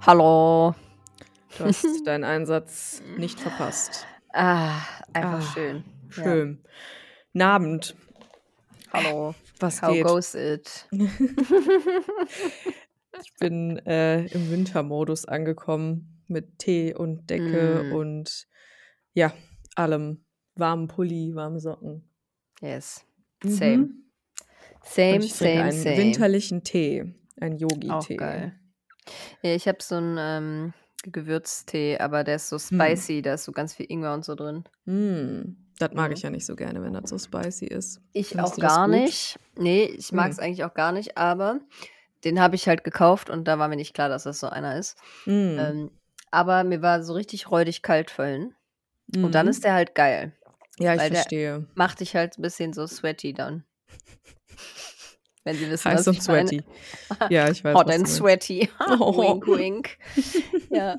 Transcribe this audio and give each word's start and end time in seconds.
Hallo. 0.00 0.74
Du 1.56 1.64
hast 1.64 1.84
deinen 2.06 2.24
Einsatz 2.24 3.02
nicht 3.16 3.38
verpasst. 3.38 4.04
Ah, 4.32 4.80
einfach 5.12 5.38
Ah, 5.38 5.52
schön. 5.54 5.84
Ja. 6.16 6.24
Schön. 6.24 6.64
Nabend. 7.32 7.94
Hallo. 8.92 9.36
Was 9.60 9.80
How 9.80 9.92
geht? 9.92 10.04
goes 10.04 10.34
it? 10.34 10.88
Ich 13.22 13.34
bin 13.38 13.78
äh, 13.86 14.26
im 14.26 14.50
Wintermodus 14.50 15.24
angekommen 15.26 16.22
mit 16.28 16.58
Tee 16.58 16.94
und 16.94 17.28
Decke 17.30 17.84
Mm. 17.88 17.92
und 17.92 18.46
ja, 19.14 19.32
allem. 19.76 20.24
Warmen 20.56 20.88
Pulli, 20.88 21.34
warme 21.34 21.58
Socken. 21.60 22.04
Yes. 22.60 23.04
Mhm. 23.42 23.50
Same. 23.50 23.82
Und 23.82 24.02
Same, 24.84 25.20
same, 25.22 25.60
einen 25.62 25.82
same. 25.82 25.96
winterlichen 25.96 26.62
Tee, 26.64 27.14
einen 27.40 27.56
Yogi-Tee. 27.56 28.16
geil. 28.16 28.54
Ja, 29.42 29.54
ich 29.54 29.66
habe 29.66 29.78
so 29.80 29.94
einen 29.96 30.16
ähm, 30.18 30.72
Gewürztee, 31.04 31.98
aber 31.98 32.24
der 32.24 32.36
ist 32.36 32.48
so 32.48 32.58
Hm. 32.58 32.78
spicy, 32.78 33.22
da 33.22 33.34
ist 33.34 33.44
so 33.44 33.52
ganz 33.52 33.74
viel 33.74 33.86
Ingwer 33.88 34.12
und 34.12 34.24
so 34.24 34.34
drin. 34.34 34.64
Mm, 34.84 35.56
das 35.78 35.92
mag 35.94 36.08
Mhm. 36.10 36.16
ich 36.16 36.22
ja 36.22 36.30
nicht 36.30 36.44
so 36.46 36.56
gerne, 36.56 36.82
wenn 36.82 36.92
das 36.92 37.08
so 37.08 37.18
spicy 37.18 37.66
ist. 37.66 38.00
Ich 38.12 38.28
Findest 38.28 38.54
auch 38.54 38.58
gar 38.58 38.86
nicht. 38.86 39.38
Nee, 39.56 39.84
ich 39.84 40.12
mag 40.12 40.30
es 40.32 40.38
Hm. 40.38 40.44
eigentlich 40.44 40.64
auch 40.64 40.74
gar 40.74 40.92
nicht, 40.92 41.16
aber 41.16 41.60
den 42.24 42.40
habe 42.40 42.54
ich 42.56 42.68
halt 42.68 42.84
gekauft 42.84 43.30
und 43.30 43.44
da 43.46 43.58
war 43.58 43.68
mir 43.68 43.76
nicht 43.76 43.94
klar, 43.94 44.08
dass 44.08 44.24
das 44.24 44.40
so 44.40 44.48
einer 44.48 44.76
ist. 44.76 44.96
Mm. 45.26 45.58
Ähm, 45.58 45.90
aber 46.30 46.64
mir 46.64 46.82
war 46.82 47.02
so 47.02 47.14
richtig 47.14 47.50
räudig 47.50 47.82
kalt 47.82 48.10
vorhin. 48.10 48.54
Und 49.16 49.34
dann 49.34 49.46
Mhm. 49.46 49.50
ist 49.50 49.64
der 49.64 49.74
halt 49.74 49.94
geil. 49.96 50.32
Ja, 50.78 50.94
ich 50.94 51.02
verstehe. 51.02 51.66
macht 51.74 51.98
dich 52.00 52.14
halt 52.14 52.38
ein 52.38 52.42
bisschen 52.42 52.72
so 52.72 52.86
sweaty 52.86 53.32
dann. 53.32 53.64
Wenn 55.44 55.56
Sie 55.56 55.68
wissen, 55.70 55.90
Heiß 55.90 56.00
was 56.00 56.08
und 56.08 56.18
ich 56.18 56.28
meine. 56.28 56.48
sweaty. 56.48 56.64
Ja, 57.30 57.48
ich 57.50 57.64
weiß, 57.64 57.74
Hot 57.74 57.90
and 57.90 58.06
sweaty. 58.08 58.68
Oh. 59.00 59.16
wink, 59.16 59.46
wink. 59.46 59.98
Ja, 60.70 60.96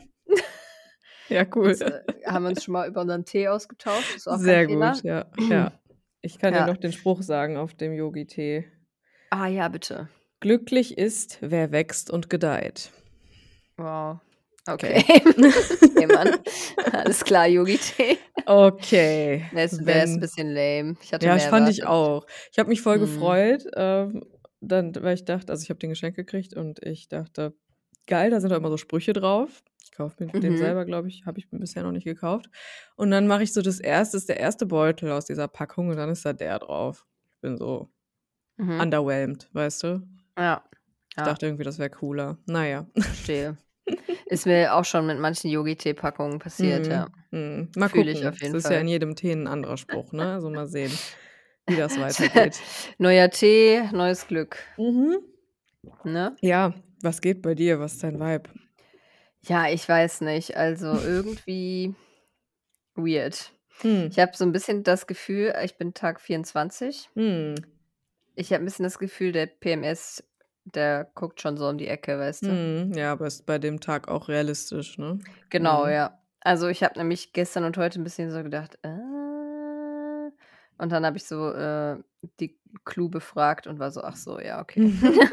Ja, 1.29 1.45
cool. 1.55 1.69
jetzt 1.69 1.81
äh, 1.83 2.01
haben 2.25 2.43
wir 2.43 2.49
uns 2.49 2.63
schon 2.63 2.73
mal 2.73 2.87
über 2.87 3.01
unseren 3.01 3.23
Tee 3.23 3.47
ausgetauscht. 3.47 4.19
Sehr 4.19 4.67
gut, 4.67 5.03
ja. 5.03 5.25
ja. 5.49 5.71
Ich 6.21 6.37
kann 6.39 6.53
dir 6.53 6.59
Ja. 6.61 6.67
noch 6.67 6.77
den 6.77 6.91
Spruch 6.91 7.21
sagen 7.21 7.55
auf 7.57 7.73
dem 7.73 7.93
Yogi-Tee. 7.93 8.69
Ah 9.29 9.47
ja, 9.47 9.67
bitte. 9.69 10.09
Glücklich 10.41 10.97
ist, 10.97 11.37
wer 11.41 11.71
wächst 11.71 12.09
und 12.09 12.29
gedeiht. 12.29 12.91
Wow. 13.77 14.19
Okay. 14.67 15.03
Okay. 15.07 15.21
okay, 15.83 16.07
Mann. 16.07 16.39
Alles 16.91 17.23
klar, 17.23 17.47
Yogi-Tee. 17.47 18.17
Okay. 18.45 19.45
Der 19.53 19.65
ist, 19.65 19.79
der 19.85 20.03
ist 20.03 20.15
ein 20.15 20.19
bisschen 20.19 20.47
lame. 20.49 20.95
Ich 21.01 21.13
hatte 21.13 21.25
ja, 21.27 21.35
ich 21.37 21.43
fand 21.43 21.69
ich 21.69 21.85
auch. 21.85 22.25
Ich 22.51 22.57
habe 22.59 22.69
mich 22.69 22.81
voll 22.81 22.97
Mhm. 22.97 23.01
gefreut, 23.01 23.65
ähm, 23.75 24.23
dann, 24.61 24.95
weil 24.95 25.13
ich 25.13 25.25
dachte, 25.25 25.51
also 25.51 25.61
ich 25.63 25.69
habe 25.69 25.79
den 25.79 25.91
Geschenk 25.91 26.15
gekriegt 26.15 26.55
und 26.55 26.83
ich 26.83 27.07
dachte, 27.07 27.53
geil, 28.07 28.31
da 28.31 28.41
sind 28.41 28.49
doch 28.51 28.57
immer 28.57 28.69
so 28.69 28.77
Sprüche 28.77 29.13
drauf. 29.13 29.63
Ich 29.83 29.91
kaufe 29.91 30.23
mir 30.23 30.31
den 30.39 30.53
Mhm. 30.53 30.57
selber, 30.57 30.85
glaube 30.85 31.07
ich, 31.07 31.25
habe 31.27 31.37
ich 31.39 31.51
mir 31.51 31.59
bisher 31.59 31.83
noch 31.83 31.91
nicht 31.91 32.05
gekauft. 32.05 32.47
Und 32.95 33.11
dann 33.11 33.27
mache 33.27 33.43
ich 33.43 33.53
so 33.53 33.61
das 33.61 33.79
erste, 33.79 34.17
ist 34.17 34.27
der 34.29 34.39
erste 34.39 34.65
Beutel 34.65 35.11
aus 35.11 35.25
dieser 35.25 35.47
Packung 35.47 35.89
und 35.89 35.97
dann 35.97 36.09
ist 36.09 36.25
da 36.25 36.33
der 36.33 36.57
drauf. 36.59 37.05
Ich 37.35 37.41
bin 37.41 37.57
so 37.57 37.91
Mhm. 38.57 38.79
underwhelmed, 38.81 39.49
weißt 39.53 39.83
du? 39.83 40.01
Ja, 40.37 40.63
Ich 41.11 41.17
Ja. 41.17 41.23
dachte 41.25 41.45
irgendwie, 41.45 41.63
das 41.63 41.77
wäre 41.79 41.89
cooler. 41.89 42.37
Naja. 42.45 42.87
verstehe. 42.97 43.57
Ist 44.27 44.45
mir 44.45 44.73
auch 44.75 44.85
schon 44.85 45.05
mit 45.07 45.19
manchen 45.19 45.49
Yogi-Tee-Packungen 45.51 46.39
passiert, 46.39 46.85
Mhm. 46.85 46.91
ja. 46.91 47.07
Mhm. 47.31 47.69
Mal 47.75 47.89
Fühl 47.89 48.01
gucken. 48.05 48.15
ich 48.21 48.27
auf 48.27 48.39
jeden 48.41 48.53
das 48.53 48.59
ist 48.63 48.67
Fall. 48.67 48.75
ja 48.75 48.81
in 48.81 48.87
jedem 48.87 49.15
Tee 49.15 49.31
ein 49.33 49.47
anderer 49.47 49.77
Spruch, 49.77 50.11
ne? 50.13 50.33
Also 50.33 50.49
mal 50.49 50.67
sehen, 50.67 50.91
wie 51.67 51.75
das 51.75 51.99
weitergeht. 51.99 52.59
Neuer 52.97 53.29
Tee, 53.29 53.81
neues 53.91 54.27
Glück. 54.27 54.57
mhm. 54.77 55.17
Ne? 56.03 56.35
Ja, 56.41 56.73
was 57.01 57.19
geht 57.21 57.41
bei 57.41 57.55
dir? 57.55 57.79
Was 57.79 57.93
ist 57.93 58.03
dein 58.03 58.19
Vibe? 58.19 58.49
Ja, 59.41 59.67
ich 59.69 59.87
weiß 59.89 60.21
nicht. 60.21 60.55
Also 60.55 60.87
irgendwie 60.93 61.95
weird. 62.95 63.51
Hm. 63.81 64.07
Ich 64.11 64.19
habe 64.19 64.31
so 64.35 64.45
ein 64.45 64.51
bisschen 64.51 64.83
das 64.83 65.07
Gefühl, 65.07 65.53
ich 65.63 65.77
bin 65.77 65.93
Tag 65.95 66.21
24. 66.21 67.09
Hm. 67.15 67.55
Ich 68.35 68.51
habe 68.53 68.63
ein 68.63 68.65
bisschen 68.65 68.83
das 68.83 68.97
Gefühl, 68.99 69.31
der 69.31 69.45
PMS, 69.47 70.23
der 70.65 71.05
guckt 71.15 71.41
schon 71.41 71.57
so 71.57 71.67
um 71.67 71.77
die 71.77 71.87
Ecke, 71.87 72.17
weißt 72.17 72.43
du? 72.43 72.47
Hm. 72.49 72.93
Ja, 72.93 73.11
aber 73.11 73.27
ist 73.27 73.45
bei 73.45 73.57
dem 73.59 73.79
Tag 73.79 74.07
auch 74.07 74.27
realistisch, 74.29 74.97
ne? 74.97 75.19
Genau, 75.49 75.85
Mhm. 75.85 75.91
ja. 75.91 76.17
Also 76.39 76.67
ich 76.69 76.83
habe 76.83 76.97
nämlich 76.97 77.33
gestern 77.33 77.65
und 77.65 77.77
heute 77.77 77.99
ein 78.01 78.03
bisschen 78.03 78.31
so 78.31 78.41
gedacht, 78.41 78.77
äh, 78.83 78.87
und 80.77 80.91
dann 80.91 81.05
habe 81.05 81.17
ich 81.17 81.25
so 81.25 81.51
äh, 81.51 81.97
die 82.39 82.57
Clue 82.85 83.09
befragt 83.09 83.67
und 83.67 83.77
war 83.79 83.91
so, 83.91 84.01
ach 84.01 84.15
so, 84.15 84.39
ja, 84.39 84.59
okay. 84.61 84.91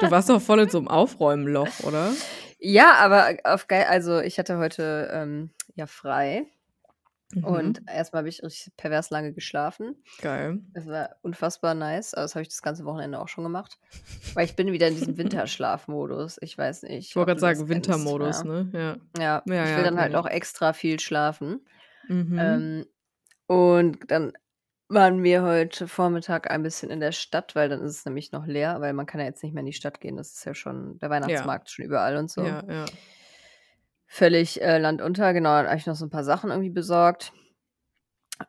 Du 0.00 0.10
warst 0.10 0.28
doch 0.28 0.40
voll 0.42 0.60
in 0.60 0.68
so 0.70 0.78
einem 0.78 0.88
Aufräumenloch, 0.88 1.80
oder? 1.84 2.12
ja, 2.58 2.94
aber 2.94 3.34
auf 3.44 3.68
geil, 3.68 3.86
also 3.88 4.18
ich 4.20 4.38
hatte 4.38 4.58
heute 4.58 5.08
ähm, 5.12 5.50
ja 5.74 5.86
frei 5.86 6.46
Mhm. 7.32 7.44
und 7.44 7.82
erstmal 7.88 8.20
habe 8.20 8.28
ich 8.28 8.42
richtig 8.42 8.76
pervers 8.76 9.10
lange 9.10 9.32
geschlafen. 9.32 9.96
Geil. 10.20 10.58
Das 10.72 10.86
war 10.86 11.16
unfassbar 11.22 11.74
nice. 11.74 12.14
Aber 12.14 12.22
das 12.22 12.34
habe 12.34 12.42
ich 12.42 12.48
das 12.48 12.62
ganze 12.62 12.84
Wochenende 12.84 13.18
auch 13.18 13.28
schon 13.28 13.44
gemacht. 13.44 13.78
Weil 14.34 14.44
ich 14.44 14.56
bin 14.56 14.72
wieder 14.72 14.88
in 14.88 14.94
diesem 14.94 15.16
Winterschlafmodus. 15.16 16.38
Ich 16.40 16.56
weiß 16.56 16.82
nicht. 16.84 17.08
Ich 17.08 17.16
wollte 17.16 17.30
gerade 17.30 17.40
sagen, 17.40 17.68
Wintermodus, 17.68 18.42
ja. 18.42 18.44
ne? 18.44 18.70
Ja. 18.72 18.96
Ja, 19.18 19.42
Ja, 19.46 19.64
ich 19.64 19.70
ja, 19.70 19.76
will 19.76 19.84
dann 19.84 19.94
kenn 19.94 20.00
halt 20.00 20.14
auch 20.14 20.26
extra 20.26 20.72
viel 20.72 21.00
schlafen. 21.00 21.66
Mhm. 22.08 22.38
Ähm, 22.38 22.86
und 23.46 24.10
dann 24.10 24.32
waren 24.88 25.22
wir 25.22 25.42
heute 25.42 25.88
Vormittag 25.88 26.50
ein 26.50 26.62
bisschen 26.62 26.90
in 26.90 27.00
der 27.00 27.12
Stadt, 27.12 27.54
weil 27.54 27.68
dann 27.68 27.80
ist 27.80 27.98
es 27.98 28.04
nämlich 28.04 28.32
noch 28.32 28.46
leer, 28.46 28.80
weil 28.80 28.92
man 28.92 29.06
kann 29.06 29.20
ja 29.20 29.26
jetzt 29.26 29.42
nicht 29.42 29.54
mehr 29.54 29.60
in 29.60 29.66
die 29.66 29.72
Stadt 29.72 30.00
gehen. 30.00 30.16
Das 30.16 30.32
ist 30.32 30.44
ja 30.44 30.54
schon, 30.54 30.98
der 30.98 31.10
Weihnachtsmarkt 31.10 31.70
schon 31.70 31.86
überall 31.86 32.16
und 32.16 32.30
so. 32.30 32.44
Ja, 32.44 32.62
ja. 32.68 32.84
Völlig 34.14 34.62
äh, 34.62 34.78
landunter, 34.78 35.32
genau. 35.32 35.56
Dann 35.56 35.66
habe 35.66 35.76
ich 35.78 35.86
noch 35.86 35.96
so 35.96 36.06
ein 36.06 36.10
paar 36.10 36.22
Sachen 36.22 36.50
irgendwie 36.50 36.70
besorgt. 36.70 37.32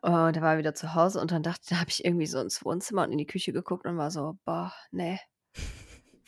Und 0.00 0.36
da 0.36 0.40
war 0.40 0.54
ich 0.54 0.58
wieder 0.60 0.74
zu 0.74 0.94
Hause 0.94 1.20
und 1.20 1.32
dann 1.32 1.42
dachte, 1.42 1.64
da 1.70 1.80
habe 1.80 1.90
ich 1.90 2.04
irgendwie 2.04 2.26
so 2.26 2.38
ins 2.40 2.64
Wohnzimmer 2.64 3.02
und 3.02 3.10
in 3.10 3.18
die 3.18 3.26
Küche 3.26 3.52
geguckt 3.52 3.84
und 3.84 3.96
war 3.98 4.12
so, 4.12 4.38
boah, 4.44 4.72
nee, 4.92 5.18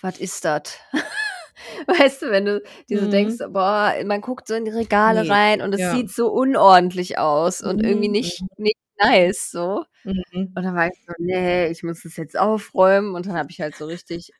was 0.01 0.19
ist 0.19 0.45
das? 0.45 0.79
Weißt 1.87 2.23
du, 2.23 2.31
wenn 2.31 2.47
du 2.47 2.63
dir 2.89 2.99
so 3.01 3.07
Mhm. 3.07 3.11
denkst, 3.11 3.37
boah, 3.51 3.95
man 4.05 4.21
guckt 4.21 4.49
so 4.49 4.55
in 4.55 4.65
die 4.65 4.71
Regale 4.73 5.21
Nee, 5.23 5.29
rein 5.29 5.61
und 5.63 5.73
es 5.73 5.81
ja. 5.81 5.91
sieht 5.91 6.11
so 6.11 6.31
unordentlich 6.33 7.19
aus 7.19 7.61
und 7.63 7.83
irgendwie 7.85 8.09
Mhm, 8.09 8.13
nicht, 8.13 8.43
nicht 8.57 8.77
nice 9.01 9.51
so. 9.53 9.85
Mhm. 10.05 10.53
Und 10.57 10.63
dann 10.65 10.75
war 10.75 10.89
ich 10.89 10.99
so, 11.07 11.13
nee, 11.19 11.69
ich 11.69 11.83
muss 11.85 12.03
das 12.03 12.17
jetzt 12.17 12.37
aufräumen. 12.39 13.15
Und 13.15 13.27
dann 13.27 13.37
habe 13.37 13.51
ich 13.51 13.61
halt 13.61 13.77
so 13.77 13.87
richtig 13.87 14.31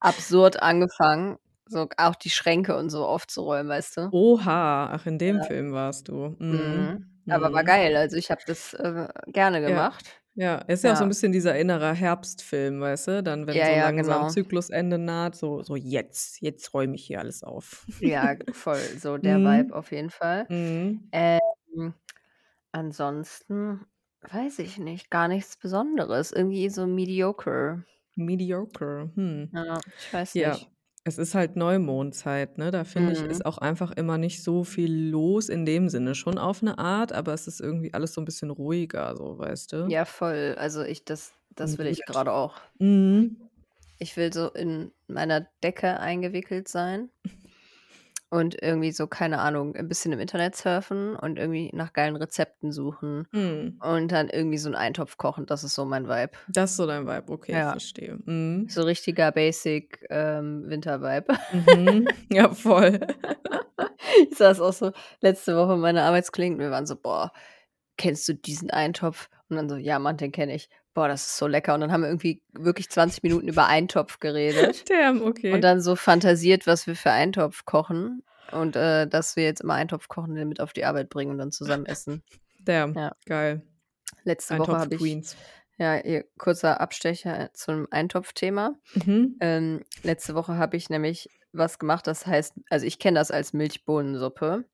absurd 0.00 0.62
angefangen, 0.62 1.38
so 1.68 1.88
auch 1.96 2.14
die 2.16 2.30
Schränke 2.30 2.76
und 2.76 2.90
so 2.90 3.06
aufzuräumen, 3.06 3.68
weißt 3.68 3.96
du? 3.98 4.12
Oha, 4.12 4.90
ach, 4.92 5.06
in 5.06 5.18
dem 5.18 5.42
Film 5.42 5.72
warst 5.72 6.08
du. 6.08 6.36
Mhm. 6.38 6.90
Mhm. 6.90 7.04
Aber 7.28 7.52
war 7.52 7.62
Mhm. 7.62 7.64
geil. 7.64 7.96
Also 7.96 8.16
ich 8.16 8.30
habe 8.30 8.40
das 8.46 8.72
äh, 8.74 9.08
gerne 9.28 9.60
Ja. 9.66 9.82
gemacht. 9.82 10.22
Ja, 10.34 10.58
ist 10.58 10.84
ja 10.84 10.92
auch 10.92 10.96
so 10.96 11.04
ein 11.04 11.08
Ja. 11.08 11.10
bisschen 11.10 11.32
dieser 11.32 11.58
innere 11.58 11.92
Herbstfilm, 11.94 12.80
weißt 12.80 13.08
du? 13.08 13.22
Dann, 13.24 13.46
wenn 13.48 13.60
Ja, 13.60 13.64
so 13.64 13.74
ja, 13.74 13.90
langsam 13.90 13.90
genau. 13.92 14.28
Zyklusende 14.28 14.96
naht, 14.98 15.34
so, 15.34 15.62
so 15.64 15.74
jetzt, 15.74 16.40
jetzt 16.40 16.72
räume 16.74 16.94
ich 16.94 17.04
hier 17.06 17.18
alles 17.18 17.42
auf. 17.42 17.86
Ja, 18.00 18.36
voll. 18.52 18.96
So 18.98 19.18
der 19.18 19.42
Mhm. 19.42 19.44
Vibe 19.44 19.74
auf 19.74 19.90
jeden 19.92 20.10
Fall. 20.10 20.48
Mhm. 20.48 21.12
Ähm, 21.12 21.94
ansonsten 22.72 23.86
weiß 24.22 24.58
ich 24.60 24.78
nicht, 24.78 25.10
gar 25.10 25.28
nichts 25.28 25.56
Besonderes. 25.58 26.32
Irgendwie 26.32 26.68
so 26.70 26.86
mediocre. 26.86 27.84
Mediocre. 28.16 29.10
Hm. 29.14 29.50
Ja, 29.52 29.82
ich 29.96 30.10
weiß 30.12 30.36
Ja, 30.36 30.40
nicht. 30.40 30.70
Es 31.08 31.18
ist 31.18 31.34
halt 31.34 31.56
Neumondzeit, 31.56 32.58
ne? 32.58 32.70
Da 32.70 32.84
finde 32.84 33.12
ich, 33.12 33.20
Mhm. 33.22 33.30
ist 33.30 33.44
auch 33.46 33.58
einfach 33.58 33.90
immer 33.92 34.18
nicht 34.18 34.42
so 34.42 34.62
viel 34.64 34.92
los 35.10 35.48
in 35.48 35.64
dem 35.66 35.88
Sinne. 35.88 36.14
Schon 36.14 36.38
auf 36.38 36.62
eine 36.62 36.78
Art, 36.78 37.12
aber 37.12 37.32
es 37.34 37.46
ist 37.48 37.60
irgendwie 37.60 37.92
alles 37.94 38.14
so 38.14 38.20
ein 38.20 38.24
bisschen 38.24 38.50
ruhiger, 38.50 39.16
so, 39.16 39.38
weißt 39.38 39.72
du? 39.72 39.86
Ja, 39.88 40.04
voll. 40.04 40.54
Also 40.58 40.82
ich, 40.82 41.04
das, 41.04 41.32
das 41.56 41.78
will 41.78 41.86
ich 41.86 42.04
gerade 42.06 42.32
auch. 42.32 42.56
Mhm. 42.78 43.36
Ich 43.98 44.16
will 44.16 44.32
so 44.32 44.50
in 44.50 44.92
meiner 45.08 45.48
Decke 45.64 45.98
eingewickelt 45.98 46.68
sein 46.68 47.08
und 48.30 48.60
irgendwie 48.62 48.92
so, 48.92 49.06
keine 49.06 49.38
Ahnung, 49.40 49.74
ein 49.74 49.88
bisschen 49.88 50.12
im 50.12 50.20
Internet 50.20 50.54
surfen 50.56 51.16
und 51.16 51.38
irgendwie 51.38 51.70
nach 51.72 51.92
geilen 51.92 52.16
Rezepten 52.16 52.72
suchen 52.72 53.26
Hm. 53.32 53.78
und 53.82 54.12
dann 54.12 54.28
irgendwie 54.28 54.58
so 54.58 54.68
einen 54.68 54.74
Eintopf 54.76 55.16
kochen. 55.16 55.46
Das 55.46 55.64
ist 55.64 55.74
so 55.74 55.84
mein 55.84 56.08
Vibe. 56.08 56.32
Das 56.48 56.72
ist 56.72 56.76
so 56.76 56.86
dein 56.86 57.06
Vibe, 57.06 57.32
okay, 57.32 57.52
ich 57.52 57.58
Ja. 57.58 57.70
verstehe. 57.70 58.18
Mhm. 58.24 58.66
So 58.68 58.82
richtiger 58.82 59.32
Basic 59.32 60.04
ähm, 60.10 60.64
Winter-Vibe. 60.68 61.34
Mhm. 61.52 62.08
Ja, 62.30 62.50
voll. 62.50 63.00
Ich 64.30 64.36
saß 64.36 64.60
auch 64.60 64.72
so 64.72 64.92
letzte 65.20 65.56
Woche 65.56 65.74
in 65.74 65.80
meiner 65.80 66.02
Arbeitskollegen 66.04 66.56
und 66.56 66.60
wir 66.62 66.70
waren 66.70 66.86
so, 66.86 66.96
boah, 66.96 67.32
kennst 67.96 68.28
du 68.28 68.34
diesen 68.34 68.70
Eintopf? 68.70 69.28
Und 69.50 69.56
dann 69.56 69.68
so, 69.68 69.76
ja, 69.76 69.98
Mann, 69.98 70.16
den 70.16 70.32
kenne 70.32 70.54
ich. 70.54 70.68
Boah, 70.94 71.08
das 71.08 71.26
ist 71.26 71.36
so 71.38 71.46
lecker. 71.46 71.74
Und 71.74 71.80
dann 71.80 71.92
haben 71.92 72.02
wir 72.02 72.08
irgendwie 72.08 72.42
wirklich 72.52 72.90
20 72.90 73.22
Minuten 73.22 73.48
über 73.48 73.66
Eintopf 73.66 74.18
geredet. 74.20 74.88
Damn, 74.90 75.22
okay. 75.22 75.52
Und 75.52 75.62
dann 75.62 75.80
so 75.80 75.96
fantasiert, 75.96 76.66
was 76.66 76.86
wir 76.86 76.96
für 76.96 77.10
Eintopf 77.10 77.64
kochen. 77.64 78.22
Und 78.52 78.76
äh, 78.76 79.06
dass 79.06 79.36
wir 79.36 79.44
jetzt 79.44 79.60
immer 79.60 79.74
Eintopf 79.74 80.08
kochen, 80.08 80.34
den 80.34 80.48
mit 80.48 80.60
auf 80.60 80.72
die 80.72 80.84
Arbeit 80.84 81.08
bringen 81.10 81.30
und 81.30 81.38
dann 81.38 81.52
zusammen 81.52 81.86
essen. 81.86 82.22
Damn, 82.64 82.94
Ja. 82.94 83.12
geil. 83.26 83.62
Letzte 84.24 84.54
Woche 84.58 84.62
Eintopf 84.72 84.78
habe 84.80 84.94
ich, 84.94 85.00
Queens. 85.00 85.36
ja, 85.76 85.94
hier, 85.94 86.24
kurzer 86.38 86.80
Abstecher 86.80 87.50
zum 87.54 87.86
Eintopfthema. 87.90 88.74
Mhm. 88.94 89.36
Ähm, 89.40 89.84
letzte 90.02 90.34
Woche 90.34 90.56
habe 90.56 90.76
ich 90.76 90.90
nämlich 90.90 91.28
was 91.52 91.78
gemacht, 91.78 92.06
das 92.06 92.26
heißt, 92.26 92.54
also 92.68 92.84
ich 92.86 92.98
kenne 92.98 93.18
das 93.18 93.30
als 93.30 93.52
Milchbohnensuppe, 93.54 94.64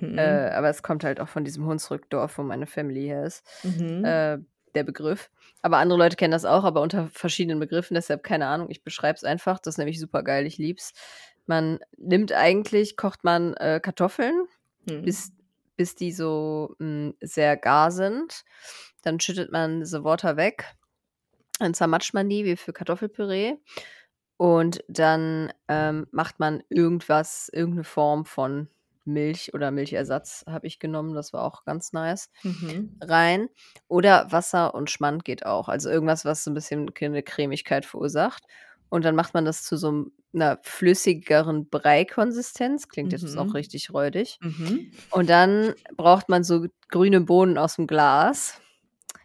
Mhm. 0.00 0.18
äh, 0.18 0.50
aber 0.50 0.68
es 0.70 0.82
kommt 0.82 1.04
halt 1.04 1.20
auch 1.20 1.28
von 1.28 1.44
diesem 1.44 1.66
Hunsrückdorf, 1.66 2.38
wo 2.38 2.42
meine 2.42 2.66
Family 2.66 3.04
her 3.06 3.24
ist, 3.24 3.44
Mhm. 3.64 4.04
äh, 4.04 4.38
der 4.74 4.84
Begriff. 4.84 5.30
Aber 5.62 5.78
andere 5.78 5.98
Leute 5.98 6.16
kennen 6.16 6.32
das 6.32 6.44
auch, 6.44 6.64
aber 6.64 6.80
unter 6.80 7.08
verschiedenen 7.08 7.58
Begriffen, 7.60 7.94
deshalb 7.94 8.22
keine 8.22 8.46
Ahnung, 8.46 8.70
ich 8.70 8.82
beschreibe 8.84 9.16
es 9.16 9.24
einfach, 9.24 9.58
das 9.58 9.74
ist 9.74 9.78
nämlich 9.78 9.98
super 10.00 10.22
geil, 10.22 10.46
ich 10.46 10.58
lieb's. 10.58 10.92
Man 11.46 11.80
nimmt 11.96 12.32
eigentlich, 12.32 12.96
kocht 12.96 13.24
man 13.24 13.54
äh, 13.54 13.80
Kartoffeln, 13.82 14.46
Mhm. 14.88 15.02
bis, 15.02 15.32
bis 15.76 15.94
die 15.94 16.12
so 16.12 16.74
mh, 16.78 17.12
sehr 17.20 17.56
gar 17.56 17.90
sind. 17.90 18.44
Dann 19.02 19.20
schüttet 19.20 19.50
man 19.52 19.80
diese 19.80 20.04
Water 20.04 20.36
weg. 20.36 20.74
Dann 21.58 21.74
zermatscht 21.74 22.14
man 22.14 22.28
die 22.28 22.44
wie 22.44 22.56
für 22.56 22.72
Kartoffelpüree. 22.72 23.56
Und 24.36 24.82
dann 24.88 25.52
ähm, 25.68 26.06
macht 26.12 26.38
man 26.40 26.62
irgendwas, 26.70 27.50
irgendeine 27.52 27.84
Form 27.84 28.24
von 28.24 28.68
Milch 29.04 29.54
oder 29.54 29.70
Milchersatz 29.70 30.44
habe 30.46 30.66
ich 30.66 30.78
genommen. 30.78 31.14
Das 31.14 31.32
war 31.32 31.42
auch 31.44 31.64
ganz 31.64 31.92
nice. 31.92 32.30
Mhm. 32.42 32.96
Rein. 33.00 33.48
Oder 33.88 34.30
Wasser 34.30 34.74
und 34.74 34.90
Schmand 34.90 35.24
geht 35.24 35.46
auch. 35.46 35.68
Also 35.68 35.88
irgendwas, 35.90 36.24
was 36.24 36.44
so 36.44 36.50
ein 36.50 36.54
bisschen 36.54 36.90
eine 37.00 37.22
Cremigkeit 37.22 37.86
verursacht. 37.86 38.44
Und 38.88 39.04
dann 39.04 39.14
macht 39.14 39.34
man 39.34 39.44
das 39.44 39.62
zu 39.62 39.76
so 39.76 40.06
einer 40.34 40.58
flüssigeren 40.62 41.68
Brei-Konsistenz. 41.68 42.88
Klingt 42.88 43.12
jetzt 43.12 43.36
auch 43.38 43.46
Mhm. 43.46 43.52
richtig 43.52 43.92
räudig. 43.92 44.38
Mhm. 44.40 44.90
Und 45.10 45.30
dann 45.30 45.74
braucht 45.96 46.28
man 46.28 46.44
so 46.44 46.66
grüne 46.88 47.20
Bohnen 47.20 47.56
aus 47.58 47.76
dem 47.76 47.86
Glas. 47.86 48.60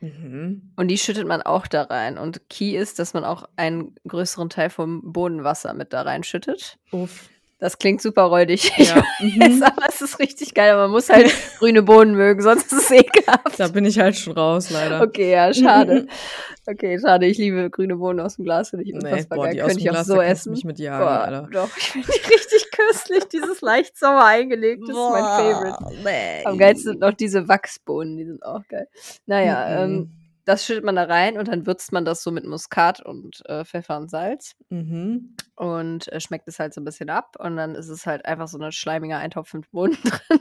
Mhm. 0.01 0.71
Und 0.75 0.87
die 0.89 0.97
schüttet 0.97 1.27
man 1.27 1.41
auch 1.41 1.67
da 1.67 1.83
rein. 1.83 2.17
Und 2.17 2.47
Key 2.49 2.75
ist, 2.77 2.99
dass 2.99 3.13
man 3.13 3.23
auch 3.23 3.47
einen 3.55 3.95
größeren 4.07 4.49
Teil 4.49 4.69
vom 4.69 5.13
Bohnenwasser 5.13 5.73
mit 5.73 5.93
da 5.93 6.03
reinschüttet. 6.03 6.77
Uff. 6.91 7.29
Das 7.57 7.77
klingt 7.77 8.01
super 8.01 8.23
räudig. 8.23 8.71
Ja. 8.77 8.97
weiß, 8.97 9.03
Mhm. 9.55 9.63
aber 9.63 9.83
es 9.87 10.01
ist 10.01 10.19
richtig 10.19 10.53
geil. 10.53 10.71
Aber 10.71 10.83
man 10.83 10.91
muss 10.91 11.09
halt 11.09 11.33
grüne 11.59 11.83
Bohnen 11.83 12.13
mögen, 12.15 12.41
sonst 12.41 12.71
ist 12.73 12.83
es 12.83 12.91
ekelhaft. 12.91 13.57
Da 13.59 13.67
bin 13.69 13.85
ich 13.85 13.97
halt 13.99 14.15
schon 14.17 14.33
raus, 14.33 14.69
leider. 14.71 15.01
Okay, 15.01 15.31
ja, 15.31 15.53
schade. 15.53 16.07
Okay, 16.67 16.97
schade. 16.99 17.27
Ich 17.27 17.37
liebe 17.37 17.69
grüne 17.69 17.95
Bohnen 17.97 18.19
aus 18.19 18.37
dem 18.37 18.45
Glas, 18.45 18.71
finde 18.71 18.85
ich 18.85 18.91
Nee, 18.91 18.97
unfassbar 18.97 19.37
boah, 19.37 19.45
geil. 19.45 19.57
Könnte 19.57 19.79
ich 19.81 19.89
auch 19.91 19.93
Glas, 19.93 20.07
so 20.07 20.19
essen. 20.19 20.51
mich 20.51 20.63
mit 20.65 20.79
jagen, 20.79 21.03
Boah, 21.05 21.11
Alter. 21.21 21.49
doch, 21.51 21.77
ich 21.77 21.91
finde 21.91 22.07
die 22.07 22.33
richtig 22.33 22.71
köstlich. 22.71 23.25
Dieses 23.25 23.61
leicht 23.61 23.95
sauer 23.95 24.23
eingelegt, 24.25 24.81
das 24.81 24.89
ist 24.97 25.09
mein 25.11 25.23
Favorite. 25.23 26.01
Nee. 26.03 26.43
Am 26.43 26.57
geilsten 26.57 26.93
sind 26.93 27.01
noch 27.01 27.13
diese 27.13 27.47
Wachsbohnen, 27.47 28.17
die 28.17 28.25
sind 28.25 28.43
auch 28.43 28.61
geil. 28.67 28.87
Naja, 29.27 29.85
Mhm. 29.85 29.93
ähm, 29.93 30.11
das 30.45 30.65
schüttet 30.65 30.83
man 30.83 30.95
da 30.95 31.03
rein 31.03 31.37
und 31.37 31.47
dann 31.47 31.65
würzt 31.65 31.91
man 31.91 32.05
das 32.05 32.23
so 32.23 32.31
mit 32.31 32.45
Muskat 32.45 33.01
und 33.01 33.41
äh, 33.49 33.65
Pfeffer 33.65 33.97
und 33.97 34.09
Salz 34.09 34.55
Mhm. 34.69 35.35
und 35.55 36.07
äh, 36.11 36.19
schmeckt 36.19 36.47
es 36.47 36.59
halt 36.59 36.73
so 36.73 36.81
ein 36.81 36.85
bisschen 36.85 37.09
ab 37.09 37.35
und 37.39 37.55
dann 37.57 37.75
ist 37.75 37.89
es 37.89 38.05
halt 38.05 38.25
einfach 38.25 38.47
so 38.47 38.57
ein 38.59 38.71
schleimiger 38.71 39.17
Eintopf 39.17 39.53
mit 39.53 39.69
Bohnen 39.71 39.97
drin. 40.03 40.39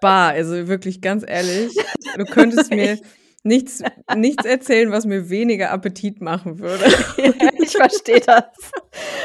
Bah, 0.00 0.28
also 0.28 0.68
wirklich 0.68 1.00
ganz 1.02 1.24
ehrlich, 1.26 1.74
du 2.16 2.24
könntest 2.24 2.70
mir 2.74 2.98
nichts, 3.42 3.82
nichts 4.14 4.44
erzählen, 4.44 4.90
was 4.92 5.06
mir 5.06 5.30
weniger 5.30 5.70
Appetit 5.70 6.20
machen 6.20 6.58
würde. 6.58 6.84
ja, 7.16 7.50
ich 7.58 7.70
verstehe 7.76 8.20
das. 8.20 8.44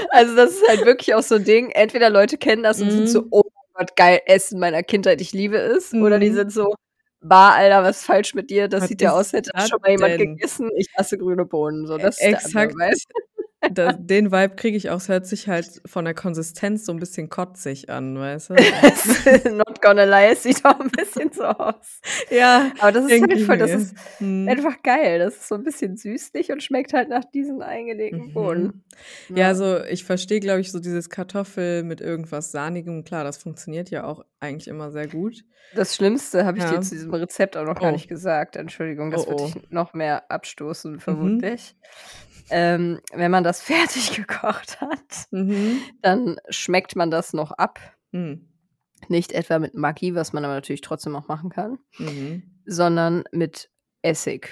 Also 0.10 0.36
das 0.36 0.52
ist 0.52 0.68
halt 0.68 0.86
wirklich 0.86 1.14
auch 1.16 1.24
so 1.24 1.36
ein 1.36 1.44
Ding. 1.44 1.72
Entweder 1.72 2.10
Leute 2.10 2.38
kennen 2.38 2.64
das 2.64 2.82
und 2.82 2.92
sind 2.92 3.04
Mhm. 3.04 3.08
so, 3.08 3.24
oh 3.32 3.44
mein 3.74 3.86
Gott, 3.88 3.96
geil, 3.98 4.22
Essen 4.26 4.60
meiner 4.60 4.84
Kindheit, 4.84 5.20
ich 5.20 5.34
liebe 5.34 5.58
es. 5.58 5.94
Oder 5.94 6.20
die 6.20 6.30
Mhm. 6.30 6.36
sind 6.36 6.54
so, 6.54 6.74
bah, 7.22 7.54
Alter, 7.56 7.84
was 7.84 7.98
ist 8.00 8.06
falsch 8.06 8.34
mit 8.34 8.50
dir? 8.50 8.68
Das 8.68 8.84
Was 8.84 8.90
sieht 8.90 9.02
ja 9.02 9.12
aus, 9.14 9.34
hätte 9.34 9.52
schon 9.68 9.80
mal 9.82 9.92
jemand 9.92 10.20
denn? 10.20 10.36
gegessen. 10.38 10.70
Ich 10.78 10.88
hasse 10.98 11.18
grüne 11.18 11.46
Bohnen. 11.46 11.88
So, 11.88 11.98
das 11.98 12.20
ist 12.22 12.32
der 12.56 12.62
andere 12.62 12.94
Exakt. 13.62 13.64
Vibe. 13.64 13.74
Da, 13.74 13.92
den 13.94 14.32
Vibe 14.32 14.56
kriege 14.56 14.78
ich 14.78 14.90
auch. 14.90 14.98
Es 14.98 15.10
hört 15.10 15.26
sich 15.26 15.48
halt 15.48 15.82
von 15.86 16.06
der 16.06 16.14
Konsistenz 16.14 16.86
so 16.86 16.92
ein 16.92 17.00
bisschen 17.00 17.30
kotzig 17.30 17.90
an, 17.90 18.18
weißt 18.20 18.52
du? 18.52 18.54
Not 19.56 19.82
gonna 19.82 20.04
lie, 20.04 20.34
es 20.34 20.44
sieht 20.44 20.64
auch 20.66 20.80
ein 20.80 20.92
bisschen 20.92 21.32
so 21.32 21.44
aus. 21.46 22.00
ja, 22.30 22.72
Aber 22.80 22.92
das 22.92 23.06
ist 23.10 23.22
halt 23.22 23.42
voll, 23.42 23.58
das 23.58 23.72
ist 23.72 23.96
Hm. 24.20 24.48
einfach 24.48 24.84
geil. 24.84 25.20
Das 25.20 25.36
ist 25.36 25.48
so 25.48 25.56
ein 25.56 25.64
bisschen 25.64 25.98
süßlich 25.98 26.52
und 26.52 26.62
schmeckt 26.64 26.94
halt 26.94 27.10
nach 27.10 27.26
diesen 27.26 27.62
eingelegten 27.62 28.28
Mhm. 28.28 28.34
Bohnen. 28.34 28.84
Ja, 29.34 29.48
also 29.48 29.84
ich 29.84 30.04
verstehe, 30.04 30.40
glaube 30.40 30.62
ich, 30.62 30.72
so 30.72 30.80
dieses 30.80 31.10
Kartoffel 31.10 31.84
mit 31.84 32.02
irgendwas 32.02 32.52
Sahnigem. 32.52 33.04
Klar, 33.04 33.24
das 33.24 33.38
funktioniert 33.38 33.90
ja 33.90 34.04
auch 34.04 34.24
eigentlich 34.40 34.68
immer 34.68 34.92
sehr 34.92 35.08
gut. 35.08 35.44
Das 35.74 35.96
Schlimmste 35.96 36.46
habe 36.46 36.58
ich 36.60 36.64
Ja. 36.64 36.72
dir 36.76 36.82
zu 36.82 36.92
diesem 36.94 37.14
Rezept 37.14 37.58
auch 37.58 37.66
noch 37.66 37.80
gar 37.80 37.90
Oh. 37.90 37.94
nicht 37.94 38.08
gesagt. 38.08 38.56
Entschuldigung, 38.56 39.10
das 39.12 39.26
Oh, 39.26 39.32
würde 39.32 39.44
oh. 39.44 39.46
dich 39.48 39.72
noch 39.72 39.94
mehr 39.94 40.30
abstoßen, 40.30 41.00
vermutlich. 41.00 41.76
Ähm, 42.50 43.00
wenn 43.14 43.32
man 43.32 43.44
das 43.44 43.62
fertig 43.64 44.16
gekocht 44.16 44.80
hat, 44.82 45.28
Mhm. 45.32 45.80
dann 46.02 46.38
schmeckt 46.50 46.96
man 46.96 47.12
das 47.12 47.34
noch 47.34 47.52
ab. 47.52 47.80
Mhm. 48.12 48.48
Nicht 49.08 49.32
etwa 49.34 49.60
mit 49.60 49.76
Maggi, 49.76 50.16
was 50.16 50.34
man 50.34 50.46
aber 50.46 50.54
natürlich 50.56 50.82
trotzdem 50.82 51.16
auch 51.16 51.28
machen 51.28 51.50
kann, 51.50 51.80
Mhm. 51.98 52.44
sondern 52.66 53.24
mit 53.32 53.70
Essig. 54.02 54.50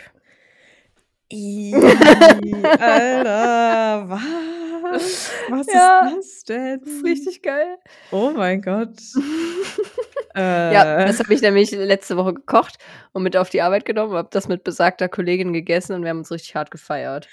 Ih, 1.32 1.74
Alter, 2.80 4.10
was? 4.10 5.32
Was 5.50 5.68
Ja, 5.74 6.08
ist 6.08 6.16
das 6.18 6.44
denn? 6.46 6.80
Das 6.82 6.90
ist 6.90 7.04
richtig 7.06 7.42
geil. 7.42 7.78
Oh 8.12 8.32
mein 8.36 8.62
Gott. 8.62 9.00
äh, 10.36 10.74
Ja, 10.74 11.06
das 11.06 11.20
habe 11.20 11.34
ich 11.34 11.42
nämlich 11.42 11.72
letzte 11.72 12.18
Woche 12.18 12.34
gekocht 12.34 12.78
und 13.14 13.24
mit 13.24 13.36
auf 13.38 13.50
die 13.50 13.62
Arbeit 13.62 13.86
genommen, 13.86 14.14
habe 14.14 14.30
das 14.32 14.48
mit 14.48 14.64
besagter 14.64 15.10
Kollegin 15.10 15.54
gegessen 15.54 15.94
und 15.96 16.04
wir 16.04 16.10
haben 16.10 16.20
uns 16.20 16.32
richtig 16.32 16.56
hart 16.56 16.70
gefeiert. 16.72 17.28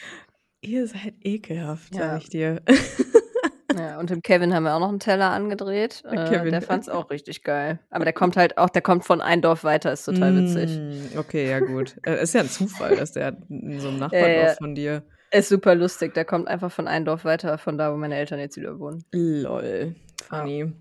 Ihr 0.62 0.86
seid 0.86 1.14
ekelhaft, 1.22 1.94
Ja. 1.94 2.00
sag 2.12 2.22
ich 2.22 2.28
dir. 2.30 2.62
Ja, 3.78 4.00
und 4.00 4.10
dem 4.10 4.20
Kevin 4.20 4.52
haben 4.52 4.64
wir 4.64 4.74
auch 4.74 4.80
noch 4.80 4.88
einen 4.88 4.98
Teller 4.98 5.30
angedreht. 5.30 6.02
Der 6.04 6.26
Äh, 6.26 6.28
Kevin. 6.28 6.50
der 6.50 6.60
fand 6.60 6.82
es 6.82 6.88
auch 6.88 7.08
richtig 7.08 7.44
geil. 7.44 7.78
Aber 7.88 8.02
der 8.04 8.12
kommt 8.12 8.36
halt 8.36 8.58
auch, 8.58 8.68
der 8.68 8.82
kommt 8.82 9.04
von 9.04 9.20
ein 9.20 9.42
Dorf 9.42 9.62
weiter, 9.62 9.92
ist 9.92 10.04
total 10.06 10.36
witzig. 10.36 10.76
Mm, 10.76 11.16
Okay, 11.16 11.48
ja 11.48 11.60
gut. 11.60 11.94
Äh, 12.04 12.20
ist 12.20 12.34
ja 12.34 12.40
ein 12.40 12.48
Zufall, 12.48 12.96
dass 12.96 13.12
der 13.12 13.36
in 13.48 13.78
so 13.78 13.86
einem 13.86 13.98
Ja, 13.98 14.02
Nachbardorf 14.08 14.48
ja. 14.48 14.54
von 14.56 14.74
dir. 14.74 15.04
Ist 15.30 15.50
super 15.50 15.76
lustig. 15.76 16.14
Der 16.14 16.24
kommt 16.24 16.48
einfach 16.48 16.72
von 16.72 16.88
ein 16.88 17.04
Dorf 17.04 17.24
weiter, 17.24 17.58
von 17.58 17.78
da, 17.78 17.92
wo 17.92 17.96
meine 17.96 18.16
Eltern 18.16 18.40
jetzt 18.40 18.56
wieder 18.56 18.76
wohnen. 18.80 19.04
Lol. 19.12 19.94
Funny. 20.28 20.72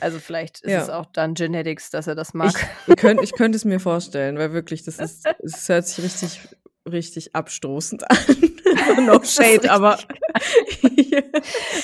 Also 0.00 0.20
vielleicht 0.20 0.60
ist 0.60 0.70
Ja. 0.70 0.82
es 0.82 0.90
auch 0.90 1.06
dann 1.06 1.34
Genetics, 1.34 1.90
dass 1.90 2.06
er 2.06 2.14
das 2.14 2.32
mag. 2.32 2.52
Ich, 2.86 2.92
ich 2.92 2.96
könnte 2.96 3.24
ich 3.24 3.32
könnt 3.32 3.56
es 3.56 3.64
mir 3.64 3.80
vorstellen, 3.80 4.38
weil 4.38 4.52
wirklich, 4.52 4.84
das 4.84 5.00
ist, 5.00 5.26
es 5.42 5.68
hört 5.68 5.84
sich 5.88 6.04
richtig, 6.04 6.40
richtig 6.88 7.34
abstoßend 7.34 8.08
an. 8.08 8.16
no 9.06 9.18
Das 9.18 9.34
shade, 9.34 9.70
aber. 9.70 9.98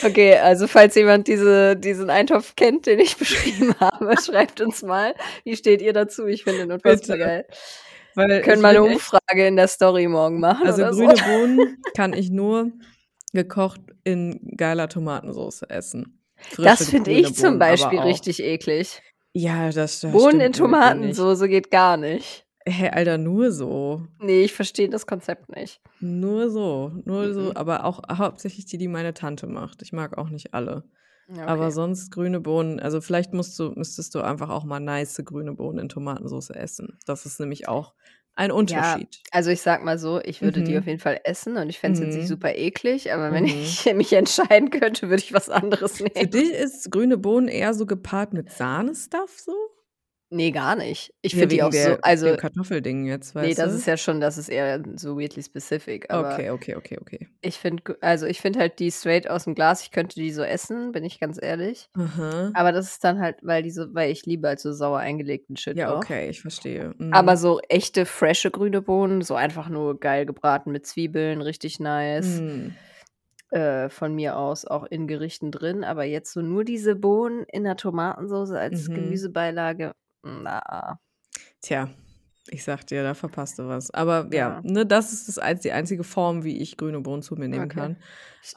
Okay, 0.03 0.37
also 0.39 0.67
falls 0.67 0.95
jemand 0.95 1.29
diese, 1.29 1.77
diesen 1.77 2.11
Eintopf 2.11 2.57
kennt, 2.57 2.87
den 2.87 2.99
ich 2.99 3.17
beschrieben 3.19 3.75
habe, 3.79 4.15
schreibt 4.21 4.61
uns 4.61 4.83
mal. 4.83 5.15
Wie 5.45 5.57
steht 5.57 5.83
ihr 5.83 5.93
dazu? 5.93 6.27
Ich 6.27 6.45
finde 6.45 6.61
den 6.61 6.73
unfassbar 6.73 7.19
geil. 7.19 7.47
weil 8.15 8.29
Wir 8.29 8.41
können 8.41 8.63
mal 8.63 8.71
eine 8.71 8.83
Umfrage 8.83 9.47
in 9.47 9.57
der 9.57 9.69
Story 9.69 10.09
morgen 10.09 10.41
machen. 10.41 10.67
Also 10.67 10.83
grüne 10.85 11.17
so. 11.17 11.25
Bohnen 11.25 11.79
kann 11.95 12.13
ich 12.13 12.31
nur 12.31 12.73
gekocht 13.33 13.81
in 14.05 14.41
geiler 14.57 14.89
Tomatensauce 14.89 15.63
essen. 15.63 16.21
Das 16.57 16.79
Frische 16.79 16.91
finde 16.91 17.11
grüne 17.11 17.21
ich 17.29 17.35
zum 17.35 17.43
Bohnen 17.43 17.63
aber 17.63 17.71
Beispiel 17.71 17.99
richtig 18.01 18.43
eklig. 18.43 19.03
Ja, 19.33 19.71
das, 19.71 20.01
das 20.01 20.13
Bohnen 20.13 20.41
in 20.41 20.53
Tomatensoße 20.53 21.49
geht 21.49 21.71
gar 21.71 21.97
nicht. 21.97 22.47
Hey, 22.71 22.89
Alter, 22.91 23.19
nur 23.19 23.53
so. 23.53 24.07
Nee, 24.19 24.45
ich 24.45 24.53
verstehe 24.53 24.89
das 24.89 25.05
Konzept 25.07 25.49
nicht. 25.49 25.81
Nur 25.99 26.51
so. 26.51 26.91
Nur 27.05 27.35
so, 27.35 27.53
Mhm. 27.53 27.55
aber 27.55 27.85
auch 27.85 28.01
hauptsächlich 28.11 28.65
die, 28.67 28.79
die 28.79 28.89
meine 28.89 29.13
Tante 29.15 29.47
macht. 29.47 29.83
Ich 29.83 29.93
mag 29.93 30.17
auch 30.19 30.31
nicht 30.31 30.55
alle. 30.55 30.85
Ja, 31.29 31.47
Aber 31.47 31.71
okay. 31.71 31.73
sonst 31.73 32.11
grüne 32.13 32.41
Bohnen, 32.41 32.81
also 32.81 33.01
vielleicht 33.01 33.33
musst 33.35 33.59
du, 33.59 33.71
müsstest 33.73 34.15
du 34.15 34.21
einfach 34.23 34.51
auch 34.51 34.65
mal 34.65 34.81
nice 34.81 35.21
grüne 35.25 35.55
Bohnen 35.55 35.79
in 35.81 35.89
Tomatensauce 35.89 36.51
essen. 36.51 36.99
Das 37.07 37.27
ist 37.27 37.41
nämlich 37.41 37.69
auch 37.69 37.95
ein 38.35 38.53
Unterschied. 38.53 39.25
Also 39.33 39.51
ich 39.51 39.61
sag 39.63 39.85
mal 39.85 39.99
so, 39.99 40.21
ich 40.23 40.43
würde 40.43 40.63
die 40.63 40.77
Mhm. 40.77 40.79
auf 40.79 40.87
jeden 40.87 40.99
Fall 40.99 41.21
essen 41.25 41.57
und 41.57 41.69
ich 41.69 41.79
fände 41.79 41.95
es 41.95 42.01
jetzt 42.01 42.17
nicht 42.17 42.27
Mhm. 42.27 42.29
super 42.29 42.55
eklig, 42.57 43.13
aber 43.13 43.33
wenn 43.33 43.45
Mhm. 43.45 43.45
ich 43.45 43.85
mich 43.95 44.13
entscheiden 44.13 44.71
könnte, 44.71 45.09
würde 45.09 45.23
ich 45.23 45.33
was 45.33 45.49
anderes 45.51 46.01
Für 46.13 46.27
nehmen. 46.27 46.29
dich 46.29 46.51
ist 46.53 46.91
grüne 46.91 47.17
Bohnen 47.19 47.49
eher 47.49 47.75
so 47.75 47.87
gepaart 47.87 48.33
mit 48.33 48.51
Sahnestuff 48.51 49.39
so? 49.39 49.53
Nee, 50.31 50.53
gar 50.53 50.77
nicht. 50.77 51.13
Ich 51.23 51.33
Ja, 51.33 51.41
finde 51.41 51.57
die 51.57 51.63
auch 51.63 51.71
der, 51.73 51.97
so, 51.97 52.01
also 52.03 52.27
dem 52.27 52.37
Kartoffelding 52.37 53.05
jetzt, 53.07 53.35
weißt 53.35 53.49
nee, 53.49 53.55
das 53.55 53.73
du? 53.73 53.79
ist 53.79 53.87
ja 53.87 53.97
schon, 53.97 54.21
das 54.21 54.39
ist 54.39 54.49
eher 54.49 54.83
so 54.97 55.19
weirdly 55.19 55.43
specific, 55.43 56.07
Okay, 56.13 56.51
okay, 56.51 56.77
okay, 56.77 56.99
okay. 57.01 57.29
ich 57.43 57.57
finde, 57.59 57.97
also 58.01 58.27
ich 58.27 58.41
finde 58.41 58.61
halt 58.61 58.79
die 58.79 58.91
straight 58.91 59.29
aus 59.29 59.45
dem 59.45 59.55
Glas, 59.55 59.83
ich 59.83 59.91
könnte 59.91 60.15
die 60.17 60.31
so 60.33 60.43
essen, 60.43 60.93
bin 60.93 61.05
ich 61.05 61.19
ganz 61.21 61.39
ehrlich. 61.41 61.89
Aha. 61.95 62.53
Aber 62.55 62.73
das 62.73 62.91
ist 62.93 63.05
dann 63.05 63.21
halt, 63.21 63.39
weil 63.43 63.63
die 63.63 63.71
so, 63.71 63.93
weil 63.95 64.11
ich 64.11 64.27
liebe 64.27 64.49
halt 64.49 64.61
so 64.61 64.73
sauer 64.73 64.99
eingelegten 64.99 65.57
Shit 65.57 65.79
Ja, 65.79 65.93
auch. 65.93 66.01
okay, 66.01 66.29
ich 66.31 66.41
verstehe. 66.41 66.95
Mhm. 66.99 67.13
Aber 67.13 67.37
so 67.37 67.61
echte, 67.69 68.07
frische 68.07 68.51
grüne 68.51 68.83
Bohnen, 68.83 69.23
so 69.23 69.35
einfach 69.35 69.69
nur 69.69 69.99
geil 69.99 70.27
gebraten 70.27 70.71
mit 70.71 70.87
Zwiebeln, 70.87 71.41
richtig 71.43 71.81
nice. 71.81 72.41
Mhm. 72.41 72.75
äh, 73.51 73.89
von 73.89 74.15
mir 74.15 74.37
aus 74.37 74.65
auch 74.65 74.85
in 74.85 75.07
Gerichten 75.07 75.51
drin, 75.51 75.83
aber 75.85 76.05
jetzt 76.05 76.33
so 76.33 76.41
nur 76.41 76.65
diese 76.65 76.95
Bohnen 76.95 77.45
in 77.51 77.65
der 77.65 77.77
Tomatensoße 77.77 78.59
als 78.59 78.89
Mhm. 78.89 78.95
Gemüsebeilage, 78.95 79.93
na. 80.25 81.01
Tja, 81.63 81.91
ich 82.49 82.65
sage 82.65 82.85
dir, 82.87 83.03
da 83.03 83.15
verpasst 83.15 83.59
du 83.59 83.69
was. 83.69 83.91
Aber 83.91 84.29
ja, 84.33 84.51
Ja. 84.51 84.63
ne, 84.63 84.87
das 84.87 85.13
ist 85.13 85.29
das 85.39 85.61
die 85.61 85.73
einzige 85.73 86.05
Form, 86.05 86.43
wie 86.45 86.59
ich 86.59 86.77
grüne 86.79 87.01
Bohnen 87.01 87.23
zu 87.23 87.35
mir 87.37 87.49
nehmen 87.49 87.69
Okay. 87.69 87.69
kann. 87.69 87.99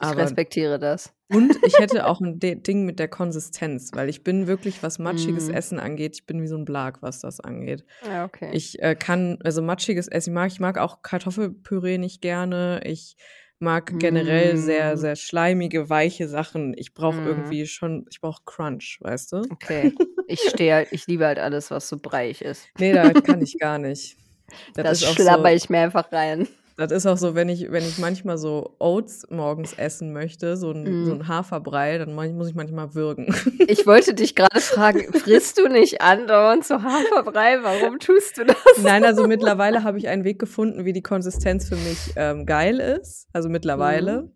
Aber 0.00 0.16
respektiere 0.16 0.78
das. 0.78 1.14
und 1.28 1.58
ich 1.64 1.78
hätte 1.78 2.06
auch 2.06 2.20
'n 2.22 2.38
De 2.40 2.56
Ding 2.56 2.84
mit 2.86 2.98
der 3.00 3.08
Konsistenz, 3.08 3.94
weil 3.94 4.08
ich 4.10 4.24
bin 4.24 4.46
wirklich, 4.48 4.82
was 4.82 4.98
matschiges 5.00 5.48
Mhm. 5.48 5.50
Essen 5.50 5.80
angeht 5.80 6.16
ich 6.16 6.26
bin 6.26 6.42
wie 6.42 6.48
so 6.48 6.56
'n 6.56 6.64
Blag, 6.66 7.02
was 7.02 7.20
das 7.20 7.40
angeht. 7.40 7.84
Ja, 8.02 8.24
okay. 8.24 8.56
Ich, 8.56 8.80
äh, 8.82 8.96
kann 8.96 9.38
also 9.44 9.62
matschiges 9.62 10.08
Essen 10.08 10.34
mag 10.34 10.50
ich 10.52 10.60
mag 10.60 10.78
auch 10.78 11.02
Kartoffelpüree 11.02 11.98
nicht 11.98 12.22
gerne. 12.22 12.82
Ich 12.84 13.16
mag 13.60 13.98
generell 13.98 14.56
sehr, 14.56 14.96
Mm. 14.96 14.98
sehr 14.98 15.16
schleimige, 15.16 15.88
weiche 15.90 16.28
Sachen. 16.28 16.74
Ich 16.76 16.94
brauche 16.94 17.22
Mhm. 17.22 17.28
irgendwie 17.28 17.66
schon 17.66 18.06
ich 18.10 18.20
brauche 18.20 18.42
Crunch, 18.44 18.98
weißt 19.02 19.32
du? 19.32 19.50
Okay. 19.52 19.94
Ich 20.26 20.42
stehe 20.48 20.74
halt 20.74 20.88
ich 20.92 21.06
liebe 21.06 21.26
halt 21.26 21.38
alles, 21.38 21.70
was 21.70 21.88
so 21.88 21.98
breiig 21.98 22.40
ist. 22.42 22.68
Ne, 22.78 22.92
das 22.92 23.22
kann 23.22 23.40
ich 23.42 23.56
gar 23.58 23.78
nicht. 23.78 24.18
Das 24.76 24.98
Das 24.98 25.04
schlabber 25.04 25.52
so 25.52 25.54
ich 25.54 25.68
mir 25.70 25.80
einfach 25.80 26.10
rein. 26.12 26.48
Das 26.76 26.90
ist 26.92 27.06
auch 27.06 27.16
so, 27.16 27.34
wenn 27.34 27.48
ich 27.48 27.70
wenn 27.70 27.84
ich 27.84 27.98
manchmal 27.98 28.36
so 28.38 28.74
Oats 28.78 29.26
morgens 29.30 29.72
essen 29.74 30.12
möchte, 30.12 30.56
so 30.56 30.70
'n 30.72 31.04
so 31.04 31.14
Mhm. 31.14 31.20
'n 31.20 31.28
Haferbrei, 31.28 31.98
dann 31.98 32.14
muss 32.14 32.48
ich 32.48 32.54
manchmal 32.54 32.94
würgen. 32.94 33.26
Ich 33.70 33.86
wollte 33.86 34.14
dich 34.14 34.34
grade 34.34 34.60
fragen, 34.60 35.12
frisst 35.14 35.58
du 35.58 35.68
nicht 35.68 36.00
andauernd 36.02 36.64
so 36.64 36.82
Haferbrei? 36.82 37.62
Warum 37.62 37.98
tust 37.98 38.38
du 38.38 38.44
das? 38.44 38.56
Nein, 38.82 39.04
also 39.04 39.24
mittlerweile 39.26 39.82
habe 39.84 39.98
ich 39.98 40.08
einen 40.08 40.24
Weg 40.24 40.38
gefunden, 40.38 40.84
wie 40.84 40.92
die 40.92 41.02
Konsistenz 41.02 41.68
für 41.68 41.76
mich, 41.76 42.12
ähm, 42.16 42.44
geil 42.46 42.78
ist, 42.80 43.26
also 43.32 43.48
mittlerweile. 43.48 44.22
Mhm. 44.22 44.33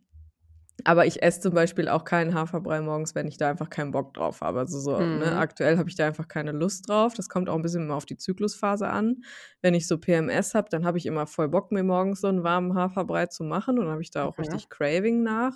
Aber 0.85 1.06
ich 1.06 1.23
esse 1.23 1.40
zum 1.40 1.54
Beispiel 1.54 1.88
auch 1.88 2.04
keinen 2.04 2.35
Haferbrei 2.35 2.80
morgens, 2.80 3.14
wenn 3.14 3.26
ich 3.26 3.37
da 3.37 3.50
einfach 3.50 3.68
keinen 3.68 3.90
Bock 3.90 4.14
drauf 4.14 4.40
habe. 4.42 4.61
Also 4.61 4.78
so, 4.78 5.06
ne, 5.12 5.35
Mhm. 5.35 5.37
aktuell 5.37 5.76
habe 5.76 5.88
ich 5.88 5.97
da 5.97 6.06
einfach 6.06 6.28
keine 6.28 6.52
Lust 6.52 6.88
drauf. 6.88 7.14
Das 7.14 7.28
kommt 7.28 7.49
auch 7.49 7.56
'n 7.56 7.62
bisschen 7.62 7.82
immer 7.85 7.97
auf 7.97 8.06
die 8.06 8.16
Zyklusphase 8.16 8.88
an. 8.88 9.23
Wenn 9.61 9.75
ich 9.75 9.88
so 9.88 9.99
PMS 9.99 10.54
habe, 10.54 10.68
dann 10.70 10.85
habe 10.87 10.99
ich 10.99 11.06
immer 11.06 11.26
voll 11.26 11.49
Bock, 11.49 11.73
mir 11.73 11.82
morgens 11.82 12.20
so 12.20 12.28
'n 12.28 12.44
warmen 12.44 12.75
Haferbrei 12.75 13.26
zu 13.26 13.42
machen 13.44 13.78
und 13.78 13.85
dann 13.87 13.92
habe 13.92 14.02
ich 14.02 14.11
da 14.12 14.25
auch 14.25 14.38
Mhm. 14.38 14.38
richtig 14.38 14.68
Craving 14.68 15.23
nach. 15.23 15.54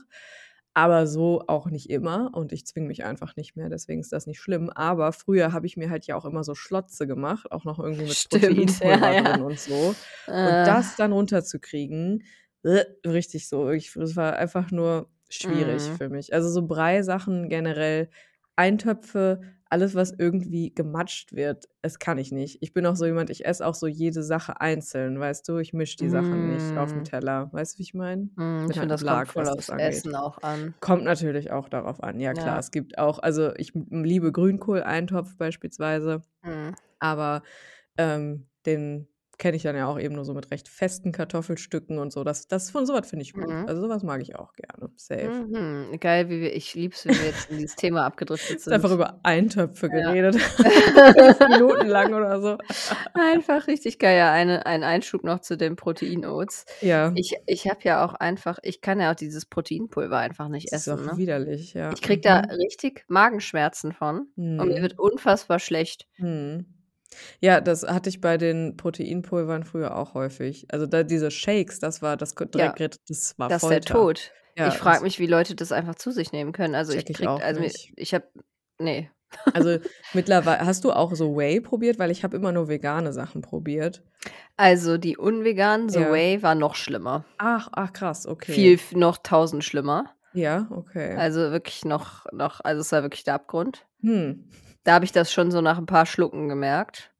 Aber 0.74 1.06
so 1.06 1.42
auch 1.48 1.66
nicht 1.68 1.90
immer 1.90 2.30
und 2.34 2.50
ich 2.52 2.64
zwinge 2.66 2.86
mich 2.88 3.04
einfach 3.04 3.36
nicht 3.36 3.56
mehr, 3.56 3.68
deswegen 3.68 4.00
ist 4.00 4.10
das 4.12 4.26
nicht 4.26 4.40
schlimm. 4.40 4.70
Aber 4.70 5.12
früher 5.12 5.52
habe 5.52 5.66
ich 5.66 5.76
mir 5.76 5.90
halt 5.90 6.06
ja 6.06 6.16
auch 6.16 6.24
immer 6.24 6.44
so 6.44 6.54
Schlotze 6.54 7.06
gemacht, 7.06 7.52
auch 7.52 7.64
noch 7.66 7.78
irgendwie 7.78 8.06
mit 8.06 8.22
Stimmt, 8.30 8.80
Proteinpulver 8.80 8.80
ja, 8.80 9.14
ja. 9.14 9.22
drin 9.22 9.42
und 9.42 9.60
so. 9.60 9.96
Und 10.40 10.66
Äh. 10.66 10.66
das 10.66 10.96
dann 10.96 11.12
runterzukriegen, 11.12 12.24
richtig 12.64 13.48
so. 13.48 13.70
Ich 13.70 13.92
das 13.94 14.16
war 14.16 14.36
einfach 14.36 14.70
nur 14.70 15.10
schwierig 15.30 15.92
Mhm. 15.92 15.96
für 15.96 16.08
mich. 16.08 16.32
Also 16.34 16.48
so 16.50 16.66
Breisachen 16.66 17.48
generell, 17.48 18.10
Eintöpfe, 18.56 19.40
alles, 19.70 19.94
was 19.94 20.12
irgendwie 20.18 20.74
gematscht 20.74 21.32
wird, 21.34 21.68
das 21.82 21.98
kann 21.98 22.18
ich 22.18 22.32
nicht. 22.32 22.58
Ich 22.62 22.74
bin 22.74 22.84
auch 22.86 22.96
so 22.96 23.06
jemand, 23.06 23.30
ich 23.30 23.46
esse 23.46 23.66
auch 23.66 23.74
so 23.74 23.86
jede 23.86 24.22
Sache 24.22 24.60
einzeln, 24.60 25.18
weißt 25.18 25.48
du? 25.48 25.58
Ich 25.58 25.72
mische 25.72 25.96
die 25.96 26.10
Sachen 26.10 26.46
nicht 26.46 26.76
auf'm 26.76 27.02
Mm. 27.02 27.04
Teller. 27.04 27.50
Weißt 27.52 27.74
du, 27.74 27.78
wie 27.78 27.82
ich 27.84 27.94
meine? 27.94 28.28
Mhm, 28.36 28.68
Bin 28.68 28.70
ich 28.70 28.78
finde, 28.78 28.94
das 28.94 29.04
kommt 29.04 29.28
Blag, 29.28 29.32
voll 29.32 29.48
aufs. 29.48 29.70
Essen 29.76 30.14
auch 30.16 30.38
an. 30.42 30.74
Kommt 30.80 31.04
natürlich 31.04 31.52
auch 31.52 31.68
darauf 31.70 32.02
an. 32.02 32.20
Ja 32.20 32.34
klar, 32.34 32.58
Ja. 32.58 32.60
es 32.60 32.70
gibt 32.72 32.98
auch 32.98 33.18
also 33.20 33.54
ich 33.56 33.72
liebe 33.74 34.32
Grünkohleintopf 34.32 35.36
beispielsweise, 35.38 36.22
Mhm. 36.44 36.74
aber, 37.00 37.42
ähm, 37.98 38.48
den 38.66 39.08
kenne 39.42 39.56
ich 39.56 39.64
dann 39.64 39.74
ja 39.74 39.88
auch 39.88 39.98
eben 39.98 40.14
nur 40.14 40.24
so 40.24 40.34
mit 40.34 40.52
recht 40.52 40.68
festen 40.68 41.10
Kartoffelstücken 41.10 41.98
und 41.98 42.12
so. 42.12 42.22
Das 42.22 42.46
das 42.46 42.70
von 42.70 42.86
so 42.86 42.94
was 42.94 43.10
finde 43.10 43.24
ich 43.24 43.32
gut. 43.32 43.48
Mhm. 43.48 43.66
Also 43.66 43.82
so 43.82 43.88
was 43.88 44.04
mag 44.04 44.22
ich 44.22 44.36
auch 44.36 44.52
gerne, 44.54 44.92
safe. 44.94 45.28
Mhm. 45.48 45.98
Geil, 45.98 46.28
wie 46.30 46.40
wir 46.40 46.54
ich 46.54 46.72
liebe 46.76 46.94
es, 46.94 47.04
wie 47.04 47.08
wir 47.10 47.26
jetzt 47.26 47.50
in 47.50 47.58
dieses 47.58 47.74
Thema 47.74 48.06
abgedriftet 48.06 48.50
Jetzt 48.50 48.68
einfach 48.68 48.88
sind. 48.88 48.98
über 48.98 49.18
Eintöpfe 49.24 49.88
Ja. 49.88 50.12
geredet. 50.12 50.36
5 50.40 51.38
Minuten 51.48 51.88
lang 51.88 52.14
oder 52.14 52.40
so. 52.40 52.56
Einfach 53.14 53.66
richtig 53.66 53.98
geil. 53.98 54.16
Ja, 54.16 54.30
eine 54.32 54.64
ein 54.64 54.84
Einschub 54.84 55.24
noch 55.24 55.40
zu 55.40 55.56
den 55.56 55.74
Protein-Oats. 55.74 56.64
Ja. 56.80 57.12
Ich 57.16 57.34
ich 57.46 57.68
habe 57.68 57.80
ja 57.82 58.04
auch 58.04 58.14
einfach 58.14 58.60
ich 58.62 58.80
kann 58.80 59.00
ja 59.00 59.10
auch 59.10 59.16
dieses 59.16 59.44
Proteinpulver 59.46 60.18
einfach 60.18 60.48
nicht 60.48 60.72
Das 60.72 60.82
ist 60.82 60.86
essen, 60.86 61.08
auch 61.08 61.12
ne? 61.14 61.18
widerlich, 61.18 61.74
ja. 61.74 61.92
Ich 61.92 62.00
kriege 62.02 62.20
da 62.20 62.42
Mhm. 62.42 62.50
richtig 62.52 63.04
Magenschmerzen 63.08 63.92
von 63.92 64.28
und 64.36 64.68
mir 64.68 64.78
Mhm. 64.78 64.82
wird 64.82 64.98
unfassbar 65.00 65.58
schlecht. 65.58 66.06
Mhm. 66.18 66.66
Ja, 67.40 67.60
das 67.60 67.82
hatte 67.82 68.08
ich 68.08 68.20
bei 68.20 68.36
den 68.38 68.76
Proteinpulvern 68.76 69.64
früher 69.64 69.96
auch 69.96 70.14
häufig. 70.14 70.66
Also 70.70 70.86
da 70.86 71.02
diese 71.02 71.30
Shakes, 71.30 71.78
das 71.78 72.02
war 72.02 72.16
das 72.16 72.34
ko 72.34 72.44
Ja. 72.44 72.68
direkt 72.72 72.96
das 73.08 73.38
war 73.38 73.48
Das 73.48 73.62
ist 73.62 73.70
der. 73.70 73.80
Tod. 73.82 74.32
Ja, 74.56 74.68
Ich 74.68 74.74
frage 74.74 75.02
mich, 75.02 75.18
wie 75.18 75.26
Leute 75.26 75.54
das 75.54 75.72
einfach 75.72 75.94
zu 75.94 76.10
sich 76.10 76.32
nehmen 76.32 76.52
können. 76.52 76.74
Also, 76.74 76.92
ich 76.92 77.04
Checke 77.04 77.22
ich 77.22 77.28
also 77.28 77.60
nicht. 77.60 77.92
ich 77.96 78.12
habe 78.14 78.26
ne. 78.78 79.10
Also 79.54 79.78
mittlerwei 80.12 80.58
hast 80.58 80.84
du 80.84 80.92
auch 80.92 81.14
so 81.14 81.36
Whey 81.36 81.60
probiert? 81.60 81.98
Weil 81.98 82.10
ich 82.10 82.22
habe 82.22 82.36
immer 82.36 82.52
nur 82.52 82.68
vegane 82.68 83.12
Sachen 83.14 83.40
probiert. 83.40 84.02
Also, 84.58 84.98
die 84.98 85.16
unveganen, 85.16 85.88
The 85.88 86.00
Ja. 86.00 86.12
Whey, 86.12 86.42
war 86.42 86.54
noch 86.54 86.74
schlimmer. 86.74 87.24
Ach, 87.38 87.68
ach 87.72 87.92
krass, 87.94 88.26
okay. 88.26 88.52
Viel 88.52 88.78
noch 88.92 89.16
1.000 89.18 89.62
schlimmer. 89.64 90.14
Ja, 90.34 90.66
okay. 90.70 91.16
Also 91.16 91.50
wirklich 91.50 91.84
noch 91.84 92.26
noch 92.32 92.60
also 92.60 92.80
es 92.80 92.92
war 92.92 93.02
wirklich 93.02 93.24
der 93.24 93.34
Abgrund. 93.34 93.86
Hm. 94.00 94.48
Da 94.86 94.94
habe 94.94 95.04
ich 95.04 95.12
das 95.12 95.32
schon 95.32 95.50
so 95.52 95.60
nach 95.60 95.78
'n 95.78 95.86
paar 95.86 96.06
Schlucken 96.06 96.48
gemerkt. 96.48 97.12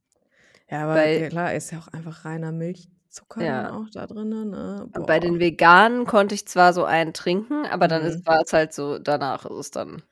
Ja, 0.70 0.84
aber 0.84 1.10
Weil 1.10 1.20
ja 1.20 1.28
klar, 1.28 1.54
ist 1.54 1.70
ja 1.70 1.78
auch 1.78 1.88
einfach 1.88 2.24
reiner 2.24 2.52
Milchzucker 2.52 3.40
Ja. 3.40 3.72
auch 3.72 3.88
da 3.90 4.06
drinnen, 4.06 4.50
ne? 4.50 4.88
Und 4.94 5.06
bei 5.06 5.20
den 5.20 5.40
veganen 5.40 6.04
konnte 6.06 6.34
ich 6.34 6.46
zwar 6.46 6.72
so 6.74 6.84
einen 6.84 7.14
trinken, 7.14 7.64
aber 7.66 7.88
dann 7.88 8.04
Mhm. 8.04 8.22
war 8.24 8.40
es 8.44 8.52
halt 8.52 8.74
so 8.74 8.98
danach 8.98 9.44
ist 9.46 9.52
es 9.56 9.70
dann 9.70 10.02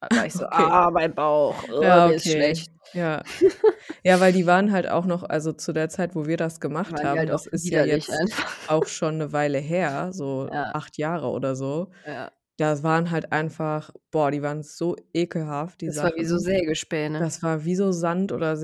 da 0.00 0.08
war 0.14 0.26
ich 0.26 0.36
so: 0.36 0.46
Okay. 0.50 0.78
„Ah, 0.84 0.90
mein 0.92 1.14
Bauch, 1.14 1.64
oh, 1.68 2.00
Ja, 2.00 2.02
mir 2.02 2.16
ist 2.16 2.26
okay. 2.26 2.32
schlecht.“ 2.32 2.70
Ja. 2.92 3.24
Ja, 4.04 4.20
weil 4.20 4.32
die 4.32 4.46
waren 4.46 4.72
halt 4.72 4.88
auch 4.90 5.06
noch 5.06 5.24
also 5.24 5.52
zu 5.52 5.72
der 5.74 5.88
Zeit, 5.90 6.14
wo 6.16 6.26
wir 6.26 6.36
das 6.38 6.60
gemacht 6.60 7.02
Waren 7.02 7.04
haben, 7.04 7.26
halt 7.26 7.28
das 7.28 7.46
ist 7.46 7.70
ja 7.70 7.84
jetzt 7.84 8.08
einfach. 8.08 8.58
auch 8.66 8.86
schon 8.88 9.18
'ne 9.18 9.32
Weile 9.32 9.58
her, 9.58 10.12
so 10.12 10.50
Ja. 10.50 10.72
8 10.72 10.98
Jahre 10.98 11.28
oder 11.30 11.56
so. 11.56 11.90
Ja. 12.04 12.30
Das 12.58 12.82
waren 12.82 13.10
halt 13.12 13.30
einfach 13.32 13.92
boah, 14.10 14.30
die 14.32 14.42
waren 14.42 14.62
so 14.64 14.96
ekelhaft, 15.14 15.80
die 15.80 15.90
Das 15.90 16.02
war 16.02 16.10
wie 16.16 16.24
so 16.24 16.38
Sachen. 16.38 16.38
Sägespäne. 16.38 17.26
Das 17.26 17.42
war 17.42 17.64
wie 17.64 17.76
so 17.76 17.92
Sand 17.92 18.32
oder 18.32 18.56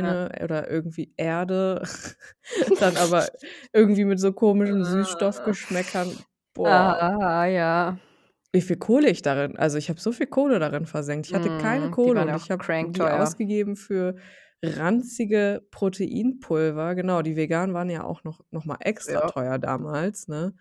Ja. 0.00 0.14
Sägespäne 0.16 0.32
oder 0.44 0.70
irgendwie 0.70 1.14
Erde, 1.16 1.82
dann 2.78 2.96
aber 2.96 3.30
irgendwie 3.72 4.04
mit 4.04 4.20
so 4.20 4.32
komischen 4.32 4.84
Ah. 4.84 4.84
Süßstoffgeschmäckern. 4.84 6.26
Boah. 6.54 6.94
Ah, 7.20 7.46
ja. 7.46 7.98
Wie 8.52 8.62
viel 8.62 8.76
Kohle 8.78 9.10
ich 9.10 9.20
darin 9.22 9.56
also 9.58 9.76
ich 9.78 9.90
habe 9.90 10.00
so 10.00 10.10
viel 10.12 10.26
Kohle 10.26 10.58
darin 10.58 10.86
versenkt. 10.86 11.26
Ich 11.26 11.34
hatte 11.34 11.50
keine 11.50 11.90
Mhm, 11.90 11.90
Kohle 11.90 12.24
und 12.24 12.32
ja 12.32 12.36
ich 12.36 12.50
habe 12.50 12.62
die 12.94 13.10
ausgegeben 13.10 13.76
für 13.76 14.16
ranzige 14.64 15.62
Proteinpulver. 15.70 16.94
Genau, 16.94 17.20
die 17.22 17.36
veganen 17.36 17.74
waren 17.74 17.90
ja 17.90 18.04
auch 18.04 18.24
noch 18.24 18.40
noch 18.50 18.64
mal 18.64 18.78
extra 18.80 19.20
Ja. 19.20 19.26
teuer 19.26 19.58
damals, 19.58 20.28
ne? 20.28 20.54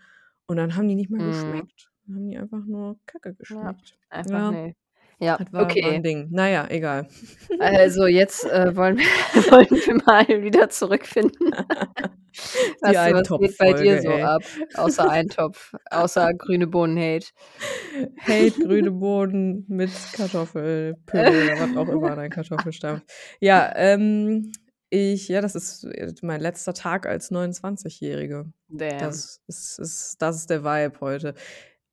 Und 0.48 0.58
dann 0.58 0.76
haben 0.76 0.88
die 0.90 0.96
nicht 0.96 1.10
mal 1.10 1.22
Mhm. 1.22 1.24
geschmeckt. 1.24 1.92
Dann 2.08 2.16
haben 2.16 2.30
die 2.30 2.38
einfach 2.38 2.66
nur 2.66 2.98
Kacke 3.06 3.30
Ja, 3.30 3.36
geschmeckt. 3.38 3.98
einfach 4.10 4.32
Ja. 4.32 4.52
ne. 4.52 4.74
Ja, 5.20 5.36
Das 5.38 5.52
war 5.52 5.62
war 5.62 5.72
okay. 5.72 5.82
'n 5.98 6.04
Ding. 6.04 6.28
Na 6.32 6.48
ja, 6.48 6.68
egal. 6.70 7.08
Also 7.60 8.06
jetzt, 8.06 8.46
äh, 8.46 8.76
wollen 8.76 8.98
wir 8.98 9.06
wollen 9.52 9.68
wir 9.72 9.96
mal 10.06 10.44
wieder 10.44 10.70
zurückfinden. 10.70 11.52
Die 12.86 12.94
Was 12.94 12.96
was 13.14 13.40
geht 13.40 13.58
bei 13.58 13.74
dir 13.74 14.00
so 14.00 14.10
ey. 14.12 14.22
ab, 14.22 14.44
außer 14.76 15.10
Eintopf, 15.10 15.74
außer 15.90 16.34
grüne 16.36 16.68
Bohnen-Hate? 16.68 17.28
Hate 18.28 18.60
grüne 18.60 18.92
Bohnen 18.92 19.66
mit 19.68 19.90
Kartoffelpüree 20.14 21.42
oder 21.42 21.58
was 21.60 21.76
auch 21.76 21.90
immer 21.90 22.12
an 22.12 22.20
ein 22.20 22.30
Kartoffelstampf. 22.30 23.04
Ja, 23.40 23.72
ähm, 23.76 24.52
ich 24.90 25.28
ja, 25.30 25.42
das 25.42 25.56
ist 25.56 25.88
mein 26.22 26.42
letzter 26.42 26.74
Tag 26.76 27.08
als 27.08 27.32
29-Jährige. 27.32 28.46
Damn. 28.70 29.00
Das 29.00 29.42
ist 29.48 29.80
ist 29.80 30.16
das 30.22 30.36
ist 30.38 30.50
der 30.52 30.64
Vibe 30.64 31.00
heute. 31.02 31.34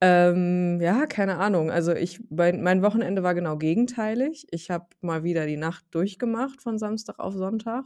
Ähm, 0.06 0.80
ja, 0.80 1.06
keine 1.06 1.38
Ahnung. 1.38 1.70
Also 1.70 1.92
ich 1.94 2.20
mein 2.30 2.62
mein 2.62 2.82
Wochenende 2.82 3.22
war 3.22 3.34
genau 3.34 3.56
gegenteilig. 3.56 4.46
Ich 4.50 4.70
habe 4.70 4.86
mal 5.00 5.22
wieder 5.24 5.46
die 5.46 5.56
Nacht 5.56 5.86
durchgemacht 5.92 6.60
von 6.62 6.78
Samstag 6.78 7.18
auf 7.20 7.34
Sonntag 7.34 7.84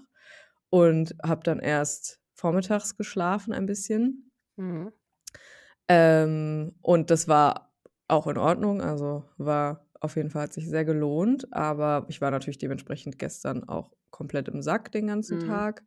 und 0.71 1.15
habe 1.23 1.43
dann 1.45 1.61
erst 1.61 2.21
vormittags 2.35 2.97
geschlafen 2.97 3.53
ein 3.53 3.67
bisschen. 3.67 4.31
Mhm. 4.57 4.89
Ähm, 5.89 6.75
und 6.83 7.11
das 7.11 7.29
war 7.29 7.73
auch 8.09 8.27
in 8.27 8.39
Ordnung, 8.39 8.81
also 8.81 9.25
war 9.37 9.87
auf 10.01 10.17
jeden 10.17 10.31
Fall 10.31 10.43
hat 10.45 10.53
sich 10.53 10.69
sehr 10.69 10.85
gelohnt, 10.85 11.53
aber 11.53 12.07
ich 12.09 12.21
war 12.21 12.31
natürlich 12.31 12.59
dementsprechend 12.59 13.19
gestern 13.19 13.69
auch 13.69 13.93
komplett 14.11 14.49
im 14.49 14.63
Sack 14.63 14.93
den 14.93 15.09
ganzen 15.09 15.39
Mhm. 15.39 15.39
Tag. 15.41 15.83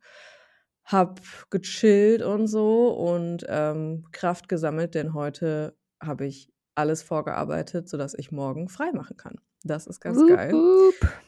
Habe 0.84 1.22
gechillt 1.50 2.22
und 2.22 2.46
so 2.48 2.88
und, 2.90 3.46
ähm, 3.48 4.04
Kraft 4.12 4.48
gesammelt, 4.48 4.94
denn 4.94 5.14
heute 5.14 5.76
habe 6.02 6.26
ich 6.26 6.52
alles 6.74 7.02
vorgearbeitet, 7.02 7.88
sodass 7.88 8.14
ich 8.14 8.32
morgen 8.32 8.68
frei 8.68 8.92
machen 8.92 9.16
kann. 9.16 9.40
Das 9.64 9.86
ist 9.86 10.00
ganz 10.00 10.26
geil. 10.26 10.52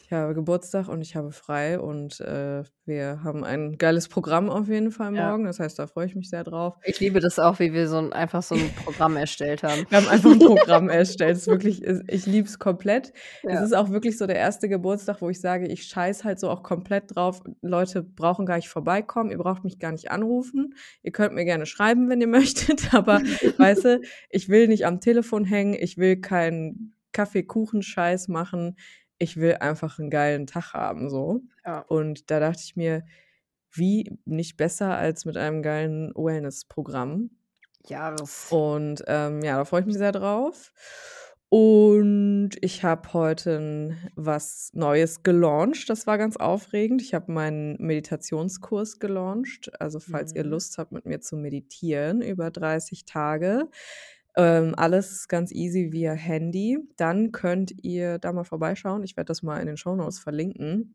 Ich 0.06 0.12
habe 0.12 0.34
Geburtstag 0.34 0.88
und 0.88 1.00
ich 1.02 1.16
habe 1.16 1.32
frei 1.32 1.78
und 1.78 2.20
äh, 2.20 2.62
wir 2.84 3.22
haben 3.24 3.42
ein 3.44 3.78
geiles 3.78 4.08
Programm 4.08 4.50
auf 4.50 4.68
jeden 4.68 4.90
Fall 4.90 5.12
Ja. 5.14 5.30
morgen. 5.30 5.44
Das 5.44 5.60
heißt, 5.60 5.78
da 5.78 5.86
freue 5.86 6.06
ich 6.06 6.14
mich 6.14 6.28
sehr 6.30 6.44
drauf. 6.44 6.74
Ich 6.84 7.00
liebe 7.00 7.20
das 7.20 7.38
auch, 7.38 7.58
wie 7.58 7.72
wir 7.72 7.88
so 7.88 7.96
'n 7.98 8.12
einfach 8.12 8.42
so 8.42 8.54
'n 8.54 8.74
Programm 8.74 9.16
erstellt 9.16 9.62
haben. 9.62 9.86
Wir 9.88 9.96
haben 9.96 10.08
einfach 10.08 10.30
'n 10.32 10.38
Programm 10.40 10.88
erstellt. 10.90 11.32
Es 11.36 11.42
ist 11.42 11.48
wirklich 11.48 11.82
es 11.82 12.02
ich 12.08 12.26
liebe 12.26 12.46
es 12.48 12.58
komplett. 12.58 13.12
Es 13.46 13.54
Ja. 13.54 13.64
ist 13.64 13.74
auch 13.74 13.90
wirklich 13.90 14.18
so 14.18 14.26
der 14.26 14.36
erste 14.36 14.68
Geburtstag, 14.68 15.22
wo 15.22 15.30
ich 15.30 15.40
sage, 15.40 15.66
ich 15.66 15.84
scheiße 15.86 16.24
halt 16.24 16.38
so 16.40 16.50
auch 16.50 16.62
komplett 16.62 17.14
drauf. 17.16 17.42
Leute 17.62 18.02
brauchen 18.02 18.46
gar 18.46 18.56
nicht 18.56 18.68
vorbeikommen, 18.68 19.30
ihr 19.30 19.38
braucht 19.38 19.64
mich 19.64 19.78
gar 19.78 19.92
nicht 19.92 20.10
anrufen. 20.10 20.74
Ihr 21.02 21.12
könnt 21.12 21.34
mir 21.34 21.44
gerne 21.44 21.66
schreiben, 21.66 22.08
wenn 22.10 22.20
ihr 22.20 22.26
möchtet, 22.78 22.92
aber 22.94 23.22
weißt 23.56 23.84
du, 23.84 24.00
ich 24.28 24.48
will 24.48 24.68
nicht 24.68 24.84
am 24.86 25.00
Telefon 25.00 25.44
hängen, 25.44 25.74
ich 25.74 25.96
will 25.98 26.20
keinen 26.20 26.93
Kaffee-Kuchen-Scheiß 27.14 28.28
machen. 28.28 28.76
Ich 29.18 29.38
will 29.38 29.56
einfach 29.56 29.98
'n 30.00 30.10
geilen 30.10 30.46
Tag 30.48 30.74
haben 30.74 31.10
so. 31.10 31.42
Ja. 31.64 31.86
Und 31.86 32.30
da 32.32 32.40
dachte 32.40 32.62
ich 32.64 32.76
mir: 32.76 33.04
„Wie 33.72 34.18
nicht 34.26 34.56
besser 34.58 34.96
als 34.98 35.24
mit 35.26 35.36
einem 35.38 35.62
geilen 35.62 36.12
Wellness-Programm?“ 36.16 37.30
Ja, 37.88 38.10
das 38.10 38.52
Und, 38.52 39.02
ähm, 39.08 39.42
ja, 39.42 39.56
da 39.56 39.64
freue 39.64 39.80
ich 39.80 39.86
mich 39.86 39.96
sehr 39.98 40.12
drauf. 40.12 40.72
Und 41.48 42.50
ich 42.62 42.82
habe 42.82 43.12
heute 43.12 43.96
was 44.16 44.70
Neues 44.74 45.22
gelauncht. 45.22 45.88
Das 45.88 46.06
war 46.06 46.18
ganz 46.18 46.36
aufregend. 46.36 47.00
Ich 47.02 47.14
habe 47.14 47.30
meinen 47.32 47.76
Meditationskurs 47.78 48.98
gelauncht. 48.98 49.70
Also, 49.80 50.00
falls 50.00 50.34
ihr 50.34 50.42
Mhm. 50.42 50.44
Lust 50.44 50.78
habt, 50.78 50.90
mit 50.92 51.06
mir 51.06 51.20
zu 51.20 51.36
meditieren 51.36 52.22
über 52.22 52.50
30 52.50 53.04
Tage, 53.04 53.68
ähm, 54.36 54.74
alles 54.76 55.28
ganz 55.28 55.52
easy 55.52 55.92
via 55.92 56.12
Handy, 56.12 56.78
dann 56.96 57.32
könnt 57.32 57.72
ihr 57.84 58.18
da 58.18 58.32
mal 58.32 58.44
vorbeischauen. 58.44 59.04
Ich 59.04 59.16
werde 59.16 59.28
das 59.28 59.42
mal 59.42 59.60
in 59.60 59.66
den 59.66 59.76
Shownotes 59.76 60.18
verlinken. 60.20 60.94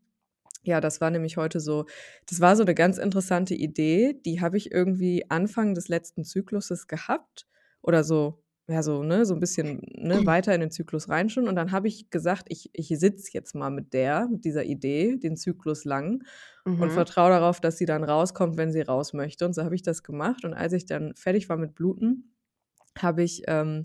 Ja, 0.63 0.81
das 0.81 0.99
war 1.01 1.09
nämlich 1.09 1.37
heute 1.37 1.59
so 1.61 1.85
das 2.27 2.41
war 2.41 2.55
so 2.55 2.63
'ne 2.63 2.75
ganz 2.75 2.97
interessante 2.97 3.55
Idee, 3.55 4.13
die 4.25 4.41
habe 4.41 4.57
ich 4.57 4.71
irgendwie 4.71 5.25
Anfang 5.29 5.73
des 5.73 5.87
letzten 5.87 6.23
Zykluses 6.25 6.87
gehabt 6.87 7.47
oder 7.81 8.03
so 8.03 8.43
ja, 8.67 8.83
so, 8.83 9.01
ne, 9.03 9.25
so 9.25 9.33
'n 9.33 9.39
bisschen, 9.39 9.81
ne, 9.95 10.25
weiter 10.27 10.53
in 10.53 10.61
den 10.61 10.69
Zyklus 10.71 11.09
rein 11.09 11.29
schon. 11.29 11.47
Und 11.47 11.55
dann 11.55 11.71
habe 11.71 11.87
ich 11.87 12.11
gesagt: 12.11 12.45
„Ich 12.49 12.69
ich 12.73 12.89
sitze 12.99 13.31
jetzt 13.33 13.55
mal 13.55 13.71
mit 13.71 13.93
der 13.93 14.27
mit 14.29 14.45
dieser 14.45 14.63
Idee 14.65 15.17
den 15.17 15.37
Zyklus 15.37 15.85
lang 15.85 16.23
und 16.77 16.91
Mhm. 16.91 16.93
vertraue 16.93 17.31
darauf, 17.31 17.61
dass 17.61 17.77
sie 17.77 17.85
dann 17.87 18.03
rauskommt, 18.03 18.57
wenn 18.57 18.71
sie 18.71 18.81
raus 18.81 19.13
möchte.“ 19.13 19.45
Und 19.45 19.53
so 19.55 19.63
habe 19.63 19.75
ich 19.75 19.81
das 19.83 20.03
gemacht. 20.03 20.45
Und 20.45 20.53
als 20.53 20.73
ich 20.73 20.85
dann 20.85 21.15
fertig 21.15 21.49
war 21.49 21.57
mit 21.57 21.75
Bluten, 21.75 22.33
habe 23.03 23.23
ich 23.23 23.43
ähm, 23.47 23.83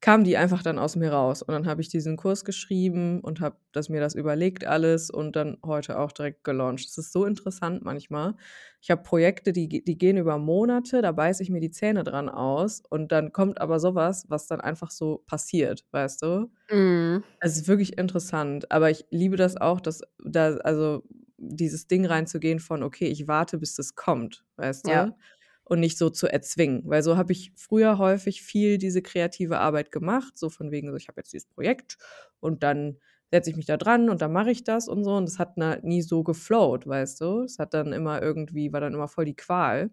kam 0.00 0.22
die 0.24 0.36
einfach 0.36 0.62
dann 0.62 0.78
aus 0.78 0.96
mir 0.96 1.12
raus. 1.12 1.42
Und 1.42 1.52
dann 1.54 1.66
habe 1.66 1.80
ich 1.80 1.88
diesen 1.88 2.16
Kurs 2.18 2.44
geschrieben 2.44 3.20
und 3.22 3.40
habe 3.40 3.56
das 3.72 3.88
mir 3.88 4.00
das 4.00 4.14
überlegt 4.14 4.66
alles 4.66 5.08
und 5.10 5.34
dann 5.36 5.58
heute 5.64 5.98
auch 5.98 6.12
direkt 6.12 6.44
gelauncht. 6.44 6.86
Das 6.86 6.98
ist 6.98 7.12
so 7.12 7.24
interessant 7.24 7.82
manchmal. 7.84 8.34
Ich 8.82 8.90
habe 8.90 9.02
Projekte, 9.02 9.52
die 9.52 9.68
die 9.82 9.98
gehen 9.98 10.18
über 10.18 10.38
Monate, 10.38 11.00
da 11.02 11.12
beiße 11.12 11.42
ich 11.42 11.48
mir 11.50 11.60
die 11.60 11.70
Zähne 11.70 12.04
dran 12.04 12.28
aus 12.28 12.82
und 12.90 13.12
dann 13.12 13.32
kommt 13.32 13.60
aber 13.62 13.80
so 13.80 13.94
was, 13.94 14.26
dann 14.46 14.60
einfach 14.60 14.90
so 14.90 15.22
passiert, 15.26 15.86
weißt 15.92 16.20
du? 16.22 16.50
Mhm. 16.70 17.24
Es 17.40 17.56
ist 17.56 17.68
wirklich 17.68 17.98
interessant, 17.98 18.70
aber 18.72 18.90
ich 18.90 19.06
liebe 19.10 19.36
das 19.36 19.56
auch, 19.56 19.80
dass 19.80 20.02
da 20.24 20.56
also, 20.58 21.04
dieses 21.38 21.86
Ding 21.88 22.06
reinzugehen 22.06 22.60
von: 22.60 22.82
„Okay, 22.82 23.06
ich 23.08 23.28
warte, 23.28 23.58
bis 23.58 23.74
das 23.76 23.94
kommt“, 23.96 24.44
weißt 24.56 24.86
Ja. 24.86 25.08
du? 25.08 25.16
Und 25.64 25.80
nicht 25.80 25.96
so 25.98 26.10
zu 26.10 26.26
erzwingen, 26.28 26.82
weil 26.86 27.02
so 27.02 27.16
habe 27.16 27.32
ich 27.32 27.52
früher 27.56 27.96
häufig 27.98 28.42
viel 28.42 28.76
diese 28.78 29.00
kreative 29.02 29.58
Arbeit 29.60 29.90
gemacht, 29.92 30.36
so 30.38 30.50
von 30.50 30.70
wegen 30.70 30.90
so: 30.90 30.96
„Ich 30.96 31.08
habe 31.08 31.20
jetzt 31.20 31.32
dieses 31.32 31.46
Projekt 31.48 31.96
und 32.40 32.62
dann 32.62 32.98
setze 33.30 33.50
ich 33.50 33.56
mich 33.56 33.66
da 33.66 33.76
dran 33.78 34.10
und 34.10 34.20
dann 34.22 34.32
mache 34.32 34.50
ich 34.50 34.64
das 34.64 34.88
und 34.88 35.04
so.“ 35.04 35.14
Und 35.16 35.26
das 35.28 35.38
hat 35.38 35.54
na 35.56 35.78
nie 35.82 36.02
so 36.02 36.22
geflowt, 36.22 36.86
weißt 36.86 37.20
du? 37.22 37.42
Es 37.42 37.58
hat 37.58 37.72
dann 37.74 37.92
immer 37.94 38.20
irgendwie 38.22 38.72
war 38.72 38.80
dann 38.80 38.94
immer 38.94 39.08
voll 39.08 39.24
die 39.24 39.36
Qual. 39.36 39.90